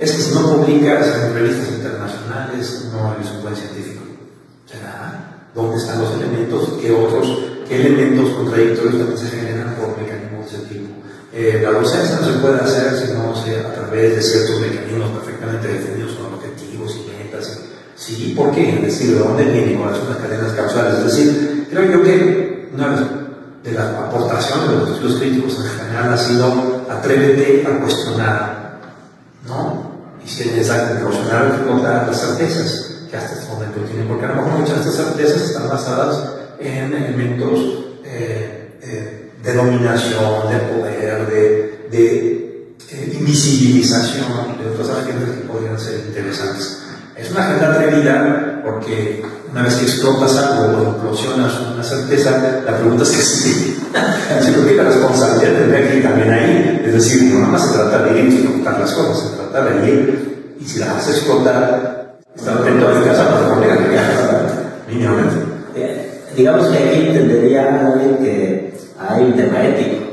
Es 0.03 0.11
que 0.11 0.21
si 0.21 0.33
no 0.35 0.57
publicas 0.57 1.07
en 1.15 1.33
revistas 1.33 1.69
internacionales, 1.75 2.89
no 2.91 3.13
eres 3.15 3.31
un 3.31 3.41
buen 3.41 3.55
científico. 3.55 4.03
¿Será? 4.65 5.47
¿Dónde 5.55 5.77
están 5.77 6.01
los 6.01 6.11
elementos? 6.15 6.73
¿Qué 6.81 6.91
otros, 6.91 7.39
qué 7.69 7.79
elementos 7.79 8.31
contradictorios 8.31 8.97
también 8.97 9.17
se 9.17 9.27
generan 9.27 9.75
por 9.75 9.97
mecanismos 9.97 10.51
de 10.51 10.57
ese 10.57 10.67
tipo? 10.67 10.89
Eh, 11.31 11.61
la 11.63 11.71
docencia 11.71 12.17
no 12.19 12.27
se 12.27 12.39
puede 12.39 12.59
hacer 12.59 12.99
si 12.99 13.13
no 13.13 13.33
sea 13.33 13.61
a 13.61 13.73
través 13.75 14.17
de 14.17 14.21
ciertos 14.21 14.59
mecanismos 14.59 15.09
perfectamente 15.11 15.67
definidos 15.69 16.11
con 16.15 16.33
objetivos 16.33 16.97
y 16.97 17.23
metas. 17.23 17.59
Sí, 17.95 18.33
¿por 18.35 18.51
qué? 18.51 18.75
Es 18.75 18.81
decir, 18.81 19.13
¿de 19.13 19.19
dónde 19.19 19.45
vienen? 19.45 19.77
¿Cuáles 19.77 19.99
son 19.99 20.09
las 20.09 20.17
cadenas 20.17 20.51
causales? 20.51 20.95
Es 20.95 21.05
decir, 21.05 21.67
creo 21.71 21.89
yo 21.89 22.03
que 22.03 22.69
una 22.73 23.07
de 23.63 23.71
la 23.71 23.87
aportación 24.07 24.67
de 24.67 24.75
los 24.79 24.89
estudios 24.89 25.19
críticos 25.21 25.59
en 25.59 25.79
general 25.79 26.11
ha 26.11 26.17
sido 26.17 26.83
atrévete 26.89 27.65
a 27.65 27.79
cuestionar, 27.79 28.81
¿no? 29.47 29.82
Y 30.25 30.29
si 30.29 30.43
es 30.43 30.51
necesario 30.53 31.05
cuestionar, 31.05 31.47
explotar 31.47 32.07
las 32.07 32.19
certezas 32.19 32.93
que 33.09 33.17
hasta 33.17 33.33
este 33.33 33.53
momento 33.53 33.81
tienen, 33.81 34.07
porque 34.07 34.25
a 34.25 34.29
lo 34.29 34.35
mejor 34.35 34.59
muchas 34.59 34.83
de 34.83 34.89
estas 34.89 35.05
certezas 35.05 35.41
están 35.41 35.69
basadas 35.69 36.17
en 36.59 36.93
elementos 36.93 37.59
eh, 38.05 38.79
eh, 38.81 39.31
de 39.43 39.53
dominación, 39.53 40.49
de 40.49 40.57
poder, 40.59 41.27
de, 41.27 41.87
de 41.91 42.43
eh, 42.91 43.17
invisibilización 43.19 44.57
de 44.59 44.69
otras 44.69 44.97
agentes 44.97 45.29
que 45.29 45.47
podrían 45.47 45.79
ser 45.79 46.05
interesantes. 46.07 46.79
Es 47.15 47.29
una 47.31 47.45
agenda 47.45 47.73
atrevida 47.73 48.61
porque 48.63 49.23
una 49.51 49.63
vez 49.63 49.75
que 49.75 49.85
explotas 49.85 50.35
algo 50.37 50.77
o 50.77 50.95
implosionas 50.95 51.53
una 51.73 51.83
certeza, 51.83 52.61
la 52.65 52.77
pregunta 52.77 53.03
es 53.03 53.09
que 53.11 53.21
sí. 53.21 53.79
Creo 53.93 54.65
que 54.65 54.75
la 54.75 54.83
responsabilidad 54.83 55.59
tendría 55.59 55.87
que 55.87 55.97
ir 55.97 56.03
también 56.03 56.31
ahí. 56.31 56.81
Es 56.85 56.93
decir, 56.93 57.23
no 57.31 57.39
nada 57.39 57.51
más 57.51 57.67
se 57.67 57.73
trata 57.73 58.03
de 58.03 58.19
ir 58.19 58.33
y 58.33 58.35
explotar 58.37 58.79
las 58.79 58.91
cosas, 58.93 59.12
y 60.59 60.65
si 60.65 60.79
la 60.79 60.93
vas 60.93 61.07
a 61.07 61.11
explotar, 61.11 62.17
estar 62.35 62.57
atento 62.57 62.87
a 62.87 63.03
casa, 63.03 63.39
te 63.39 63.49
conviene 63.49 63.75
mínimamente. 64.87 65.35
digamos 66.35 66.67
que 66.69 66.77
aquí 66.77 67.07
entendería 67.07 67.93
que 68.19 68.73
hay 68.99 69.23
un 69.23 69.33
tema 69.33 69.63
ético, 69.63 70.05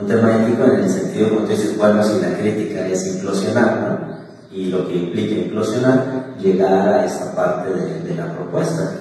un 0.00 0.08
tema 0.08 0.42
ético 0.42 0.64
en 0.64 0.80
el 0.82 0.90
sentido, 0.90 1.28
como 1.28 1.40
tú 1.42 1.52
dices, 1.52 1.78
bueno, 1.78 2.02
si 2.02 2.20
la 2.20 2.36
crítica 2.38 2.88
es 2.88 3.06
implosionar, 3.06 4.18
y 4.52 4.66
lo 4.66 4.88
que 4.88 4.96
implica 4.96 5.34
implosionar, 5.34 6.34
llegar 6.40 6.88
a 6.88 7.06
esta 7.06 7.32
parte 7.36 7.70
de, 7.70 8.14
la 8.16 8.34
propuesta. 8.34 8.94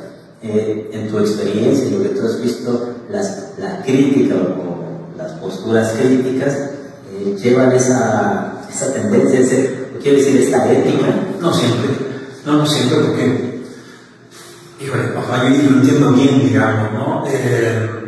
Eh, 0.43 0.91
en 0.93 1.09
tu 1.09 1.17
experiencia, 1.17 1.87
y 1.87 1.91
lo 1.91 2.03
que 2.03 2.09
tú 2.09 2.23
has 2.23 2.39
visto, 2.39 2.93
las, 3.09 3.53
la 3.57 3.81
crítica 3.81 4.35
o, 4.35 5.17
las 5.17 5.33
posturas 5.33 5.91
críticas 5.99 6.53
eh, 7.11 7.35
llevan 7.41 7.73
esa, 7.73 8.58
esa 8.69 8.93
tendencia, 8.93 9.39
ese, 9.39 9.87
quiero 10.01 10.17
decir, 10.17 10.41
esta 10.41 10.71
ética. 10.71 11.07
No 11.39 11.53
siempre, 11.53 11.89
no, 12.45 12.53
no 12.57 12.65
siempre, 12.65 12.99
porque, 12.99 13.61
híjole, 14.81 15.03
papá, 15.09 15.43
yo 15.49 15.69
lo 15.69 15.77
entiendo 15.77 16.11
bien, 16.13 16.39
digamos, 16.39 16.91
¿no? 16.93 17.23
Eh, 17.27 17.99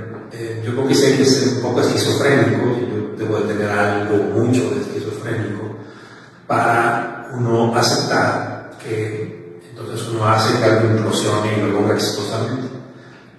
yo 0.64 0.72
creo 0.74 0.88
que 0.88 0.94
hay 0.94 1.18
que 1.18 1.26
ser 1.26 1.58
un 1.58 1.62
poco 1.62 1.82
esquizofrénico, 1.82 2.64
yo 2.80 3.16
debo 3.18 3.40
de 3.40 3.54
tener 3.54 3.70
algo 3.70 4.18
mucho 4.18 4.70
de 4.70 4.82
esquizofrénico, 4.82 5.76
para 6.48 7.32
uno 7.34 7.76
aceptar 7.76 8.72
que 8.84 9.60
entonces 9.70 10.08
uno 10.10 10.28
hace 10.28 10.58
que 10.60 10.66
algo 10.66 10.92
implosione 10.92 11.58
y 11.58 11.62
lo 11.62 11.68
logra 11.68 11.96
exitosamente. 11.96 12.68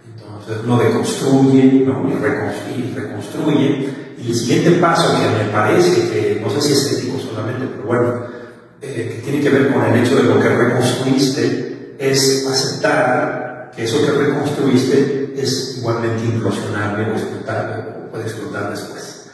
Entonces 0.06 0.64
uno 0.64 0.78
deconstruye, 0.78 1.84
¿no? 1.86 2.08
y, 2.08 2.14
reconstruye, 2.14 2.94
reconstruye. 2.94 3.94
Y 4.18 4.30
el 4.30 4.34
siguiente 4.34 4.70
paso 4.72 5.16
que 5.18 5.44
me 5.44 5.50
parece 5.50 6.10
que, 6.10 6.40
no 6.42 6.50
sé 6.50 6.60
si 6.60 6.72
es 6.72 6.84
solamente, 7.32 7.66
pero 7.74 7.86
bueno, 7.86 8.26
eh, 8.80 9.14
que 9.16 9.30
tiene 9.30 9.42
que 9.42 9.50
ver 9.50 9.72
con 9.72 9.84
el 9.84 10.04
hecho 10.04 10.16
de 10.16 10.24
lo 10.24 10.40
que 10.40 10.48
reconstruiste, 10.48 11.94
es 11.98 12.46
aceptar 12.50 13.70
que 13.74 13.84
eso 13.84 14.04
que 14.04 14.10
reconstruiste 14.10 15.34
es 15.36 15.78
igualmente 15.78 16.24
implosionable 16.24 17.10
o 17.10 17.12
explotable 17.12 17.74
o 17.76 18.10
puede 18.10 18.24
explotar 18.24 18.70
después. 18.70 19.26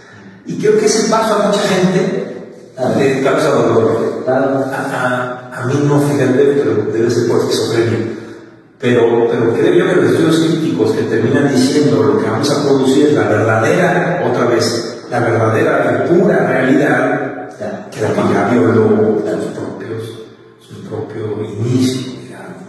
Y 0.46 0.59
creo 0.59 0.78
que 0.78 0.86
ese 0.86 1.09
paso 1.09 1.34
a 1.34 1.46
mucha 1.46 1.61
gente 1.61 2.28
le 2.99 3.22
causa 3.22 3.49
dolor. 3.49 4.24
A, 4.28 5.51
a, 5.53 5.66
mí 5.66 5.82
no, 5.86 6.01
fíjate, 6.01 6.55
pero 6.59 6.92
debe 6.92 7.11
ser 7.11 7.28
por 7.28 7.40
esquizofrenia. 7.40 7.99
Pero, 8.78 9.28
pero 9.30 9.55
creo 9.55 9.74
yo 9.74 9.86
que 9.86 9.96
los 9.96 10.12
estudios 10.12 10.38
críticos 10.38 10.92
que 10.92 11.03
terminan 11.03 11.53
diciendo 11.53 12.03
lo 12.03 12.18
que 12.20 12.30
vamos 12.30 12.51
a 12.51 12.62
producir 12.62 13.09
es 13.09 13.14
la 13.14 13.28
verdadera, 13.28 14.24
otra 14.30 14.44
vez, 14.44 15.05
la 15.11 15.20
verdadera 15.20 16.07
y 16.07 16.14
pura 16.14 16.46
realidad 16.46 17.27
que 17.99 18.34
la 18.34 18.49
violó 18.49 19.22
sus 19.24 19.51
propios, 19.53 20.03
su 20.61 20.82
propio 20.88 21.44
inicio, 21.44 22.12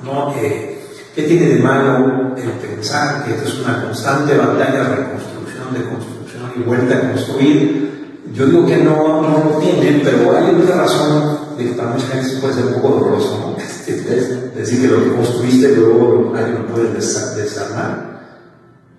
¿no? 0.03 0.33
¿Qué 0.33 1.23
tiene 1.23 1.55
de 1.55 1.61
malo 1.61 2.35
el 2.35 2.49
pensar 2.51 3.25
que 3.25 3.33
esto 3.33 3.47
es 3.47 3.59
una 3.59 3.83
constante 3.83 4.35
batalla 4.37 4.89
de 4.89 4.95
reconstrucción, 4.95 5.73
de 5.73 5.89
construcción 5.89 6.51
y 6.55 6.63
vuelta 6.63 6.97
a 6.97 7.11
construir? 7.11 7.89
Yo 8.33 8.45
digo 8.45 8.65
que 8.65 8.77
no, 8.77 9.21
no 9.21 9.51
lo 9.51 9.57
tienen, 9.59 10.01
pero 10.03 10.35
hay 10.35 10.55
otra 10.55 10.77
razón 10.77 11.39
de 11.57 11.65
que 11.65 11.71
para 11.73 11.89
mucha 11.89 12.07
gente 12.07 12.37
puede 12.41 12.53
ser 12.53 12.65
un 12.65 12.73
poco 12.75 12.89
doloroso, 12.89 13.55
¿no? 13.57 13.63
Este, 13.89 14.51
decir 14.55 14.81
que 14.81 14.87
lo 14.87 15.03
que 15.03 15.15
construiste 15.15 15.75
luego 15.75 16.31
alguien 16.35 16.61
lo 16.61 16.67
puede 16.67 16.93
desarmar. 16.93 18.08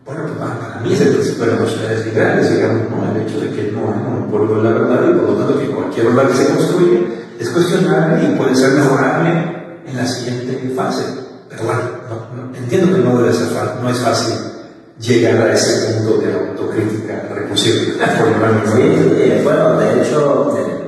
Bueno, 0.05 0.23
pues 0.23 0.33
para 0.39 0.81
mí 0.81 0.93
es 0.93 1.01
el 1.01 1.15
principio 1.15 1.45
de 1.45 1.53
las 1.53 1.71
sociedades 1.71 2.07
liberales, 2.07 2.51
digamos, 2.55 2.91
¿no? 2.91 3.11
El 3.11 3.23
hecho 3.23 3.41
de 3.41 3.51
que 3.51 3.73
no 3.73 3.93
hay 3.93 4.01
monopolio 4.01 4.57
de 4.57 4.63
la 4.63 4.71
verdad 4.71 5.09
y 5.09 5.13
por 5.13 5.31
lo 5.31 5.37
tanto 5.37 5.61
que 5.61 5.67
cualquier 5.67 6.07
verdad 6.07 6.29
que 6.29 6.37
se 6.37 6.47
construye 6.47 7.07
es 7.39 7.49
cuestionable 7.51 8.25
y 8.25 8.37
puede 8.37 8.55
ser 8.55 8.73
mejorable 8.73 9.31
en 9.87 9.97
la 9.97 10.07
siguiente 10.07 10.73
fase. 10.75 11.05
Pero 11.49 11.65
bueno, 11.65 11.81
entiendo 12.57 12.97
que 12.97 13.03
no 13.03 13.19
debe 13.19 13.33
ser 13.33 13.49
fácil, 13.49 13.83
no 13.83 13.91
es 13.91 13.99
fácil 13.99 14.35
llegar 14.99 15.49
a 15.49 15.53
ese 15.53 15.95
punto 15.95 16.19
de 16.19 16.33
autocrítica 16.33 17.29
recursiva. 17.35 17.77
sí, 18.77 19.41
bueno, 19.45 19.79
de 19.79 20.03
hecho, 20.03 20.57
eh, 20.59 20.81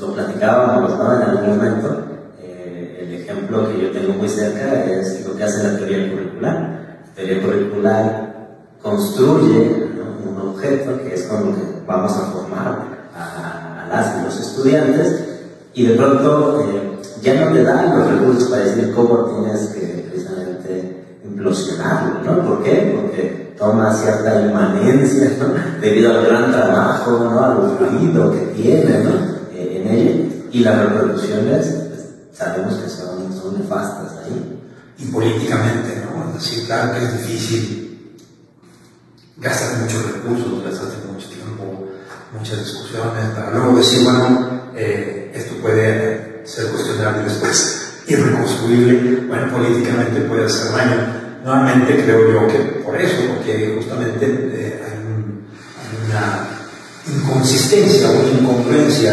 lo 0.00 0.14
platicábamos 0.14 0.98
¿no? 0.98 1.14
en 1.14 1.22
algún 1.22 1.56
momento. 1.56 2.04
Eh, 2.40 3.00
el 3.02 3.14
ejemplo 3.22 3.68
que 3.68 3.82
yo 3.82 3.90
tengo 3.90 4.14
muy 4.14 4.28
cerca 4.28 4.84
es 4.84 5.26
lo 5.26 5.36
que 5.36 5.44
hace 5.44 5.62
la 5.62 5.76
teoría 5.76 6.10
curricular. 6.10 6.54
La 7.06 7.14
teoría 7.14 7.42
curricular 7.42 8.31
construye 8.82 9.90
un 10.26 10.48
objeto 10.48 10.98
que 11.02 11.14
es 11.14 11.22
con 11.24 11.50
lo 11.50 11.56
que 11.56 11.62
vamos 11.86 12.12
a 12.12 12.32
formar 12.32 13.08
a, 13.16 13.86
las 13.88 14.18
y 14.18 14.24
los 14.24 14.40
estudiantes 14.40 15.24
y 15.74 15.86
de 15.86 15.94
pronto 15.96 16.60
eh, 16.62 16.98
ya 17.22 17.44
no 17.44 17.52
te 17.52 17.62
dan 17.62 17.98
los 17.98 18.10
recursos 18.10 18.48
para 18.50 18.64
decir 18.64 18.92
cómo 18.94 19.24
tienes 19.24 19.68
que 19.68 20.08
precisamente 20.10 21.04
implosionarlo, 21.24 22.20
¿no? 22.24 22.48
¿Por 22.48 22.62
qué? 22.64 22.98
Porque 23.00 23.54
toma 23.58 23.94
cierta 23.94 24.42
inmanencia 24.42 25.30
debido 25.80 26.10
al 26.10 26.26
gran 26.26 26.50
trabajo, 26.50 27.18
¿no? 27.18 27.44
al 27.44 27.78
ruido 27.78 28.32
que 28.32 28.60
tiene 28.60 29.04
¿no? 29.04 29.10
Eh, 29.54 29.82
en 29.82 29.94
ella 29.94 30.32
y 30.50 30.60
las 30.60 30.78
reproducciones 30.78 31.66
pues, 31.66 32.08
sabemos 32.32 32.74
que 32.74 32.88
son, 32.88 33.32
son 33.32 33.58
nefastas 33.58 34.18
ahí. 34.24 34.58
Y 34.98 35.06
políticamente, 35.06 36.04
¿no? 36.04 36.28
Es 36.28 36.34
decir, 36.34 36.66
claro 36.66 36.92
que 36.92 37.04
es 37.04 37.12
difícil, 37.18 37.81
gastar 39.42 39.78
muchos 39.80 40.12
recursos, 40.12 40.64
gastar 40.64 40.88
mucho 41.12 41.28
tiempo, 41.28 41.88
muchas 42.32 42.58
discusiones, 42.60 43.34
para 43.34 43.50
luego 43.50 43.76
decir, 43.76 44.04
bueno, 44.04 44.70
eh, 44.74 45.32
esto 45.34 45.56
puede 45.56 46.46
ser 46.46 46.68
cuestionable 46.68 47.24
después, 47.24 48.02
irreconstruible, 48.06 49.26
bueno, 49.26 49.52
políticamente 49.52 50.20
puede 50.22 50.46
hacer 50.46 50.72
daño 50.72 51.22
Nuevamente 51.44 52.04
creo 52.04 52.32
yo 52.32 52.46
que 52.46 52.58
por 52.84 52.96
eso, 53.00 53.16
porque 53.34 53.74
justamente 53.76 54.26
eh, 54.26 54.80
hay, 54.84 54.96
una 56.06 56.46
inconsistencia, 57.12 58.10
una 58.10 58.40
incongruencia 58.40 59.12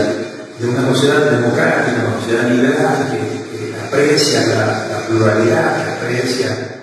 de 0.60 0.68
una 0.68 0.94
sociedad 0.94 1.32
democrática, 1.32 2.06
una 2.08 2.20
sociedad 2.20 2.52
liberal 2.52 3.10
que, 3.10 3.50
aprecia 3.84 4.46
la, 4.46 5.08
pluralidad, 5.08 5.84
que 5.84 5.92
aprecia 5.92 6.80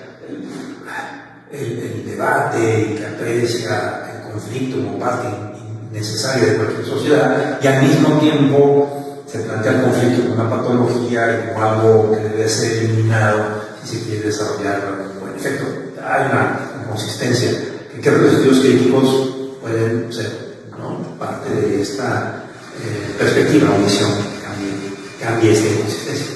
el, 1.53 1.86
debate, 2.17 2.97
que 2.97 3.07
aprecia 3.07 4.03
el 4.15 4.33
conflicto 4.33 4.77
como 4.77 4.99
parte 4.99 5.29
necesaria 5.93 6.53
de 6.53 6.57
cualquier 6.57 6.87
sociedad, 6.87 7.59
y 7.63 7.67
al 7.67 7.83
mismo 7.83 8.19
tiempo 8.19 9.23
se 9.27 9.41
plantea 9.41 9.73
el 9.73 9.83
conflicto 9.83 10.23
como 10.23 10.35
una 10.35 10.51
patología 10.51 11.41
y 11.45 11.49
como 11.49 11.65
algo 11.65 12.11
que 12.13 12.29
debe 12.29 12.49
ser 12.49 12.85
eliminado 12.85 13.67
si 13.85 13.99
se 13.99 14.05
quiere 14.05 14.27
desarrollar 14.27 15.07
efecto, 15.37 15.65
hay 16.03 16.31
una 16.31 16.61
inconsistencia 16.83 17.51
que 17.95 18.01
creo 18.01 18.19
que 18.19 18.25
los 18.25 18.35
estudios 18.35 18.61
críticos 18.61 19.35
pueden 19.61 20.13
ser 20.13 20.47
parte 21.19 21.51
de 21.51 21.83
esta 21.83 22.45
eh, 22.83 23.15
perspectiva 23.19 23.75
o 23.75 23.83
visión 23.83 24.11
que 24.11 24.45
cambie, 24.45 24.73
cambie 25.21 25.53
esta 25.53 25.69
inconsistencia. 25.69 26.27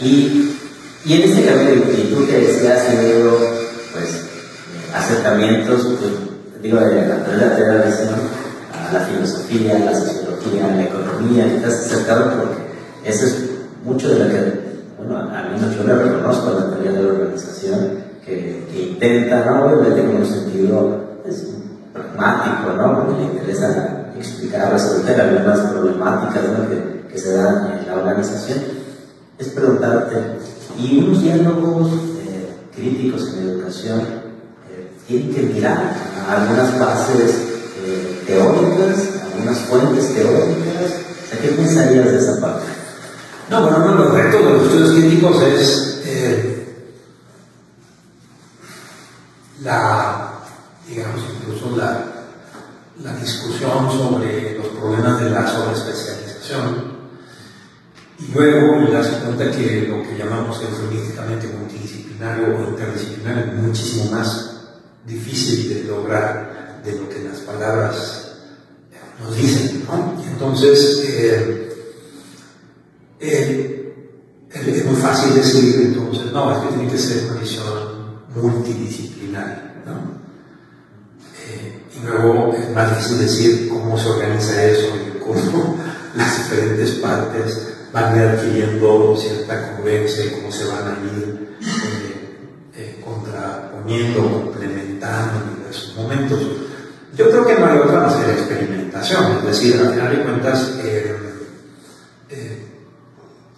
Y, 0.00 0.56
y 1.04 1.14
en 1.14 1.22
este 1.22 1.46
cambio, 1.46 1.74
y 1.74 2.14
tú 2.14 2.26
que 2.26 2.38
decías, 2.38 2.82
pues, 2.86 3.55
acercamientos, 4.94 5.88
digo, 6.62 6.80
de 6.80 7.06
la 7.06 7.24
teoría 7.24 7.84
a 8.88 8.92
la 8.92 9.00
filosofía, 9.00 9.76
a 9.76 9.78
la 9.80 9.94
sociología, 9.94 10.66
a 10.66 10.76
la 10.76 10.84
economía, 10.84 11.44
que 11.44 11.60
te 11.60 11.66
acercado 11.66 12.38
porque 12.38 12.56
eso 13.04 13.26
es 13.26 13.36
mucho 13.84 14.08
de 14.08 14.18
lo 14.18 14.30
que 14.30 14.66
bueno, 14.98 15.18
a 15.18 15.42
mí 15.42 15.60
no 15.60 15.70
yo 15.72 15.84
le 15.84 15.94
reconozco 15.94 16.58
la 16.58 16.70
teoría 16.70 16.92
de 16.92 17.02
la 17.02 17.12
organización 17.12 18.06
que, 18.24 18.66
intenta, 18.74 19.44
¿no? 19.44 19.66
obviamente 19.66 20.00
en 20.00 20.16
un 20.16 20.26
sentido 20.26 21.20
pues, 21.22 21.46
pragmático, 21.92 22.72
¿no? 22.76 23.06
porque 23.06 23.20
le 23.20 23.26
interesa 23.26 24.10
explicar, 24.18 24.72
resolver 24.72 25.20
algunas 25.20 25.60
problemáticas 25.60 26.42
¿no? 26.44 26.68
que, 26.68 27.08
que, 27.12 27.18
se 27.18 27.34
dan 27.34 27.78
en 27.78 27.86
la 27.86 27.96
organización, 27.96 28.58
es 29.38 29.48
preguntarte, 29.48 30.16
¿y 30.78 30.98
unos 30.98 31.22
diálogos 31.22 31.92
eh, 32.26 32.48
críticos 32.74 33.34
en 33.34 33.48
educación 33.48 34.00
tienen 35.06 35.34
que 35.34 35.42
mirar 35.42 35.94
algunas 36.28 36.78
bases 36.78 37.30
eh, 37.84 38.22
teóricas, 38.26 39.22
algunas 39.32 39.58
fuentes 39.60 40.14
teóricas? 40.14 40.66
¿qué 41.40 41.48
pensarías 41.48 42.12
de 42.12 42.18
esa 42.18 42.40
parte? 42.40 42.66
No, 43.50 43.62
bueno, 43.62 43.76
uno 43.84 44.14
de 44.14 44.24
los 44.24 44.32
de 44.32 44.42
los 44.42 44.62
estudios 44.62 44.90
críticos 44.90 45.42
es 45.42 46.02
eh, 46.04 46.86
la, 49.62 50.40
digamos, 50.88 51.20
incluso 51.40 51.76
la, 51.76 52.04
la 53.02 53.16
discusión 53.16 53.90
sobre 53.90 54.58
los 54.58 54.66
problemas 54.68 55.20
de 55.20 55.30
la 55.30 55.46
sobreespecialización. 55.46 56.96
Y 58.18 58.32
luego 58.32 58.76
me 58.76 58.90
das 58.90 59.08
cuenta 59.08 59.50
que 59.50 59.88
lo 59.88 60.02
que 60.02 60.16
llamamos 60.16 60.60
eufemísticamente 60.62 61.48
multidisciplinario 61.48 62.56
o 62.56 62.70
interdisciplinario 62.70 63.44
es 63.44 63.62
muchísimo 63.62 64.10
más 64.12 64.55
difícil 65.06 65.68
de 65.74 65.84
lograr 65.84 66.82
de 66.84 66.92
lo 66.92 67.08
que 67.08 67.20
las 67.20 67.38
palabras 67.40 68.38
nos 69.20 69.36
dicen. 69.36 69.84
¿no? 69.86 70.22
Entonces, 70.22 71.04
eh, 71.08 71.66
eh, 73.20 73.76
es 74.50 74.84
muy 74.84 74.96
fácil 74.96 75.34
decir 75.34 75.80
entonces, 75.86 76.32
no, 76.32 76.52
es 76.52 76.58
que 76.58 76.74
tiene 76.74 76.90
que 76.90 76.98
ser 76.98 77.30
una 77.30 77.40
visión 77.40 77.96
multidisciplinario. 78.34 79.66
Eh, 81.48 81.82
y 81.96 82.06
luego 82.06 82.54
es 82.54 82.70
más 82.74 82.96
difícil 82.96 83.18
decir 83.18 83.68
cómo 83.68 83.98
se 83.98 84.08
organiza 84.08 84.64
eso 84.64 84.88
y 84.96 85.18
cómo 85.18 85.76
las 86.16 86.38
diferentes 86.38 86.90
partes 86.96 87.76
van 87.92 88.18
adquiriendo 88.18 89.16
cierta 89.16 89.70
congruencia 89.72 90.24
y 90.26 90.30
cómo 90.30 90.52
se 90.52 90.64
van 90.66 90.88
a 90.88 91.16
ir 91.16 91.56
eh, 91.62 92.38
eh, 92.74 93.02
contraponiendo, 93.04 94.52
complementando 95.06 95.50
en 95.50 95.56
diversos 95.56 95.96
momentos. 95.96 96.40
Yo 97.16 97.30
creo 97.30 97.46
que 97.46 97.58
no 97.58 97.66
hay 97.66 97.78
otra 97.78 98.00
más 98.00 98.14
que 98.16 98.26
la 98.26 98.32
experimentación, 98.34 99.38
es 99.38 99.46
decir, 99.46 99.80
al 99.80 99.94
final 99.94 100.16
de 100.16 100.22
cuentas, 100.22 100.72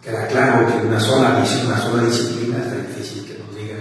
queda 0.02 0.26
claro 0.28 0.66
que 0.66 0.86
una 0.86 1.00
sola 1.00 1.40
visión, 1.40 1.66
una 1.66 1.78
sola 1.78 2.04
disciplina 2.04 2.58
es 2.58 2.96
difícil 2.96 3.26
que 3.26 3.38
nos 3.38 3.54
diga 3.54 3.76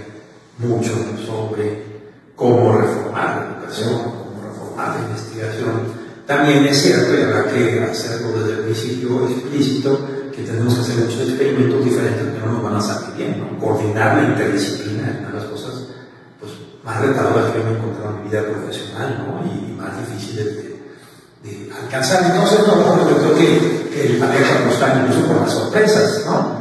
mucho 0.58 0.92
sobre 1.24 1.84
cómo 2.34 2.76
reformar 2.76 3.36
la 3.36 3.56
educación, 3.56 3.94
cómo 4.02 4.42
reformar 4.46 4.96
la 4.96 5.06
investigación. 5.06 6.08
También 6.26 6.66
es 6.66 6.82
cierto, 6.82 7.16
y 7.16 7.22
habrá 7.22 7.44
que 7.50 7.82
hacerlo 7.84 8.40
desde 8.40 8.58
el 8.58 8.64
principio 8.64 9.28
explícito, 9.28 10.06
que 10.34 10.42
tenemos 10.42 10.74
que 10.74 10.80
hacer 10.80 10.96
muchos 10.96 11.20
experimentos 11.20 11.84
diferentes 11.84 12.22
que 12.22 12.38
no 12.38 12.52
nos 12.52 12.62
van 12.62 12.76
a 12.76 12.80
salir 12.80 13.16
bien. 13.16 13.40
¿no? 13.40 13.58
Coordinar 13.58 14.16
la 14.18 14.28
interdisciplina 14.28 15.10
es 15.10 15.18
una 15.20 15.28
de 15.28 15.34
las 15.34 15.44
cosas 15.44 15.57
más 16.88 17.02
retadoras 17.02 17.52
que 17.52 17.58
he 17.58 17.60
encontrado 17.60 18.16
en 18.16 18.24
mi 18.24 18.30
vida 18.30 18.42
profesional 18.44 19.26
¿no? 19.28 19.44
y 19.44 19.72
más 19.72 19.92
difíciles 19.98 20.56
de, 20.56 21.70
alcanzar. 21.82 22.24
Entonces, 22.24 22.60
no, 22.66 23.10
yo 23.10 23.16
creo 23.18 23.34
que, 23.34 23.90
que 23.90 24.22
había 24.22 24.38
que 24.38 24.64
apostar 24.64 25.02
incluso 25.04 25.26
por 25.28 25.42
las 25.42 25.52
sorpresas, 25.52 26.24
¿no? 26.24 26.58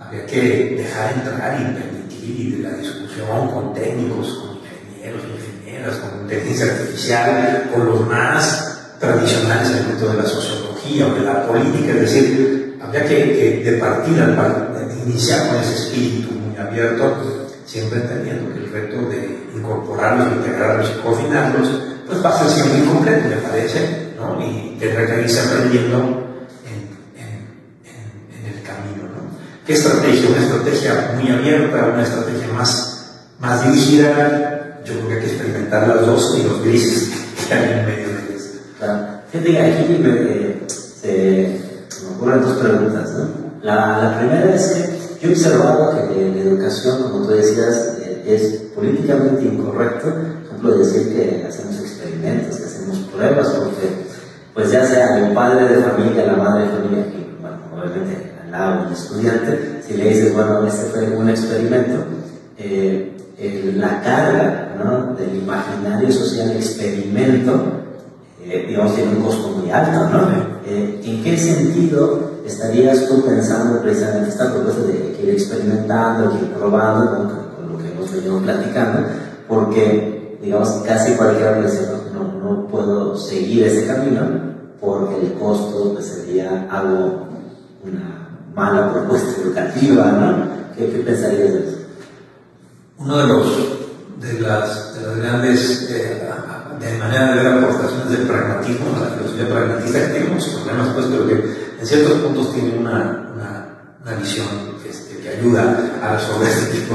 Había 0.00 0.26
que 0.26 0.76
dejar 0.78 1.12
entrar 1.12 1.60
y 1.60 1.64
permitir 1.74 2.60
la 2.60 2.70
discusión 2.70 3.50
con 3.52 3.74
técnicos, 3.74 4.28
con 4.38 4.56
ingenieros, 4.56 5.22
ingenieras, 5.24 5.96
con 5.96 6.22
inteligencia 6.22 6.72
artificial, 6.72 7.70
con 7.72 7.86
los 7.86 8.06
más 8.08 8.96
tradicionales 8.98 9.70
elementos 9.70 10.10
de 10.10 10.22
la 10.22 10.28
sociología 10.28 11.06
o 11.06 11.14
de 11.14 11.20
la 11.20 11.46
política, 11.46 11.92
es 11.92 12.00
decir, 12.00 12.78
había 12.82 13.04
que, 13.04 13.62
que 13.62 13.70
de 13.70 13.78
partida, 13.78 14.26
de 14.26 14.94
iniciar 15.04 15.48
con 15.48 15.58
ese 15.60 15.74
espíritu 15.74 16.32
muy 16.32 16.56
abierto, 16.56 17.46
siempre 17.66 18.00
entendiendo 18.00 18.54
que 18.54 18.60
el 18.60 18.72
reto 18.72 19.08
de 19.08 19.45
incorporarlos, 19.56 20.28
integrarlos 20.36 20.90
y 20.90 21.02
coordinarlos, 21.02 21.68
pues 22.06 22.24
va 22.24 22.30
a 22.30 22.38
ser 22.38 22.48
siempre 22.48 22.78
incompleto, 22.78 23.28
me 23.28 23.36
parece, 23.36 24.06
y 24.40 24.76
tendrá 24.78 25.06
que 25.06 25.22
irse 25.22 25.40
aprendiendo 25.40 25.98
en, 26.64 26.78
en, 27.16 28.54
el 28.54 28.62
camino. 28.62 29.04
¿no? 29.04 29.30
¿Qué 29.66 29.72
estrategia? 29.72 30.30
Una 30.30 30.42
estrategia 30.42 31.14
muy 31.20 31.30
abierta, 31.30 31.90
una 31.92 32.02
estrategia 32.02 32.48
más, 32.52 33.26
más 33.40 33.64
dirigida. 33.64 34.82
Yo 34.84 34.94
creo 34.94 35.08
que 35.08 35.14
hay 35.14 35.20
que 35.20 35.26
experimentar 35.26 35.88
las 35.88 36.06
dos 36.06 36.38
y 36.38 36.44
los 36.44 36.62
grises 36.62 37.10
que 37.48 37.54
hay 37.54 37.80
en 37.80 37.86
medio 37.86 38.08
de 38.08 38.34
ellas. 38.34 38.50
Claro. 38.78 39.06
Fíjate, 39.32 39.60
aquí 39.60 39.98
me, 39.98 40.56
eh, 41.02 41.60
me 42.02 42.16
ocurren 42.16 42.42
dos 42.42 42.58
preguntas. 42.58 43.10
¿no? 43.10 43.28
La, 43.62 43.98
la, 43.98 44.18
primera 44.18 44.54
es 44.54 44.66
que 44.68 45.26
yo 45.26 45.28
he 45.28 45.32
observado 45.32 45.90
que 45.90 46.14
la 46.14 46.40
educación, 46.40 47.02
como 47.02 47.26
tú 47.26 47.30
decías, 47.32 47.96
es 48.26 48.62
políticamente 48.74 49.44
incorrecto, 49.44 50.08
por 50.08 50.46
ejemplo, 50.46 50.78
decir 50.78 51.14
que 51.14 51.46
hacemos 51.46 51.80
experimentos, 51.80 52.56
que 52.56 52.64
hacemos 52.64 52.98
pruebas, 53.12 53.48
porque 53.48 54.06
pues 54.54 54.70
ya 54.70 54.86
sea 54.86 55.18
el 55.18 55.34
padre 55.34 55.76
de 55.76 55.82
familia, 55.82 56.26
la 56.26 56.36
madre 56.36 56.64
de 56.64 56.70
familia, 56.70 57.04
que, 57.04 57.36
bueno, 57.40 57.58
obviamente 57.74 58.32
al 58.44 58.50
lado 58.50 58.84
del 58.84 58.92
estudiante, 58.92 59.82
si 59.86 59.94
le 59.94 60.08
dices, 60.08 60.34
bueno, 60.34 60.66
este 60.66 60.86
fue 60.86 61.16
un 61.16 61.28
experimento, 61.28 62.04
eh, 62.58 63.12
la 63.76 64.00
carga 64.02 64.74
¿no? 64.82 65.14
del 65.14 65.36
imaginario 65.36 66.10
social 66.10 66.52
experimento, 66.52 67.52
eh, 68.42 68.66
digamos, 68.68 68.94
tiene 68.94 69.16
un 69.16 69.22
costo 69.22 69.48
muy 69.48 69.70
alto, 69.70 70.08
¿no? 70.08 70.30
Eh, 70.64 71.00
¿En 71.04 71.22
qué 71.22 71.36
sentido 71.36 72.40
estarías 72.46 73.06
tú 73.08 73.24
pensando 73.24 73.82
precisamente 73.82 74.30
esta 74.30 74.52
propuesta 74.52 74.82
de 74.82 75.16
ir 75.22 75.30
experimentando, 75.30 76.38
ir 76.40 76.52
probando, 76.52 77.46
platicando? 78.42 79.08
Porque, 79.48 80.38
digamos, 80.42 80.68
casi 80.86 81.12
cualquiera 81.14 81.56
puede 81.56 81.70
decir, 81.70 81.88
no 82.14 82.66
puedo 82.68 83.16
seguir 83.16 83.64
ese 83.64 83.86
camino 83.86 84.46
porque 84.80 85.16
el 85.20 85.32
costo 85.34 85.94
pues, 85.94 86.06
sería 86.06 86.68
algo, 86.70 87.28
una 87.82 88.28
mala 88.54 88.92
propuesta 88.92 89.40
educativa, 89.40 90.04
¿no? 90.12 90.48
¿Qué, 90.76 90.90
qué 90.90 90.98
pensarías 90.98 91.52
de 91.52 91.58
eso? 91.60 91.78
Uno 92.98 93.18
de 93.18 93.26
los 93.26 93.76
de 94.20 94.40
las, 94.40 94.94
de 94.94 95.06
las 95.06 95.16
grandes 95.18 95.88
eh, 95.90 96.22
de 96.80 96.98
manera 96.98 97.34
de 97.34 97.42
ver 97.42 97.52
aportaciones 97.52 98.10
del 98.10 98.26
pragmatismo, 98.26 98.86
la 99.00 99.16
filosofía 99.16 99.48
pragmatista, 99.48 100.00
que 100.00 100.06
tiene 100.06 100.28
muchos 100.30 100.48
problemas, 100.54 100.88
pues, 100.94 101.06
pero 101.06 101.26
que 101.26 101.34
en 101.80 101.86
ciertos 101.86 102.12
puntos 102.20 102.54
tiene 102.54 102.78
una, 102.78 103.30
una, 103.34 103.66
una 104.02 104.16
visión 104.16 104.46
este, 104.88 105.18
que, 105.18 105.28
ayuda 105.28 105.98
a 106.02 106.16
resolver 106.16 106.48
este 106.48 106.78
tipo, 106.78 106.94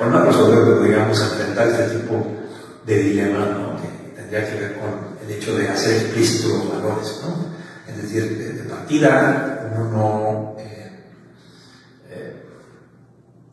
o 0.00 0.06
no 0.06 0.24
resolver, 0.24 0.64
pero 0.64 0.82
digamos, 0.82 1.20
enfrentar 1.20 1.68
este 1.68 1.98
tipo 1.98 2.26
de 2.86 2.96
dilemas, 2.96 3.50
¿no? 3.50 3.68
tendría 4.14 4.50
que 4.50 4.60
ver 4.60 4.78
con 4.78 5.18
el 5.24 5.34
hecho 5.34 5.56
de 5.56 5.68
hacer 5.68 6.02
explícitos 6.02 6.52
los 6.52 6.72
valores. 6.72 7.20
¿no? 7.22 7.46
Es 7.88 8.02
decir, 8.02 8.56
de, 8.56 8.64
partida 8.64 9.70
uno 9.74 9.90
no 9.90 10.56
eh, 10.58 11.04
eh, 12.10 12.42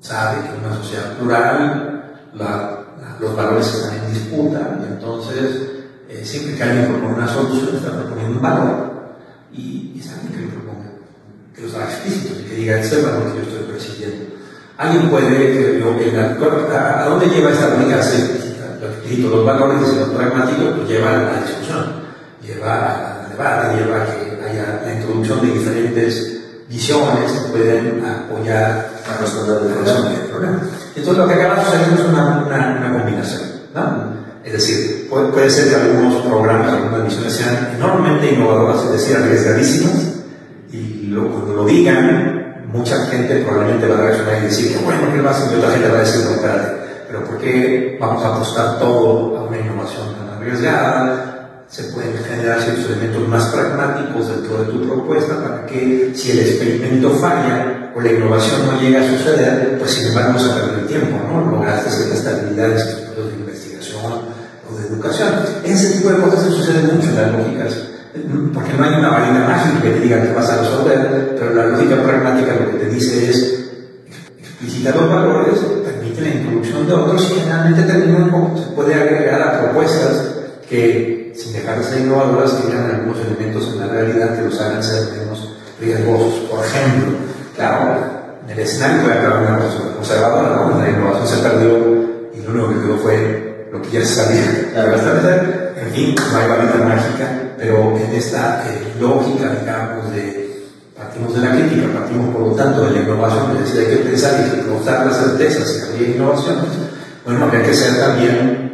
sabe 0.01 0.43
que 0.43 0.55
en 0.55 0.65
una 0.65 0.75
sociedad 0.75 1.17
plural 1.17 2.19
los 3.19 3.35
valores 3.35 3.67
están 3.67 3.97
en 3.97 4.13
disputa 4.13 4.79
y 4.81 4.93
entonces 4.93 5.61
eh, 6.09 6.21
siempre 6.25 6.55
que 6.55 6.63
alguien 6.63 6.87
propone 6.87 7.13
una 7.13 7.27
solución 7.27 7.75
está 7.75 7.91
proponiendo 7.91 8.35
un 8.35 8.41
valor 8.41 9.15
y, 9.53 9.93
y 9.95 9.99
está 9.99 10.19
que 10.21 10.41
lo 10.41 10.49
proponga, 10.49 10.91
que 11.55 11.61
los 11.61 11.73
haga 11.75 11.85
explícitos 11.85 12.39
y 12.41 12.43
que 12.43 12.55
diga 12.55 12.79
ese 12.79 13.01
valor 13.01 13.31
que 13.31 13.37
yo 13.37 13.43
estoy 13.43 13.71
persiguiendo. 13.71 14.35
Alguien 14.77 15.09
puede, 15.09 15.81
¿a 15.81 17.05
dónde 17.05 17.27
lleva 17.27 17.51
esta 17.51 17.69
lógica 17.69 18.01
los 19.17 19.45
valores 19.45 19.93
y 19.93 19.99
los 19.99 20.09
pragmáticos, 20.09 20.73
pues 20.77 20.89
lleva 20.89 21.09
a 21.09 21.23
la 21.23 21.41
discusión, 21.41 21.85
lleva 22.41 23.23
al 23.23 23.29
debate, 23.29 23.77
lleva 23.77 24.01
a 24.01 24.05
que 24.05 24.49
haya 24.49 24.81
la 24.85 24.93
introducción 24.93 25.41
de 25.41 25.53
diferentes 25.53 26.41
visiones 26.67 27.31
que 27.31 27.49
pueden 27.51 28.03
apoyar 28.05 28.89
a 29.07 29.21
resolver 29.21 29.71
el 29.71 30.29
problema. 30.29 30.61
Entonces 30.95 31.17
lo 31.17 31.27
que 31.27 31.33
acaba 31.33 31.63
sucediendo 31.63 32.01
es 32.01 32.09
una, 32.09 32.43
una, 32.45 32.77
una 32.79 32.99
combinación. 32.99 33.41
¿no? 33.73 34.15
Es 34.43 34.53
decir, 34.53 35.07
puede, 35.09 35.27
puede, 35.29 35.49
ser 35.49 35.69
que 35.69 35.75
algunos 35.75 36.21
programas, 36.23 36.73
algunas 36.73 37.05
visiones 37.05 37.33
sean 37.33 37.71
enormemente 37.75 38.33
innovadoras, 38.33 38.85
es 38.85 38.91
decir, 38.91 39.17
arriesgadísimas, 39.17 40.13
y 40.71 41.07
lo, 41.07 41.45
lo 41.55 41.65
digan, 41.65 42.34
mucha 42.75 43.05
gente 43.07 43.37
probablemente 43.37 43.87
va 43.87 43.95
a 43.95 44.01
reaccionar 44.01 44.37
y 44.39 44.45
decir, 44.45 44.77
bueno, 44.83 45.01
¿qué 45.13 45.21
va 45.21 45.31
a 45.31 45.33
hacer? 45.33 45.53
Y 45.53 45.55
otra 45.55 45.71
gente 45.71 45.89
va 45.89 45.97
a 45.97 46.01
decir, 46.01 46.25
no, 46.25 46.31
espérate, 46.31 46.67
pero 47.07 47.23
¿por 47.23 47.37
qué 47.37 47.97
vamos 47.99 48.23
a 48.23 48.35
apostar 48.35 48.79
todo 48.79 49.37
a 49.37 49.43
una 49.43 49.57
innovación 49.57 50.15
tan 50.15 50.37
arriesgada? 50.37 51.31
Se 51.67 51.83
pueden 51.85 52.13
generar 52.23 52.61
ciertos 52.61 52.85
elementos 52.85 53.27
más 53.27 53.45
pragmáticos 53.45 54.27
dentro 54.27 54.63
de 54.63 54.71
tu 54.71 54.87
propuesta 54.87 55.41
para 55.41 55.65
que 55.65 56.11
si 56.15 56.31
el 56.31 56.39
experimento 56.39 57.11
falla 57.11 57.91
o 57.95 58.01
la 58.01 58.11
innovación 58.11 58.67
no 58.67 58.79
llega 58.79 59.01
a 59.01 59.09
suceder, 59.09 59.77
pues 59.79 59.91
sin 59.91 60.07
embargo 60.07 60.33
no 60.33 60.39
se 60.39 60.49
pierde 60.53 60.81
el 60.81 60.87
tiempo, 60.87 61.17
¿no? 61.27 61.51
Lograste 61.51 61.89
cierta 61.89 62.15
estabilidad 62.15 62.71
en 62.71 62.75
procesos 62.75 63.31
de 63.31 63.39
investigación 63.39 64.11
o 64.69 64.75
de 64.77 64.87
educación. 64.87 65.29
Ese 65.63 65.97
tipo 65.97 66.09
de 66.09 66.21
cosas 66.21 66.43
se 66.43 66.51
sucede 66.51 66.93
mucho 66.93 67.09
en 67.09 67.15
las 67.15 67.31
lógicas 67.31 67.94
porque 68.53 68.73
no 68.73 68.83
hay 68.83 68.93
una 68.95 69.09
varita 69.09 69.47
mágica 69.47 69.81
que 69.81 69.89
te 69.91 69.99
diga 69.99 70.21
que 70.21 70.33
vas 70.33 70.49
a 70.49 70.61
resolver, 70.61 71.35
pero 71.37 71.53
la 71.53 71.65
lógica 71.67 72.01
pragmática 72.01 72.53
lo 72.53 72.71
que 72.71 72.85
te 72.85 72.89
dice 72.89 73.29
es 73.29 73.65
explicitar 74.39 74.95
los 74.95 75.09
valores, 75.09 75.59
la 76.21 76.29
introducción 76.29 76.87
de 76.87 76.93
otros 76.93 77.31
y 77.31 77.39
generalmente 77.39 77.83
terminan 77.83 78.31
se 78.55 78.71
puede 78.71 78.93
agregar 78.93 79.41
a 79.41 79.61
propuestas 79.61 80.35
que, 80.69 81.33
sin 81.35 81.53
dejar 81.53 81.77
de 81.77 81.83
ser 81.83 82.01
innovadoras, 82.01 82.61
tengan 82.61 82.89
algunos 82.89 83.19
elementos 83.19 83.73
en 83.73 83.79
la 83.79 83.87
realidad 83.87 84.35
que 84.35 84.43
los 84.43 84.59
hagan 84.61 84.83
ser 84.83 85.09
menos 85.11 85.55
riesgosos. 85.79 86.39
Por 86.49 86.65
ejemplo, 86.65 87.17
claro, 87.55 87.97
en 88.45 88.49
el 88.49 88.59
escenario 88.59 89.03
puede 89.03 89.19
acabar 89.19 89.41
una 89.41 89.57
cosa 89.57 89.77
conservadora, 89.95 90.55
¿no? 90.55 90.81
la 90.81 90.89
innovación 90.89 91.27
se 91.27 91.43
perdió 91.43 91.77
y 92.33 92.41
lo 92.41 92.51
único 92.51 92.69
que 92.69 92.85
quedó 92.85 92.97
fue 92.97 93.69
lo 93.71 93.81
que 93.81 93.89
ya 93.89 93.99
se 94.01 94.15
sabía. 94.15 94.41
En 95.77 95.91
fin, 95.91 96.15
no 96.15 96.37
hay 96.37 96.47
varita 96.47 96.77
mágica, 96.77 97.41
pero 97.57 97.97
en 97.97 98.13
esta 98.13 98.63
eh, 98.67 98.93
lógica, 98.99 99.55
digamos, 99.59 100.11
de 100.11 100.45
partimos 100.95 101.33
de 101.35 101.41
la 101.41 101.51
crítica, 101.51 101.87
partimos 101.93 102.33
por 102.33 102.47
lo 102.47 102.55
tanto 102.55 102.85
de 102.85 102.91
la 102.91 103.01
innovación, 103.01 103.57
es 103.57 103.73
decir, 103.73 103.89
hay 103.89 103.97
que 103.97 104.03
pensar 104.03 104.39
y 104.39 104.55
explotar 104.55 105.05
las 105.05 105.17
certezas 105.17 105.69
si 105.69 105.81
había 105.81 106.15
innovaciones. 106.15 106.71
Bueno, 107.25 107.45
habría 107.45 107.63
que 107.63 107.73
ser 107.73 107.99
también 107.99 108.65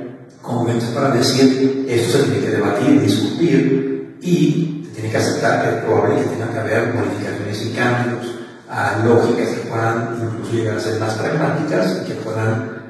congruentes 0.41 0.89
para 0.89 1.11
decir 1.11 1.85
esto 1.87 2.17
se 2.17 2.23
tiene 2.23 2.45
que 2.45 2.51
debatir, 2.51 3.01
discutir 3.01 4.17
y 4.21 4.83
se 4.87 4.95
tiene 4.95 5.11
que 5.11 5.17
aceptar 5.17 5.63
que 5.63 5.69
es 5.69 5.83
probable 5.83 6.15
que 6.21 6.29
tenga 6.29 6.51
que 6.51 6.59
haber 6.59 6.93
modificaciones 6.93 7.65
y 7.65 7.69
cambios 7.71 8.35
a 8.69 9.03
lógicas 9.03 9.49
que 9.49 9.69
puedan 9.69 10.17
incluso 10.21 10.53
llegar 10.53 10.77
a 10.77 10.79
ser 10.79 10.99
más 10.99 11.13
pragmáticas 11.15 12.01
y 12.01 12.07
que 12.07 12.13
puedan 12.15 12.81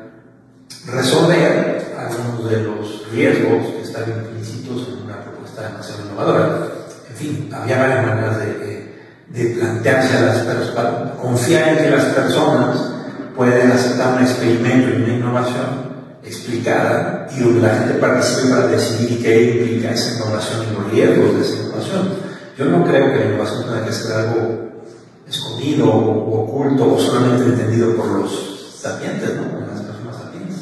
resolver 0.87 1.93
algunos 1.97 2.49
de 2.49 2.61
los 2.63 3.11
riesgos 3.11 3.67
que 3.75 3.81
están 3.81 4.03
implícitos 4.09 4.50
demasiado 5.69 6.03
innovadora. 6.05 6.67
En 7.09 7.15
fin, 7.15 7.49
había 7.53 7.79
varias 7.79 8.05
maneras 8.05 8.39
de, 8.39 8.95
de, 9.29 9.45
plantearse 9.55 10.17
a 10.17 10.21
las 10.21 10.37
personas, 10.39 11.11
confiar 11.21 11.69
en 11.69 11.77
que 11.77 11.89
las 11.91 12.05
personas 12.05 12.77
pueden 13.35 13.71
aceptar 13.71 14.17
un 14.17 14.23
experimento 14.23 14.89
y 14.89 15.03
una 15.03 15.13
innovación 15.13 15.91
explicada 16.23 17.27
y 17.35 17.39
donde 17.41 17.61
la 17.61 17.75
gente 17.75 17.93
participe 17.95 18.49
para 18.49 18.67
decidir 18.67 19.21
qué 19.21 19.43
implica 19.43 19.91
esa 19.91 20.15
innovación 20.15 20.65
y 20.69 20.73
los 20.73 20.91
riesgos 20.91 21.35
de 21.35 21.41
esa 21.41 21.63
innovación. 21.63 22.09
Yo 22.57 22.65
no 22.65 22.85
creo 22.85 23.11
que 23.11 23.19
la 23.19 23.25
innovación 23.25 23.63
tenga 23.63 23.85
que 23.85 23.91
ser 23.91 24.11
algo 24.13 24.71
escondido 25.27 25.87
o 25.87 26.43
oculto 26.43 26.95
o 26.95 26.99
solamente 26.99 27.45
entendido 27.45 27.95
por 27.95 28.07
los 28.07 28.77
sapientes, 28.79 29.35
¿no? 29.35 29.59
las 29.67 29.81
personas 29.81 30.17
sapientes. 30.17 30.57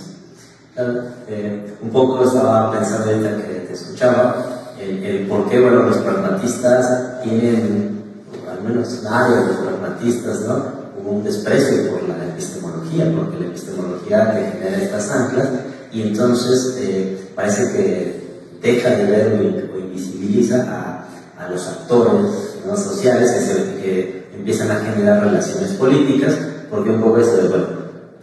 Claro, 0.74 1.04
eh, 1.28 1.76
un 1.82 1.89
poco 1.89 2.24
estaba 2.24 2.72
pensando 2.72 3.10
ahorita 3.10 3.36
que 3.38 3.54
te 3.68 3.74
escuchaba, 3.74 4.59
el, 4.80 5.27
por 5.27 5.49
qué 5.49 5.59
bueno, 5.59 5.84
los 5.84 5.97
pragmatistas 5.97 7.21
tienen, 7.23 8.01
al 8.49 8.63
menos 8.63 9.03
nadie 9.03 9.38
de 9.38 9.47
los 9.47 9.55
pragmatistas, 9.57 10.41
¿no? 10.41 10.80
un 11.05 11.23
desprecio 11.23 11.91
por 11.91 12.07
la 12.07 12.25
epistemología, 12.25 13.11
porque 13.15 13.39
la 13.39 13.45
epistemología 13.47 14.32
te 14.32 14.51
genera 14.51 14.84
estas 14.84 15.09
anclas 15.09 15.47
y 15.91 16.01
entonces 16.03 16.75
eh, 16.80 17.17
parece 17.36 17.71
que 17.71 18.30
deja 18.61 18.89
de 18.89 19.05
ver 19.05 19.71
o, 19.73 19.80
invisibiliza 19.80 20.65
a, 20.67 21.43
a 21.43 21.49
los 21.49 21.67
actores 21.67 22.49
sociales 22.77 23.32
que, 23.32 23.39
se, 23.39 23.53
que 23.82 24.27
empiezan 24.36 24.71
a 24.71 24.80
generar 24.80 25.23
relaciones 25.23 25.71
políticas, 25.71 26.36
porque 26.69 26.91
un 26.91 27.01
poco 27.01 27.17
esto 27.17 27.38
de, 27.38 27.47
bueno, 27.47 27.67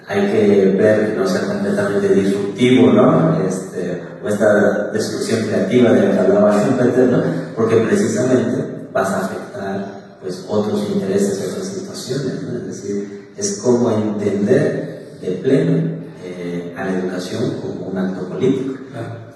hay 0.09 0.21
que 0.31 0.77
ver 0.79 1.13
que 1.13 1.19
no 1.19 1.27
sea 1.27 1.43
completamente 1.43 2.15
disruptivo, 2.15 2.93
¿no? 2.93 3.41
Este, 3.47 4.03
o 4.23 4.29
esta 4.29 4.91
destrucción 4.93 5.47
creativa 5.47 5.93
de 5.93 6.09
la 6.09 6.13
que 6.13 6.19
hablaba 6.21 6.63
Schumpeter, 6.63 7.09
¿no? 7.09 7.23
Porque 7.57 7.77
precisamente 7.77 8.89
vas 8.93 9.11
a 9.11 9.27
afectar 9.27 10.19
pues, 10.21 10.45
otros 10.49 10.89
intereses 10.93 11.41
y 11.41 11.51
otras 11.51 11.69
situaciones, 11.69 12.43
¿no? 12.43 12.59
Es 12.59 12.67
decir, 12.67 13.31
es 13.37 13.59
como 13.59 13.91
entender 13.91 15.17
de 15.21 15.31
pleno 15.43 15.97
eh, 16.25 16.75
a 16.77 16.85
la 16.85 16.99
educación 16.99 17.61
como 17.61 17.87
un 17.87 17.99
acto 17.99 18.29
político. 18.29 18.75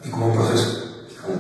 y 0.05 0.09
como 0.09 0.29
un 0.29 0.35
proceso, 0.35 0.85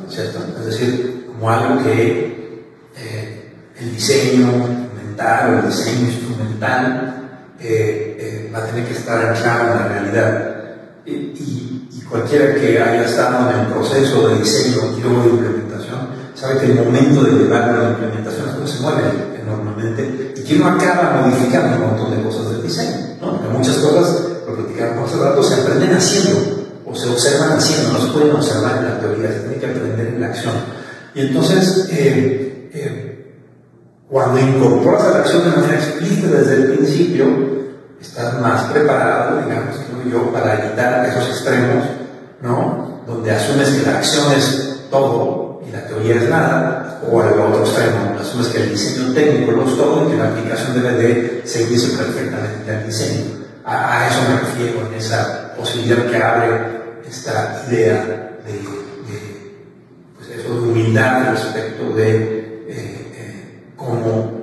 ¿cierto? 0.08 0.40
Es 0.58 0.66
decir, 0.66 1.26
como 1.28 1.50
algo 1.50 1.82
que 1.82 2.64
eh, 2.96 3.52
el 3.80 3.94
diseño, 3.94 4.48
o 4.48 5.58
el 5.58 5.66
diseño 5.66 6.06
instrumental 6.06 7.20
eh, 7.60 8.09
va 8.54 8.58
a 8.58 8.66
tener 8.66 8.86
que 8.86 8.94
estar 8.94 9.24
anclado 9.24 9.72
en 9.72 9.78
la 9.78 9.88
realidad. 9.88 10.54
Y, 11.06 11.36
cualquiera 12.10 12.56
que 12.56 12.82
haya 12.82 13.04
estado 13.04 13.50
en 13.52 13.60
el 13.60 13.66
proceso 13.66 14.28
de 14.28 14.38
diseño 14.40 14.98
y 14.98 15.00
luego 15.00 15.22
de 15.22 15.30
implementación, 15.30 16.08
sabe 16.34 16.58
que 16.58 16.66
el 16.66 16.74
momento 16.74 17.22
de 17.22 17.44
llevar 17.44 17.68
a 17.68 17.72
la 17.72 17.90
implementación 17.90 18.46
cosas 18.46 18.76
se 18.76 18.82
mueven 18.82 19.04
enormemente 19.40 20.34
y 20.36 20.42
que 20.42 20.56
uno 20.56 20.70
acaba 20.70 21.22
modificando 21.22 21.76
un 21.76 21.90
montón 21.92 22.16
de 22.16 22.24
cosas 22.24 22.50
del 22.50 22.62
diseño. 22.64 22.96
¿no? 23.20 23.32
Muchas 23.56 23.76
cosas, 23.76 24.22
lo 24.44 24.56
platicamos 24.56 25.08
hace 25.08 25.22
rato, 25.22 25.40
se 25.40 25.60
aprenden 25.60 25.94
haciendo 25.94 26.66
o 26.84 26.94
se 26.96 27.08
observan 27.08 27.52
haciendo, 27.52 27.92
no 27.92 28.04
se 28.04 28.12
pueden 28.12 28.32
observar 28.32 28.78
en 28.78 28.84
la 28.86 28.98
teoría, 28.98 29.28
se 29.28 29.40
tiene 29.40 29.56
que 29.58 29.66
aprender 29.66 30.06
en 30.08 30.20
la 30.20 30.26
acción. 30.26 30.54
Y 31.14 31.20
entonces, 31.20 31.88
eh, 31.92 32.70
eh 32.74 33.10
cuando 34.10 34.40
incorporas 34.40 35.04
a 35.04 35.10
la 35.10 35.18
acción 35.18 35.44
de 35.44 35.56
manera 35.56 35.74
explícita 35.76 36.26
desde 36.26 36.54
el 36.54 36.72
principio, 36.72 37.26
estás 38.00 38.40
más 38.40 38.64
preparado, 38.64 39.42
digamos, 39.42 39.76
que 39.76 40.10
yo, 40.10 40.32
para 40.32 40.66
evitar 40.66 41.06
esos 41.06 41.28
extremos, 41.28 41.84
¿no? 42.40 43.02
Donde 43.06 43.30
asumes 43.30 43.68
que 43.70 43.90
la 43.90 43.98
acción 43.98 44.32
es 44.32 44.86
todo 44.90 45.62
y 45.66 45.70
la 45.70 45.86
teoría 45.86 46.16
es 46.16 46.28
nada, 46.28 47.00
o 47.10 47.20
al 47.20 47.38
otro 47.38 47.60
extremo, 47.64 48.18
asumes 48.20 48.48
que 48.48 48.62
el 48.62 48.70
diseño 48.70 49.12
técnico 49.12 49.52
lo 49.52 49.68
es 49.68 49.76
todo 49.76 50.06
y 50.06 50.10
que 50.12 50.16
la 50.16 50.28
aplicación 50.28 50.74
debe 50.74 50.92
de 50.92 51.42
seguirse 51.44 51.96
perfectamente 51.96 52.74
al 52.74 52.86
diseño. 52.86 53.40
A, 53.64 54.08
eso 54.08 54.20
me 54.28 54.40
refiero 54.40 54.86
en 54.86 54.94
esa 54.94 55.54
posibilidad 55.56 56.06
que 56.06 56.16
abre 56.16 56.80
esta 57.08 57.64
idea 57.68 57.94
de, 58.46 58.60
pues 60.16 60.28
eso, 60.38 60.54
de 60.54 60.68
humildad 60.68 61.32
respecto 61.32 61.94
de 61.94 62.40
como 63.80 64.40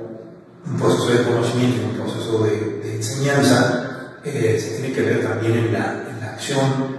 un 0.65 0.77
proceso 0.77 1.09
de 1.11 1.23
conocimiento, 1.23 1.87
un 1.87 1.95
proceso 1.95 2.43
de, 2.43 2.95
enseñanza, 2.95 4.17
eh, 4.25 4.59
se 4.59 4.81
tiene 4.81 4.93
que 4.93 5.01
ver 5.03 5.23
también 5.23 5.53
en 5.53 5.73
la, 5.73 6.03
en 6.09 6.19
la, 6.19 6.31
acción 6.33 6.97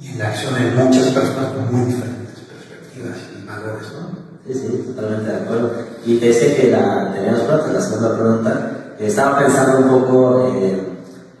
y 0.00 0.10
en 0.10 0.18
la 0.18 0.28
acción 0.28 0.54
de 0.54 0.70
muchas 0.70 1.08
personas 1.08 1.52
con 1.52 1.74
muy 1.74 1.92
diferentes 1.92 2.38
perspectivas 2.48 3.18
y 3.36 3.44
valores. 3.44 3.88
¿no? 3.92 4.16
Sí, 4.46 4.54
sí, 4.54 4.92
totalmente 4.94 5.30
de 5.30 5.36
acuerdo. 5.36 5.86
Y 6.06 6.11
pese 6.22 6.54
que 6.54 6.70
la, 6.70 7.12
teníamos 7.12 7.40
pronto, 7.40 7.72
la 7.72 7.80
segunda 7.80 8.14
pregunta, 8.14 8.70
estaba 9.00 9.40
pensando 9.40 9.78
un 9.78 9.88
poco 9.88 10.54
en 10.54 10.80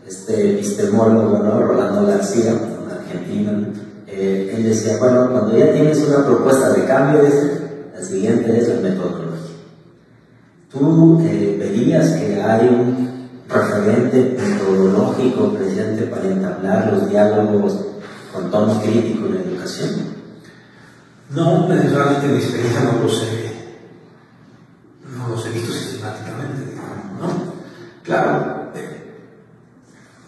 este 0.04 0.54
epistemólogo, 0.54 1.38
¿no? 1.38 1.60
Rolando 1.60 2.04
García, 2.04 2.52
argentino, 2.90 3.68
eh, 4.08 4.52
él 4.56 4.64
decía, 4.64 4.96
bueno, 4.98 5.30
cuando 5.30 5.56
ya 5.56 5.70
tienes 5.70 5.98
una 5.98 6.26
propuesta 6.26 6.70
de 6.72 6.84
cambio, 6.84 7.22
la 7.94 8.04
siguiente 8.04 8.58
es 8.58 8.68
el 8.70 8.80
método 8.80 9.22
¿Tú 10.72 11.22
eh, 11.26 11.56
verías 11.60 12.10
que 12.14 12.42
hay 12.42 12.66
un 12.66 13.28
referente 13.48 14.36
metodológico 14.36 15.52
presente 15.54 16.06
para 16.06 16.26
entablar 16.26 16.92
los 16.92 17.08
diálogos 17.08 17.78
con 18.32 18.50
tono 18.50 18.80
crítico 18.80 19.26
en 19.26 19.34
la 19.36 19.40
educación? 19.42 19.90
No, 21.30 21.68
realmente 21.68 22.26
mi 22.26 22.38
experiencia 22.38 22.80
no 22.80 23.02
lo 23.02 23.08
sé, 23.08 23.52
no 25.16 25.28
los 25.28 25.46
he 25.46 25.50
visto 25.50 25.72
sistemáticamente, 25.72 26.74
¿no? 27.20 27.52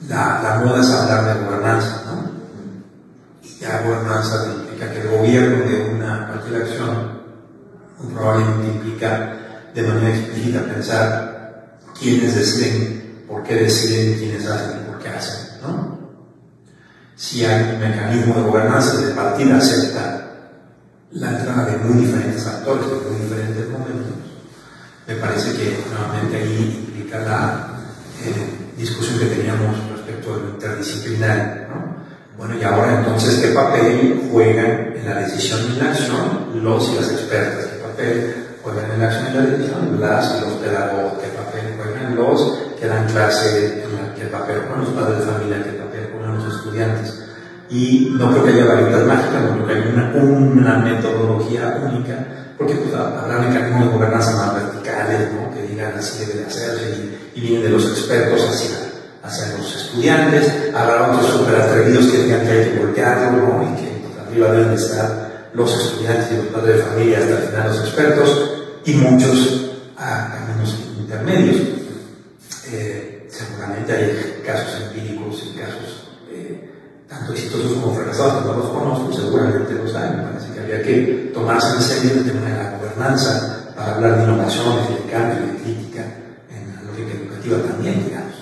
La, 0.09 0.41
la, 0.43 0.61
moda 0.65 0.81
es 0.81 0.91
hablar 0.91 1.25
de 1.25 1.45
gobernanza, 1.45 2.03
¿no? 2.07 2.31
Y 3.43 3.59
ya 3.59 3.83
gobernanza 3.83 4.53
implica 4.55 4.91
que 4.91 5.01
el 5.01 5.09
gobierno 5.09 5.65
de 5.69 5.95
una 5.95 6.29
cualquier 6.29 6.63
acción 6.63 7.15
probablemente 8.15 8.67
implica 8.69 9.37
de 9.75 9.83
manera 9.83 10.17
explícita 10.17 10.65
pensar 10.65 11.79
quiénes 11.99 12.35
deciden, 12.35 13.25
por 13.29 13.43
qué 13.43 13.55
deciden, 13.55 14.19
quiénes 14.19 14.47
hacen 14.47 14.83
y 14.83 14.91
por 14.91 14.99
qué 15.03 15.09
hacen. 15.09 15.61
¿no? 15.63 15.99
Si 17.17 17.45
hay 17.45 17.75
un 17.75 17.81
mecanismo 17.81 18.35
de 18.35 18.43
gobernanza 18.43 18.99
de 18.99 19.15
partida 19.15 19.57
acepta 19.57 20.21
la 21.13 21.31
entrada 21.31 21.67
de 21.67 21.79
muy 21.79 22.05
diferentes 22.05 22.47
actores 22.47 22.87
en 22.87 23.13
muy 23.13 23.21
diferentes 23.23 23.69
momentos, 23.69 24.13
me 25.07 25.15
parece 25.17 25.53
que 25.53 25.85
nuevamente 25.91 26.37
ahí 26.37 26.87
implica 26.87 27.19
la 27.21 27.74
eh, 28.23 28.73
discusión 28.77 29.19
que 29.19 29.27
teníamos 29.27 29.77
respecto 29.91 30.37
de 30.37 30.43
lo 30.43 30.49
interdisciplinar. 30.51 31.69
¿no? 31.71 31.97
Bueno, 32.37 32.55
y 32.61 32.65
ahora 32.65 32.99
entonces, 32.99 33.41
¿qué 33.41 33.49
papel 33.55 34.29
juegan 34.31 34.95
en 34.97 35.05
la 35.05 35.21
decisión 35.21 35.61
y 35.73 35.79
la 35.79 35.91
acción 35.91 36.63
los 36.63 36.91
y 36.91 36.97
las 36.97 37.11
expertas? 37.11 37.67
¿Qué 37.67 37.83
papel 37.83 38.35
juegan 38.63 38.91
en 38.93 39.01
la 39.01 39.07
acción 39.07 39.27
y 39.31 39.37
la 39.37 39.43
decisión, 39.43 40.01
las 40.01 40.37
y 40.37 40.41
los 40.41 40.53
pedagogos, 40.55 41.13
qué 41.21 41.29
papel 41.29 41.75
juegan 41.77 42.17
los 42.17 42.59
que 42.81 42.87
dan 42.87 43.07
clase, 43.07 43.85
qué 44.17 44.25
papel 44.27 44.63
juegan 44.67 44.85
los 44.85 44.95
padres 44.95 45.19
de 45.21 45.33
familia, 45.33 45.63
qué 45.63 45.73
papel 45.73 46.11
juegan 46.13 46.35
los 46.37 46.55
estudiantes. 46.55 47.25
Y 47.71 48.15
no 48.19 48.31
creo 48.31 48.45
que 48.45 48.51
haya 48.51 48.65
varitas 48.67 49.07
mágicas, 49.07 49.43
no 49.43 49.53
creo 49.55 49.67
que 49.67 49.73
haya 49.75 49.91
una, 49.93 50.25
una 50.25 50.79
metodología 50.79 51.81
única, 51.83 52.15
porque 52.59 52.75
pues, 52.75 52.95
habrá 52.95 53.39
mecanismos 53.39 53.87
de 53.87 53.93
gobernanza 53.97 54.37
más 54.37 54.55
verticales, 54.55 55.33
¿no? 55.33 55.54
Que 55.85 55.91
digan 55.91 55.99
así 55.99 56.25
debe 56.25 56.41
de 56.41 56.47
hacerse 56.47 57.11
y, 57.35 57.41
vienen 57.41 57.63
de 57.63 57.71
los 57.71 57.85
expertos 57.85 58.49
hacia, 58.49 58.71
hacia 59.23 59.59
los 59.59 59.77
estudiantes, 59.77 60.53
habrá 60.75 61.13
otros 61.13 61.33
super 61.33 61.57
atrevidos 61.57 62.07
que 62.07 62.23
digan 62.25 62.47
que 62.47 62.53
hay 62.53 62.71
que 62.71 62.79
voltearlo 62.79 63.63
y 63.63 63.81
que 63.81 64.03
pues, 64.03 64.27
arriba 64.27 64.53
deben 64.53 64.73
estar 64.73 65.51
los 65.53 65.73
estudiantes 65.73 66.33
y 66.33 66.37
los 66.37 66.47
padres 66.47 66.77
de 66.77 66.83
familia, 66.83 67.19
hasta 67.19 67.39
el 67.39 67.49
final 67.49 67.69
los 67.69 67.81
expertos, 67.81 68.51
y 68.85 68.95
muchos 68.95 69.71
a 69.97 70.33
caminos 70.33 70.77
intermedios. 70.99 71.57
Eh, 72.71 73.29
seguramente 73.31 73.93
hay 73.93 74.43
casos 74.45 74.83
empíricos 74.83 75.45
y 75.45 75.59
casos 75.59 76.09
eh, 76.31 76.71
tanto 77.09 77.33
exitosos 77.33 77.73
como 77.75 77.95
fracasados 77.95 78.45
no 78.47 78.55
los 78.55 78.69
conozco, 78.71 79.13
seguramente 79.13 79.75
los 79.75 79.95
hay. 79.95 80.11
Me 80.11 80.23
parece 80.23 80.53
que 80.53 80.61
habría 80.61 80.83
que 80.83 81.31
tomarse 81.33 81.77
en 81.77 81.83
serio 81.83 82.13
el 82.19 82.25
tema 82.25 82.49
de 82.49 82.57
la 82.57 82.79
gobernanza 82.79 83.54
para 83.75 83.95
hablar 83.97 84.19
de 84.19 84.25
innovaciones, 84.25 84.89
de 84.89 85.11
cambio, 85.11 85.47
de 85.47 85.63
crítica 85.63 86.05
en 86.51 86.75
la 86.75 86.83
lógica 86.83 87.19
educativa 87.19 87.59
también, 87.69 88.05
digamos. 88.05 88.35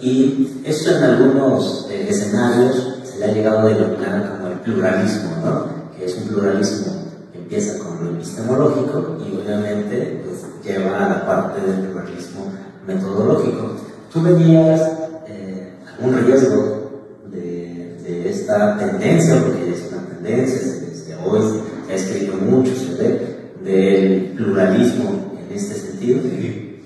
Y 0.00 0.62
esto 0.64 0.96
en 0.96 1.02
algunos 1.02 1.88
eh, 1.90 2.06
escenarios 2.08 2.98
se 3.04 3.18
le 3.18 3.24
ha 3.24 3.32
llegado 3.32 3.60
a 3.60 3.64
denominar 3.64 4.36
como 4.36 4.48
el 4.48 4.58
pluralismo, 4.60 5.30
¿no? 5.44 5.76
es 6.06 6.16
un 6.18 6.28
pluralismo 6.28 6.92
que 7.32 7.38
empieza 7.38 7.78
con 7.78 8.04
lo 8.04 8.12
epistemológico 8.12 9.18
y 9.26 9.36
obviamente 9.36 10.22
pues, 10.24 10.44
lleva 10.64 11.04
a 11.04 11.08
la 11.08 11.26
parte 11.26 11.60
del 11.60 11.86
pluralismo 11.86 12.52
metodológico. 12.86 13.72
¿Tú 14.12 14.22
venías 14.22 14.80
eh, 15.26 15.72
algún 15.98 16.24
riesgo 16.24 16.90
de, 17.30 18.30
esta 18.30 18.78
tendencia, 18.78 19.42
porque 19.42 19.72
es 19.72 19.90
una 19.90 20.02
tendencia, 20.08 20.58
desde 20.58 21.16
hoy 21.24 21.40
se 21.86 21.92
ha 21.92 21.96
escrito 21.96 22.36
mucho 22.36 22.74
sobre 22.74 23.35
del 23.66 24.32
pluralismo 24.36 25.38
en 25.40 25.56
este 25.56 25.74
sentido. 25.74 26.20
Sí. 26.22 26.84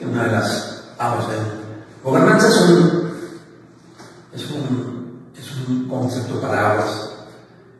Una 0.00 0.24
de 0.24 0.32
las, 0.32 0.84
vamos, 0.98 1.24
gobernanza 2.02 2.48
es 2.48 2.60
un, 2.70 3.10
es 4.34 4.50
un, 4.50 5.32
es 5.36 5.68
un 5.68 5.88
concepto 5.88 6.36
de 6.36 6.40
palabras 6.40 7.10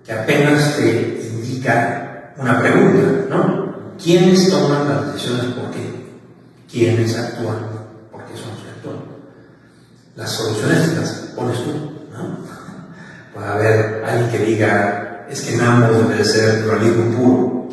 que 0.05 0.13
apenas 0.13 0.77
te 0.77 1.21
indica 1.33 2.33
una 2.37 2.61
pregunta, 2.61 3.27
¿no? 3.31 3.75
¿Quiénes 4.03 4.51
toman 4.51 4.89
las 4.89 5.13
decisiones 5.13 5.47
por 5.55 5.71
qué? 5.71 6.07
¿Quiénes 6.71 7.17
actúan? 7.17 7.59
¿Por 8.11 8.25
qué 8.25 8.37
son 8.37 8.51
los 8.51 8.63
que 8.63 8.71
actúan? 8.71 8.97
Las 10.17 10.31
soluciones 10.31 10.97
las 10.97 11.11
pones 11.37 11.59
tú, 11.59 11.73
¿no? 12.13 12.39
Puede 13.35 13.47
haber 13.47 14.05
alguien 14.05 14.31
que 14.31 14.39
diga, 14.39 15.27
es 15.29 15.43
que 15.43 15.55
en 15.55 15.61
ambos 15.61 16.09
debe 16.09 16.25
ser 16.25 16.63
pluralismo 16.63 17.17
puro, 17.17 17.64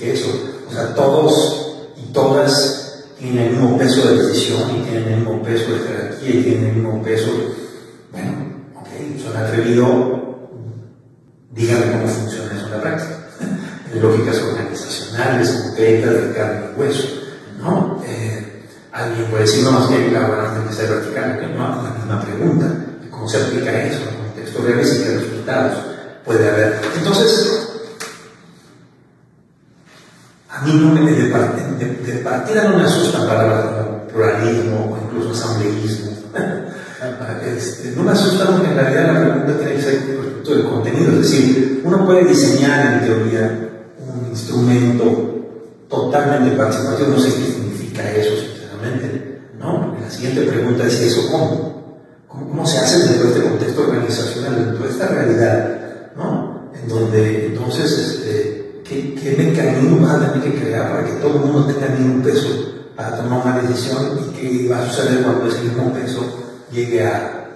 que 0.00 0.14
eso. 0.14 0.28
O 0.68 0.72
sea, 0.72 0.94
todos 0.94 1.92
y 1.96 2.12
todas 2.12 3.04
tienen 3.18 3.48
el 3.48 3.50
mismo 3.52 3.78
peso 3.78 4.08
de 4.08 4.22
decisión 4.22 4.62
y 4.70 4.82
tienen 4.88 5.08
el 5.08 5.16
mismo 5.18 5.42
peso 5.42 5.72
de 5.72 5.78
jerarquía 5.78 6.30
y 6.30 6.42
tienen 6.42 6.64
el 6.70 6.76
mismo 6.76 7.02
peso. 7.02 7.30
Bueno, 8.10 8.32
ok, 8.76 8.88
son 9.22 9.36
atrevido 9.36 10.30
díganme 11.52 11.92
cómo 11.92 12.08
funciona 12.08 12.54
eso 12.54 12.66
en 12.66 12.70
la 12.72 12.80
práctica. 12.80 13.16
Lógicas 14.00 14.38
organizacionales, 14.38 15.50
concretas, 15.50 16.14
de 16.14 16.32
carne 16.32 16.60
y 16.74 16.80
hueso. 16.80 17.08
¿no? 17.60 18.02
Eh, 18.06 18.66
alguien 18.92 19.26
puede 19.30 19.42
decir, 19.42 19.64
no, 19.64 19.82
es 19.82 19.86
que 19.86 20.10
la 20.10 20.52
tiene 20.52 20.68
que 20.68 20.74
ser 20.74 20.88
vertical, 20.88 21.54
no, 21.56 21.82
la 21.82 21.90
misma 21.90 22.22
pregunta. 22.22 22.66
¿Cómo 23.10 23.28
se 23.28 23.42
aplica 23.42 23.82
eso 23.82 24.00
en 24.08 24.16
contextos 24.16 24.64
reales 24.64 24.94
y 24.94 25.02
qué 25.04 25.18
resultados 25.18 25.78
puede 26.24 26.48
haber? 26.48 26.80
Entonces, 26.96 27.59
a 30.60 30.64
mí 30.66 30.72
no 30.74 30.92
me, 30.92 31.10
de, 31.10 31.28
de, 31.78 32.12
de 32.12 32.18
partida 32.18 32.64
no 32.64 32.76
me 32.76 32.84
asustan 32.84 33.26
palabras 33.26 33.64
como 33.64 34.06
pluralismo 34.08 34.92
o 34.92 34.98
incluso 35.06 35.32
asambleísmo. 35.32 36.10
No 37.96 38.02
me 38.02 38.12
asusta 38.12 38.46
porque 38.46 38.68
en 38.68 38.74
realidad 38.74 39.12
la 39.14 39.20
pregunta 39.20 39.58
tiene 39.58 39.76
que 39.76 39.82
ser 39.82 39.94
respecto 39.94 40.54
del 40.54 40.64
contenido, 40.64 41.12
es 41.12 41.30
decir, 41.30 41.80
uno 41.82 42.04
puede 42.04 42.24
diseñar 42.24 42.92
en 42.92 43.06
teoría 43.06 43.70
un 43.98 44.28
instrumento 44.30 45.46
totalmente 45.88 46.56
participativo, 46.56 47.08
no 47.08 47.18
sé 47.18 47.28
qué 47.28 47.52
significa 47.52 48.10
eso 48.12 48.32
sinceramente, 48.36 49.40
¿no? 49.58 49.96
la 49.98 50.10
siguiente 50.10 50.42
pregunta 50.42 50.86
es 50.86 51.00
eso, 51.00 51.30
¿cómo? 51.30 51.80
¿Cómo, 52.28 52.66
se 52.66 52.78
hace 52.78 52.98
dentro 53.08 53.24
de 53.24 53.28
este 53.30 53.48
contexto 53.48 53.80
organizacional, 53.80 54.56
dentro 54.56 54.84
de 54.84 54.90
esta 54.90 55.06
realidad, 55.08 56.12
¿no? 56.16 56.70
En 56.74 56.88
donde 56.88 57.46
entonces, 57.46 57.98
este, 57.98 58.82
¿qué, 58.84 59.14
¿qué 59.14 59.30
a 60.22 60.32
tener 60.32 60.52
que 60.52 60.60
crear 60.60 60.90
para 60.90 61.04
que 61.04 61.12
todo 61.12 61.36
el 61.36 61.40
mundo 61.40 61.66
tenga 61.66 61.86
el 61.86 61.98
mismo 61.98 62.22
peso 62.22 62.70
para 63.00 63.16
tomar 63.16 63.46
una 63.46 63.60
decisión 63.62 64.18
y 64.18 64.36
qué 64.36 64.68
va 64.68 64.80
a 64.80 64.86
suceder 64.86 65.22
cuando 65.22 65.46
ese 65.46 65.62
mismo 65.62 65.92
peso 65.92 66.20
llegue 66.70 67.06
a 67.06 67.46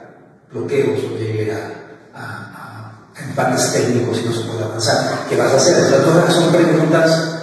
bloqueos 0.50 1.00
o 1.04 1.18
llegue 1.18 1.52
a, 1.52 1.70
a, 2.14 2.92
empates 3.22 3.72
técnicos 3.72 4.20
y 4.22 4.26
no 4.26 4.32
se 4.32 4.40
puede 4.44 4.64
avanzar. 4.64 5.26
¿Qué 5.28 5.36
vas 5.36 5.52
a 5.52 5.56
hacer? 5.56 5.84
Sea, 5.84 6.02
todas 6.02 6.32
son 6.32 6.52
preguntas 6.52 7.34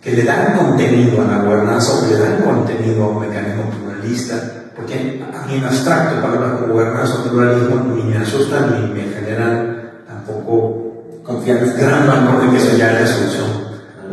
que 0.00 0.12
le 0.12 0.24
dan 0.24 0.56
contenido 0.56 1.22
a 1.22 1.26
la 1.26 1.42
gobernanza 1.42 1.92
o 1.94 2.06
le 2.06 2.18
dan 2.18 2.42
contenido 2.42 3.04
a 3.04 3.08
un 3.08 3.20
mecanismo 3.20 3.64
pluralista, 3.70 4.36
porque 4.76 5.24
a 5.34 5.46
mí 5.46 5.56
en 5.56 5.64
abstracto 5.64 6.22
palabras 6.22 6.60
como 6.60 6.74
gobernanza 6.74 7.14
o 7.14 7.22
pluralismo 7.24 7.94
ni 7.94 8.04
me 8.04 8.18
asustan 8.18 8.80
ni 8.80 8.94
me 8.94 9.08
generan 9.08 10.04
tampoco 10.06 11.22
confianza, 11.24 11.72
gran 11.74 12.06
valor 12.06 12.44
de 12.44 12.50
que 12.50 12.56
eso 12.56 12.76
ya 12.76 12.92
es 12.92 13.00
la 13.00 13.16
solución 13.16 13.57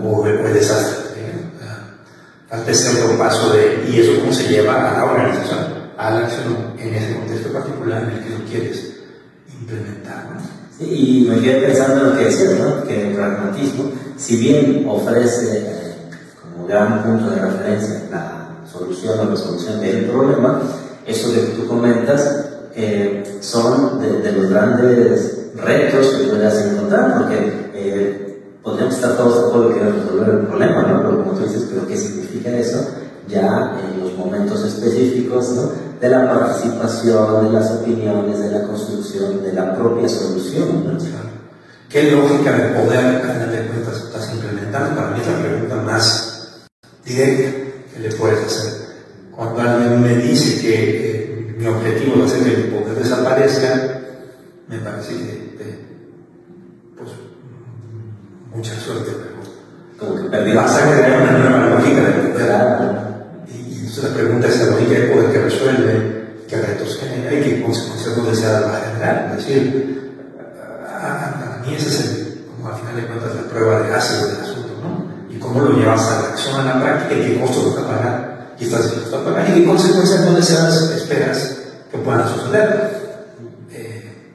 o, 0.04 0.26
el 0.26 0.54
desastre. 0.54 1.06
Falta 2.50 2.72
ese 2.72 3.04
otro 3.04 3.18
paso 3.18 3.54
de, 3.54 3.86
¿y 3.90 4.00
eso 4.00 4.20
cómo 4.22 4.32
se 4.32 4.48
lleva 4.48 4.92
a 4.92 4.98
la 4.98 5.06
organización? 5.06 5.76
a 5.98 6.10
la 6.12 6.20
acción 6.26 6.74
en 6.78 6.94
ese 6.94 7.16
contexto 7.16 7.54
particular 7.54 8.04
en 8.04 8.10
el 8.10 8.24
que 8.24 8.30
lo 8.30 8.46
quieres 8.46 8.94
implementar. 9.60 10.26
y 10.80 11.28
me 11.30 11.40
quedé 11.40 11.68
pensando 11.68 12.02
en 12.02 12.10
lo 12.10 12.18
que 12.18 12.26
decías, 12.26 12.60
¿no? 12.60 12.84
que 12.84 13.08
el 13.08 13.16
pragmatismo, 13.16 13.92
si 14.18 14.36
bien 14.38 14.86
ofrece 14.90 15.58
eh, 15.58 15.96
como 16.42 16.68
gran 16.68 17.02
punto 17.04 17.30
de 17.30 17.42
referencia 17.42 18.04
la 18.12 18.50
solución 18.70 19.20
o 19.20 19.32
resolución 19.32 19.80
del 19.80 20.06
problema, 20.06 20.62
eso 21.06 21.34
que 21.34 21.40
tú 21.56 21.68
comentas 21.68 22.46
eh, 22.76 23.24
son 23.40 24.02
de, 24.02 24.32
los 24.34 24.50
grandes 24.50 25.54
retos 25.56 26.08
que 26.08 26.28
puedas 26.28 26.66
encontrar, 26.66 27.20
porque 27.20 27.72
eh, 27.74 28.35
podríamos 28.66 28.96
estar 28.96 29.16
todos 29.16 29.36
de 29.36 29.48
acuerdo 29.48 29.74
que 29.76 29.80
resolver 29.80 30.30
el 30.30 30.48
problema, 30.48 30.82
¿no? 30.82 31.02
pero 31.04 31.24
como 31.24 31.38
tú 31.38 31.44
dices, 31.44 31.68
¿pero 31.70 31.88
qué 31.88 31.96
significa 31.96 32.50
eso? 32.50 32.84
Ya 33.28 33.80
en 33.80 34.02
los 34.02 34.18
momentos 34.18 34.66
específicos, 34.66 35.52
¿no? 35.52 35.72
de 36.02 36.10
la 36.10 36.28
participación, 36.28 37.46
de 37.46 37.54
las 37.54 37.72
opiniones, 37.72 38.40
de 38.40 38.52
la 38.52 38.64
construcción, 38.64 39.44
de 39.44 39.54
la 39.54 39.76
propia 39.76 40.10
solución. 40.10 40.98
¿Qué 41.90 42.12
lógica 42.12 42.52
de 42.52 42.74
poder, 42.74 43.18
a 43.18 43.34
final 43.34 43.52
de 43.52 43.68
cuentas, 43.68 44.04
estás 44.04 44.34
implementando? 44.34 44.96
Para 44.96 45.12
mí 45.12 45.22
es 45.22 45.28
la 45.28 45.40
pregunta 45.40 45.76
más 45.78 46.66
directa 47.06 47.52
que 47.94 48.00
le 48.00 48.12
puedes 48.16 48.46
hacer. 48.46 48.74
Cuando 49.32 49.62
alguien 49.62 50.02
me 50.02 50.16
dice 50.16 50.62
que 50.62 51.56
mi 51.58 51.68
objetivo 51.68 52.26
es 52.26 52.34
hacer 52.34 52.44
que 52.44 52.62
el 52.62 52.68
poder 52.70 52.96
desaparezca, 52.96 54.02
me 54.68 54.80
parece 54.80 55.14
que, 55.14 55.85
mucha 58.56 58.74
suerte, 58.80 59.12
como 60.00 60.16
que 60.16 60.30
perdí. 60.30 60.54
vas 60.54 60.76
a 60.76 60.92
crear 60.92 61.22
una 61.22 61.32
nueva 61.38 61.76
lógica 61.76 62.02
de 62.02 62.12
poder. 62.30 63.06
Entonces 63.50 64.04
la 64.04 64.10
pregunta 64.14 64.48
es 64.48 64.60
la 64.60 64.66
lógica 64.72 64.92
de 64.94 65.08
poder 65.08 65.32
que 65.32 65.42
resuelve, 65.42 66.26
qué 66.48 66.62
retos 66.62 66.98
genera 67.00 67.34
y 67.34 67.44
qué 67.44 67.64
consecuencias 67.64 68.18
no 68.18 68.24
desea 68.24 68.62
va 68.62 68.78
a 68.78 68.82
generar. 68.82 69.36
Es 69.38 69.46
decir, 69.46 70.16
para 70.90 71.62
mí 71.66 71.76
ese 71.76 71.90
es 71.90 72.00
el, 72.02 72.46
como 72.56 72.70
al 72.70 72.80
final 72.80 72.96
de 72.96 73.08
cuentas 73.08 73.36
la 73.36 73.42
prueba 73.44 73.82
de 73.82 73.94
ácido 73.94 74.28
del 74.28 74.42
asunto, 74.42 74.70
¿no? 74.82 75.34
Y 75.34 75.38
cómo 75.38 75.62
lo 75.62 75.78
llevas 75.78 76.08
a 76.08 76.22
la 76.22 76.28
acción, 76.30 76.60
a 76.62 76.76
la 76.76 76.82
práctica 76.82 77.16
y 77.16 77.26
qué 77.26 77.42
costo 77.42 77.70
vas 77.70 77.84
a 77.84 77.88
pagar 77.88 78.36
y 78.60 78.64
estás 78.64 78.84
dispuesto 78.84 79.18
a 79.18 79.26
pagar 79.26 79.50
y 79.50 79.54
qué 79.54 79.66
consecuencias 79.66 80.22
no 80.22 80.34
deseas, 80.34 80.92
esperas 80.92 81.58
que 81.92 81.98
puedan 81.98 82.28
suceder. 82.28 83.26
Eh, 83.72 84.32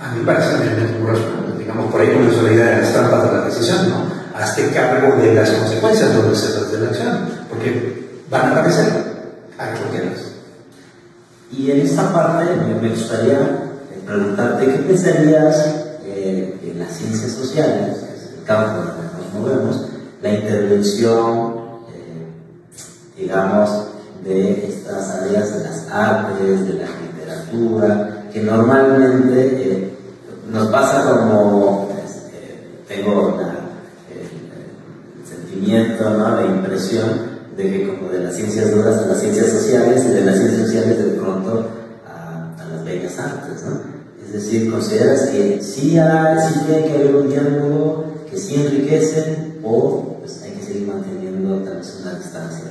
a 0.00 0.12
mí 0.12 0.20
me 0.20 0.26
parece 0.26 0.50
que 0.62 1.47
digamos, 1.68 1.92
por 1.92 2.00
ahí 2.00 2.14
comenzó 2.14 2.40
la 2.40 2.52
idea 2.52 2.70
de 2.70 2.80
las 2.80 2.92
trampas 2.94 3.24
de 3.24 3.38
la 3.38 3.44
decisión, 3.44 3.90
¿no? 3.90 4.10
Hazte 4.34 4.70
cargo 4.70 5.20
de 5.20 5.34
las 5.34 5.50
consecuencias, 5.50 6.14
no 6.14 6.22
deseas 6.22 6.72
de 6.72 6.80
la 6.80 6.88
acción, 6.88 7.28
porque 7.50 8.08
van 8.30 8.46
a 8.46 8.50
aparecer 8.52 8.86
quieras. 9.90 10.18
Y 11.52 11.70
en 11.70 11.80
esta 11.80 12.10
parte 12.10 12.46
me 12.80 12.88
gustaría 12.88 13.36
eh, 13.36 14.00
preguntarte 14.06 14.64
qué 14.64 14.78
pensarías 14.78 15.74
eh, 16.06 16.58
en 16.62 16.78
las 16.78 16.90
ciencias 16.90 17.32
sociales, 17.32 17.98
que 17.98 18.16
es 18.16 18.38
el 18.38 18.44
campo 18.44 18.90
que 18.90 19.18
nos 19.18 19.34
movemos, 19.34 19.88
la 20.22 20.30
intervención, 20.30 21.54
eh, 21.92 23.20
digamos, 23.20 23.88
de 24.24 24.68
estas 24.68 25.16
áreas 25.16 25.52
de 25.52 25.64
las 25.64 25.86
artes, 25.90 26.66
de 26.66 26.72
la 26.72 26.86
literatura, 27.12 28.24
que 28.32 28.40
normalmente 28.40 29.97
nos 30.50 30.68
pasa 30.68 31.10
como, 31.10 31.90
este, 32.04 32.84
tengo 32.88 33.38
el 34.10 35.26
sentimiento, 35.26 36.10
¿no? 36.10 36.36
la 36.36 36.46
impresión 36.46 37.38
de 37.56 37.70
que 37.70 37.88
como 37.88 38.08
de 38.10 38.20
las 38.20 38.36
ciencias 38.36 38.74
duras 38.74 38.98
a 38.98 39.06
las 39.06 39.20
ciencias 39.20 39.48
sociales 39.50 40.04
y 40.06 40.08
de 40.08 40.24
las 40.24 40.36
ciencias 40.36 40.62
sociales 40.62 40.98
de 40.98 41.10
pronto 41.18 41.68
a, 42.06 42.54
las 42.70 42.84
bellas 42.84 43.18
artes, 43.18 43.62
¿no? 43.64 43.80
Es 44.24 44.32
decir, 44.32 44.70
¿consideras 44.70 45.28
que 45.30 45.62
sí 45.62 45.98
hay, 45.98 46.38
sí 46.38 46.72
hay 46.72 46.84
que 46.84 46.94
haber 46.94 47.16
un 47.16 47.28
diálogo, 47.28 48.04
que 48.30 48.38
sí 48.38 48.54
enriquece 48.56 49.54
o 49.64 50.18
pues 50.20 50.42
hay 50.42 50.52
que 50.52 50.62
seguir 50.62 50.86
manteniendo 50.86 51.58
tal 51.64 51.78
vez 51.78 51.98
una 52.02 52.14
distancia? 52.14 52.64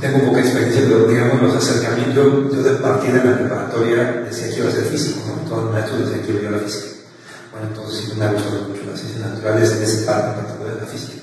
Tengo 0.00 0.26
poca 0.26 0.40
experiencia, 0.40 0.82
pero 0.88 1.06
digamos 1.06 1.42
los 1.42 1.56
acercamientos, 1.56 2.52
yo 2.52 2.62
de 2.62 2.70
partida 2.72 3.22
en 3.22 3.30
la 3.30 3.38
preparatoria 3.38 4.24
decía 4.28 4.48
que 4.48 4.58
iba 4.58 4.68
a 4.68 4.72
ser 4.72 4.84
físico, 4.84 5.20
¿no? 5.26 5.48
Todos 5.48 5.64
los 5.64 5.72
maestros 5.72 6.00
decían 6.00 6.26
que 6.26 6.32
iba 6.32 6.48
a 6.48 6.52
la 6.52 6.58
física. 6.58 6.86
Bueno, 7.52 7.68
entonces 7.68 8.04
sí 8.04 8.12
me 8.18 8.24
ha 8.24 8.32
gustado 8.32 8.68
mucho 8.68 8.82
las 8.90 9.00
ciencias 9.00 9.30
naturales 9.30 9.72
en 9.72 9.82
ese 9.82 10.02
parte 10.02 10.28
en 10.28 10.34
particular 10.44 10.74
de 10.74 10.80
la 10.80 10.86
física. 10.86 11.22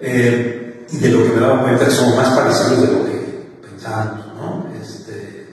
Eh, 0.00 0.86
y 0.90 0.96
de 0.98 1.08
lo 1.10 1.22
que 1.22 1.30
me 1.30 1.40
daba 1.40 1.62
cuenta 1.62 1.90
somos 1.90 2.16
más 2.16 2.28
parecidos 2.30 2.82
de 2.82 2.92
lo 2.92 3.04
que 3.04 3.48
pensábamos, 3.62 4.26
¿no? 4.34 4.66
Este, 4.82 5.46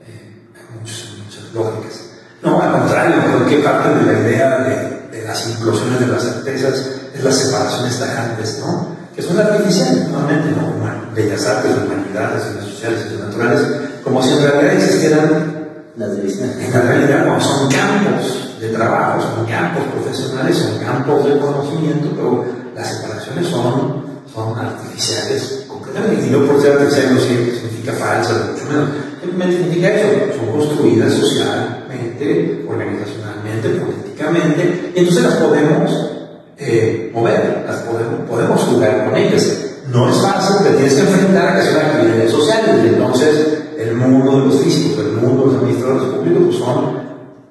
eh, 0.00 0.48
hay 0.54 0.78
muchas, 0.80 1.08
muchas 1.22 1.54
lógicas. 1.54 2.00
No, 2.42 2.60
al 2.60 2.80
contrario, 2.80 3.22
creo 3.24 3.46
que 3.46 3.58
parte 3.64 3.88
de 3.90 4.12
la 4.12 4.18
idea 4.20 4.58
de, 4.58 5.18
de, 5.18 5.24
las 5.24 5.46
implosiones 5.48 6.00
de 6.00 6.06
las 6.06 6.22
certezas 6.22 6.86
es 7.14 7.24
las 7.24 7.36
separaciones 7.36 7.98
tajantes, 7.98 8.58
¿no? 8.60 8.96
Que 9.14 9.22
son 9.22 9.38
artificiales, 9.38 10.08
normalmente, 10.08 10.50
¿no? 10.50 10.85
Bellas 11.16 11.46
artes, 11.46 11.72
humanidades, 11.72 12.42
ciencias 12.42 12.66
sociales, 12.66 13.00
ciencias 13.00 13.28
naturales, 13.28 13.60
como 14.04 14.22
si 14.22 14.34
en 14.34 14.42
realidad 14.42 14.74
existieran 14.74 15.56
las 15.96 16.14
divisiones. 16.14 16.56
En 16.58 16.72
realidad 16.72 17.24
no, 17.24 17.40
son 17.40 17.70
campos 17.70 18.60
de 18.60 18.68
trabajo, 18.68 19.22
son 19.22 19.46
campos 19.46 19.84
profesionales, 19.94 20.58
son 20.58 20.78
campos 20.78 21.24
de 21.24 21.38
conocimiento, 21.38 22.08
pero 22.14 22.44
las 22.74 22.96
separaciones 22.96 23.46
son, 23.46 24.04
son 24.32 24.58
artificiales 24.58 25.64
completamente. 25.66 26.26
Y 26.26 26.30
no 26.30 26.44
por 26.44 26.60
ser 26.60 26.72
artificiales 26.72 27.12
no 27.12 27.20
significa 27.20 27.92
falsas, 27.92 28.50
mucho 28.52 28.64
menos. 28.66 28.88
Simplemente 29.22 29.56
significa 29.56 29.88
eso, 29.94 30.36
son 30.36 30.52
construidas 30.52 31.12
socialmente, 31.14 32.66
organizacionalmente, 32.68 33.68
políticamente, 33.70 34.92
y 34.94 34.98
entonces 34.98 35.22
las 35.22 35.34
podemos 35.36 36.10
eh, 36.58 37.10
mover, 37.14 37.64
las 37.66 37.76
podemos, 37.80 38.28
podemos 38.28 38.60
jugar 38.60 39.06
con 39.06 39.16
ellas. 39.16 39.65
No 39.96 40.10
es 40.10 40.20
fácil, 40.20 40.62
te 40.62 40.72
tienes 40.74 40.92
que 40.92 41.00
enfrentar 41.00 41.48
a 41.48 41.56
que 41.56 41.66
son 41.66 41.76
actividades 41.76 42.30
sociales, 42.30 42.84
y 42.84 42.88
entonces 42.88 43.58
el 43.78 43.94
mundo 43.94 44.40
de 44.40 44.46
los 44.48 44.62
físicos, 44.62 45.06
el 45.06 45.12
mundo 45.12 45.44
de 45.44 45.52
los 45.52 45.62
administradores 45.62 46.14
públicos 46.14 46.42
pues 46.44 46.58
son 46.58 47.06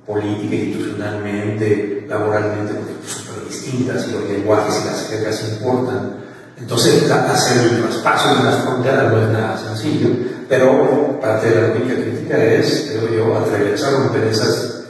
política, 0.05 0.55
institucionalmente, 0.55 2.05
laboralmente, 2.07 2.73
súper 3.03 3.49
distintas 3.49 4.07
y 4.07 4.11
los 4.11 4.29
lenguajes 4.29 4.79
y 4.79 4.85
las 4.85 5.09
reglas 5.09 5.43
importan. 5.53 6.17
Entonces, 6.59 7.09
hacer 7.09 7.63
el 7.63 7.81
traspaso 7.81 8.35
de 8.35 8.43
las 8.43 8.63
fronteras 8.63 9.11
no 9.11 9.23
es 9.23 9.29
nada 9.29 9.57
sencillo, 9.57 10.09
pero 10.47 11.19
parte 11.19 11.49
de 11.49 11.55
la 11.55 11.67
lógica 11.69 11.95
crítica 11.95 12.37
es, 12.37 12.91
creo 12.91 13.11
yo, 13.11 13.37
atravesar, 13.39 13.93
romper 13.93 14.23
esas. 14.25 14.83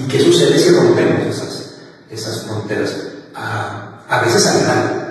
¿Y 0.00 0.08
qué 0.08 0.18
sucede 0.18 0.58
si 0.58 0.70
rompemos 0.74 1.28
esas, 1.28 1.74
esas 2.10 2.42
fronteras? 2.42 2.92
A, 3.36 4.20
veces 4.24 4.46
al 4.48 5.03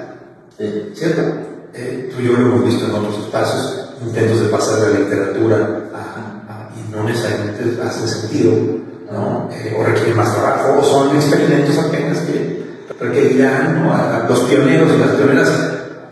mal, 0.60 0.91
¿cierto? 0.93 1.22
Eh, 1.74 2.12
tú 2.14 2.22
y 2.22 2.28
yo 2.28 2.34
lo 2.34 2.39
hemos 2.39 2.66
visto 2.66 2.86
en 2.86 2.91
otros 2.91 3.18
espacios 3.26 3.84
intentos 4.06 4.41
de 4.41 4.49
pasar 4.49 4.80
de 4.80 4.93
la 4.93 4.99
literatura 4.99 5.89
a, 5.93 6.70
y 6.78 6.91
no 6.91 7.04
necesariamente 7.04 7.82
hacen 7.82 8.08
sentido, 8.08 8.54
¿no? 9.12 9.49
Eh, 9.51 9.76
o 9.78 9.84
requieren 9.84 10.18
más 10.18 10.34
trabajo, 10.36 10.80
o 10.80 10.84
son 10.84 11.16
experimentos 11.16 11.78
apenas 11.80 12.20
que 12.20 12.64
requerirán 12.99 13.86
a, 13.88 14.26
los 14.30 14.41
pioneros 14.41 14.91
y 14.93 14.97
las 14.99 15.12
pioneras 15.12 15.51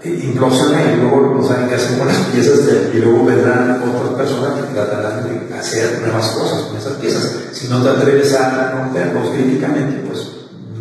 eh, 0.03 0.21
implosionan 0.23 0.93
y 0.93 1.01
luego 1.01 1.35
no 1.35 1.47
saben 1.47 1.69
qué 1.69 1.75
hacen 1.75 1.99
con 1.99 2.07
las 2.07 2.17
piezas 2.33 2.59
y 2.93 2.97
luego 2.97 3.25
vendrán 3.25 3.81
otras 3.83 4.15
personas 4.15 4.59
que 4.59 4.73
tratarán 4.73 5.23
de 5.23 5.55
hacer 5.55 6.01
nuevas 6.01 6.27
cosas 6.31 6.61
con 6.63 6.77
esas 6.77 6.93
piezas. 6.93 7.35
Si 7.51 7.67
no 7.67 7.83
te 7.83 7.89
atreves 7.89 8.33
a 8.33 8.71
romperlos 8.71 9.29
críticamente, 9.29 10.07
pues 10.07 10.27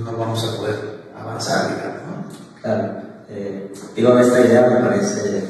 no 0.05 0.17
vamos 0.17 0.43
a 0.45 0.57
poder 0.57 0.77
avanzar, 1.21 1.69
digamos. 1.69 2.01
¿no? 2.07 2.63
Claro. 2.63 3.10
Eh, 3.33 3.73
digo, 3.95 4.19
esta 4.19 4.41
idea 4.41 4.69
me 4.69 4.89
parece 4.89 5.45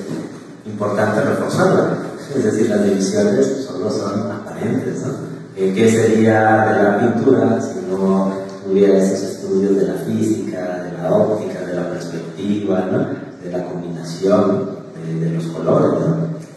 importante 0.67 1.23
reforzarla. 1.23 1.99
Es 2.35 2.45
decir, 2.45 2.69
las 2.69 2.85
divisiones 2.85 3.65
solo 3.67 3.91
son 3.91 4.31
aparentes. 4.31 5.01
¿no? 5.07 5.13
Eh, 5.57 5.73
¿Qué 5.75 5.91
sería 5.91 6.73
de 6.73 6.83
la 6.83 6.99
pintura 6.99 7.61
si 7.61 7.87
no 7.91 8.33
hubiera 8.71 8.99
esos 8.99 9.23
estudios 9.23 9.77
de 9.77 9.87
la 9.87 9.95
física, 9.95 10.85
de 10.85 11.03
la 11.03 11.13
óptica, 11.13 11.61
de 11.61 11.75
la 11.75 11.89
perspectiva, 11.91 12.89
¿no? 12.93 12.99
de 13.43 13.51
la 13.51 13.65
combinación 13.65 14.79
de, 15.21 15.31
los 15.31 15.45
colores, 15.47 16.01
¿no? 16.01 16.17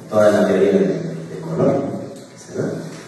toda 0.09 0.29
la 0.29 0.47
teoría 0.47 0.71
de, 0.73 1.13
color? 1.41 1.75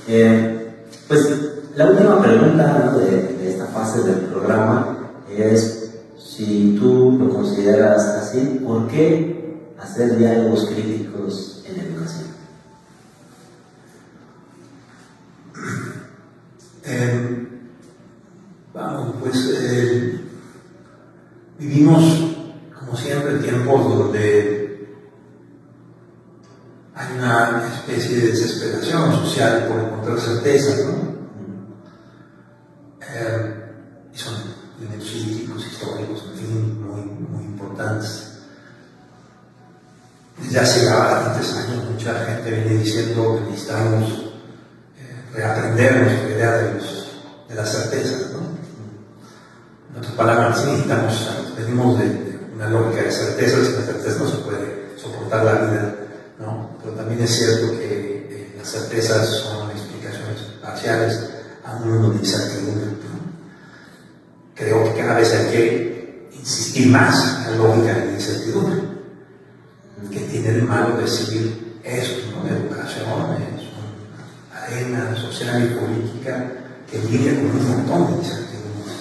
Eh, 0.07 0.73
pues 1.07 1.27
la 1.75 1.89
última 1.89 2.21
pregunta 2.21 2.93
de, 2.97 3.37
de 3.37 3.49
esta 3.49 3.65
fase 3.65 4.01
del 4.03 4.19
programa 4.21 4.97
es 5.29 5.84
si 6.35 6.75
tú 6.77 7.17
lo 7.17 7.29
consideras 7.29 8.03
así, 8.05 8.59
¿por 8.65 8.87
qué 8.87 9.71
hacer 9.79 10.17
diálogos 10.17 10.65
críticos 10.65 11.63
en 11.65 11.79
educación? 11.79 12.25
Eh, 16.83 17.47
vamos, 18.73 19.15
pues 19.21 19.49
eh, 19.61 20.19
vivimos, 21.57 22.03
como 22.77 22.97
siempre, 22.97 23.37
tiempos 23.37 23.97
donde 23.97 24.89
hay 26.93 27.17
una 27.17 27.65
especie 27.73 28.17
de 28.17 28.27
desesperación 28.27 29.11
social 29.13 29.67
por 29.67 29.79
encontrar 29.79 30.19
certezas, 30.19 30.85
¿no? 30.85 31.15
Eh, 33.01 33.55
y 34.13 34.17
son 34.17 34.65
elementos 34.79 35.09
críticos, 35.09 35.65
históricos, 35.65 36.25
en 36.31 36.37
fin, 36.37 36.81
muy, 36.81 37.45
importantes 37.75 38.31
ya 40.51 40.61
hace 40.61 40.85
bastantes 40.85 41.53
años 41.53 41.85
mucha 41.91 42.13
gente 42.25 42.51
viene 42.51 42.83
diciendo 42.83 43.39
que 43.39 43.51
necesitamos 43.51 44.31
eh, 44.97 45.33
reaprender 45.33 46.03
nuestra 46.03 46.29
idea 46.29 46.51
de, 46.57 46.73
los, 46.73 47.11
de 47.47 47.55
la 47.55 47.65
certeza. 47.65 48.17
¿no? 48.33 48.39
En 49.91 49.97
otras 49.97 50.13
palabras, 50.13 50.65
necesitamos, 50.65 51.31
venimos 51.57 51.99
de, 51.99 52.39
una 52.53 52.69
lógica 52.69 53.03
de 53.03 53.11
certeza, 53.11 53.63
sin 53.63 53.75
la 53.75 53.85
certeza 53.85 54.19
no 54.19 54.29
se 54.29 54.37
puede 54.37 54.97
soportar 54.97 55.45
la 55.45 55.53
vida, 55.53 55.95
¿no? 56.39 56.69
pero 56.81 56.95
también 56.95 57.21
es 57.21 57.31
cierto 57.31 57.71
que 57.79 58.27
eh, 58.29 58.55
las 58.57 58.69
certezas 58.69 59.27
son 59.27 59.71
explicaciones 59.71 60.41
parciales 60.61 61.29
a 61.65 61.75
un 61.77 61.91
mundo 61.91 62.09
de 62.11 62.19
incertidumbre. 62.19 62.85
Creo 64.55 64.85
que 64.85 64.99
cada 65.01 65.15
vez 65.15 65.33
hay 65.33 65.51
que 65.51 65.84
insistir 66.75 66.87
más 66.91 67.47
la 67.47 67.55
lógica 67.55 67.93
de 67.93 68.05
la 68.05 68.11
incertidumbre 68.11 68.75
que 70.11 70.19
tiene 70.19 70.51
de 70.51 70.61
malo 70.61 70.97
decidir 70.97 71.79
eso, 71.83 72.13
¿no? 72.31 72.47
educación, 72.47 73.05
arena 74.53 75.15
social 75.15 75.63
y 75.63 75.75
política 75.79 76.51
que 76.89 76.99
lidia 76.99 77.35
con 77.35 77.51
un 77.51 77.69
montón 77.69 78.07
de 78.11 78.17
incertidumbres 78.23 78.95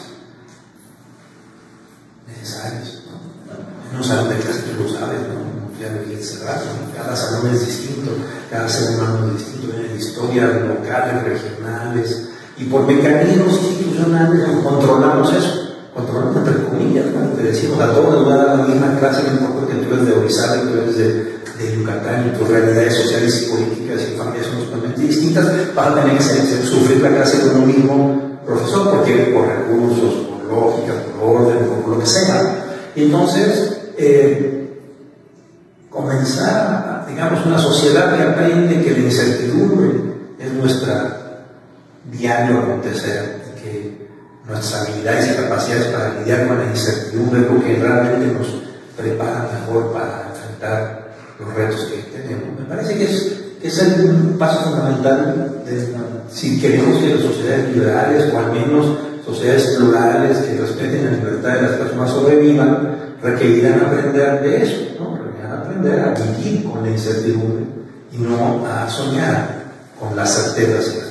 necesarias. 2.29 3.03
¿no? 3.11 3.99
En 3.99 4.23
un 4.23 4.29
de 4.29 4.37
clase 4.37 4.63
tú 4.63 4.85
lo 4.85 4.89
sabes, 4.89 5.21
¿no? 5.29 5.55
cada 6.95 7.17
salón 7.17 7.53
es 7.53 7.67
distinto, 7.67 8.13
cada 8.51 8.69
ser 8.69 8.97
humano 8.97 9.27
es 9.27 9.39
distinto, 9.39 9.77
en 9.77 9.97
historias 9.97 10.63
locales, 10.63 11.25
regionales, 11.25 12.29
y 12.57 12.65
por 12.65 12.87
mecanismos 12.87 13.61
institucionales 13.63 14.49
controlamos 14.63 15.33
eso 15.35 15.64
controlando 15.95 16.41
entre 16.41 16.65
comillas, 16.65 17.07
te 17.37 17.43
decimos 17.43 17.81
a 17.81 17.93
todos 17.93 18.15
nos 18.15 18.29
va 18.29 18.35
a 18.35 18.45
dar 18.45 18.59
la 18.59 18.65
misma 18.65 18.99
clase, 18.99 19.23
no 19.23 19.47
importa 19.47 19.73
que 19.73 19.85
tú 19.85 19.95
eres 19.95 20.07
de 20.07 20.13
Orizaba, 20.13 20.61
que 20.61 20.67
tú 20.67 20.79
eres 20.81 20.97
de, 20.99 21.15
de, 21.15 21.77
Yucatán 21.77 22.33
y 22.35 22.39
tus 22.39 22.49
realidades 22.49 22.97
sociales 22.97 23.43
y 23.43 23.51
políticas 23.51 24.01
y 24.03 24.17
familias 24.17 24.47
son 24.47 24.65
totalmente 24.65 25.03
distintas, 25.03 25.75
vas 25.75 25.87
a 25.89 25.95
tener 26.03 26.19
que 26.19 26.67
sufrir 26.67 27.01
la 27.01 27.11
clase 27.11 27.41
con 27.43 27.63
un 27.63 27.67
mismo 27.69 28.41
profesor, 28.45 28.91
porque 28.91 29.33
por 29.33 29.47
recursos, 29.47 30.27
por 30.27 30.45
lógica, 30.53 30.95
por 31.19 31.37
orden, 31.37 31.59
por 31.85 31.95
lo 31.95 32.01
que 32.01 32.07
sea. 32.07 32.65
Entonces, 32.97 33.79
eh, 33.97 34.81
comenzar, 35.89 37.07
digamos, 37.09 37.47
una 37.47 37.59
sociedad 37.59 38.17
que 38.17 38.23
aprende 38.23 38.83
que 38.83 38.91
la 38.91 38.99
incertidumbre 38.99 39.93
es 40.41 40.53
nuestra 40.53 41.45
diario 42.11 42.59
acontecer 42.59 43.45
nuestras 44.47 44.83
habilidades 44.83 45.31
y 45.31 45.43
capacidades 45.43 45.87
para 45.87 46.21
lidiar 46.21 46.49
con 46.49 46.59
la 46.59 46.67
incertidumbre 46.67 47.41
es 47.41 47.51
lo 47.51 47.65
que 47.65 47.77
realmente 47.77 48.39
nos 48.39 48.47
prepara 48.97 49.51
mejor 49.53 49.93
para 49.93 50.29
enfrentar 50.31 51.09
los 51.39 51.55
retos 51.55 51.85
que 51.87 52.19
tenemos. 52.19 52.61
Me 52.61 52.67
parece 52.67 52.97
que 52.97 53.05
es, 53.05 53.41
es 53.63 53.83
un 53.99 54.37
paso 54.39 54.71
fundamental 54.71 55.63
si 56.31 56.61
queremos 56.61 56.99
que 56.99 57.15
las 57.15 57.23
sociedades 57.23 57.75
liberales 57.75 58.33
o 58.33 58.39
al 58.39 58.53
menos 58.53 58.87
sociedades 59.25 59.77
plurales 59.77 60.39
que 60.39 60.61
respeten 60.61 61.05
la 61.05 61.11
libertad 61.13 61.55
de 61.55 61.63
las 61.63 61.71
personas 61.73 62.11
sobrevivan, 62.11 62.97
requerirán 63.23 63.81
aprender 63.81 64.43
de 64.43 64.63
eso, 64.63 64.77
¿no? 65.01 65.17
requerirán 65.17 65.59
aprender 65.61 66.01
a 66.01 66.15
vivir 66.15 66.65
con 66.65 66.83
la 66.83 66.91
incertidumbre 66.91 67.65
y 68.13 68.19
no 68.19 68.67
a 68.67 68.89
soñar 68.89 69.65
con 69.99 70.15
las 70.15 70.35
certezas 70.35 71.04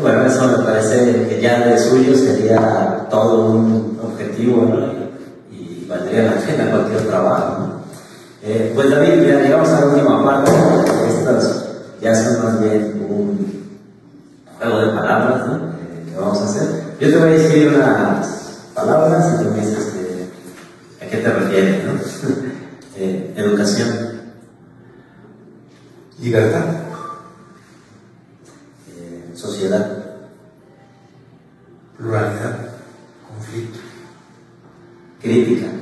bueno, 0.00 0.26
eso 0.26 0.58
me 0.58 0.64
parece 0.64 1.28
que 1.28 1.40
ya 1.40 1.66
de 1.66 1.78
suyo 1.78 2.16
sería 2.16 3.06
todo 3.10 3.52
un 3.52 4.00
objetivo 4.02 4.66
y, 5.50 5.86
valdría 5.88 6.22
la 6.22 6.32
pena 6.32 6.70
cualquier 6.70 7.06
trabajo. 7.06 7.82
Eh, 8.42 8.72
pues 8.74 8.90
David, 8.90 9.26
ya 9.26 9.40
llegamos 9.40 9.68
a 9.68 9.80
la 9.80 9.86
última 9.86 10.24
parte. 10.24 10.50
Estas 11.08 11.66
ya 12.00 12.14
son 12.14 12.44
más 12.44 12.60
bien 12.60 13.06
un 13.08 13.68
juego 14.58 14.80
de 14.80 14.88
palabras 14.88 15.46
¿no? 15.46 15.56
Eh, 15.56 16.10
que 16.10 16.16
vamos 16.16 16.40
a 16.40 16.44
hacer. 16.44 16.68
Yo 16.98 17.10
te 17.10 17.16
voy 17.16 17.28
a 17.28 17.32
decir 17.32 17.68
unas 17.68 18.26
palabras 18.74 19.34
y 19.34 19.44
tú 19.44 19.50
me 19.50 19.60
dices 19.60 19.92
que, 19.92 21.04
a 21.04 21.10
qué 21.10 21.16
te 21.18 21.30
refieres. 21.30 21.84
¿no? 21.84 21.92
eh, 22.96 23.34
educación. 23.36 24.20
Libertad 26.20 26.89
sociedad. 29.40 30.04
Pluralidad, 31.96 32.70
conflicto. 33.26 33.78
Crítica. 35.20 35.79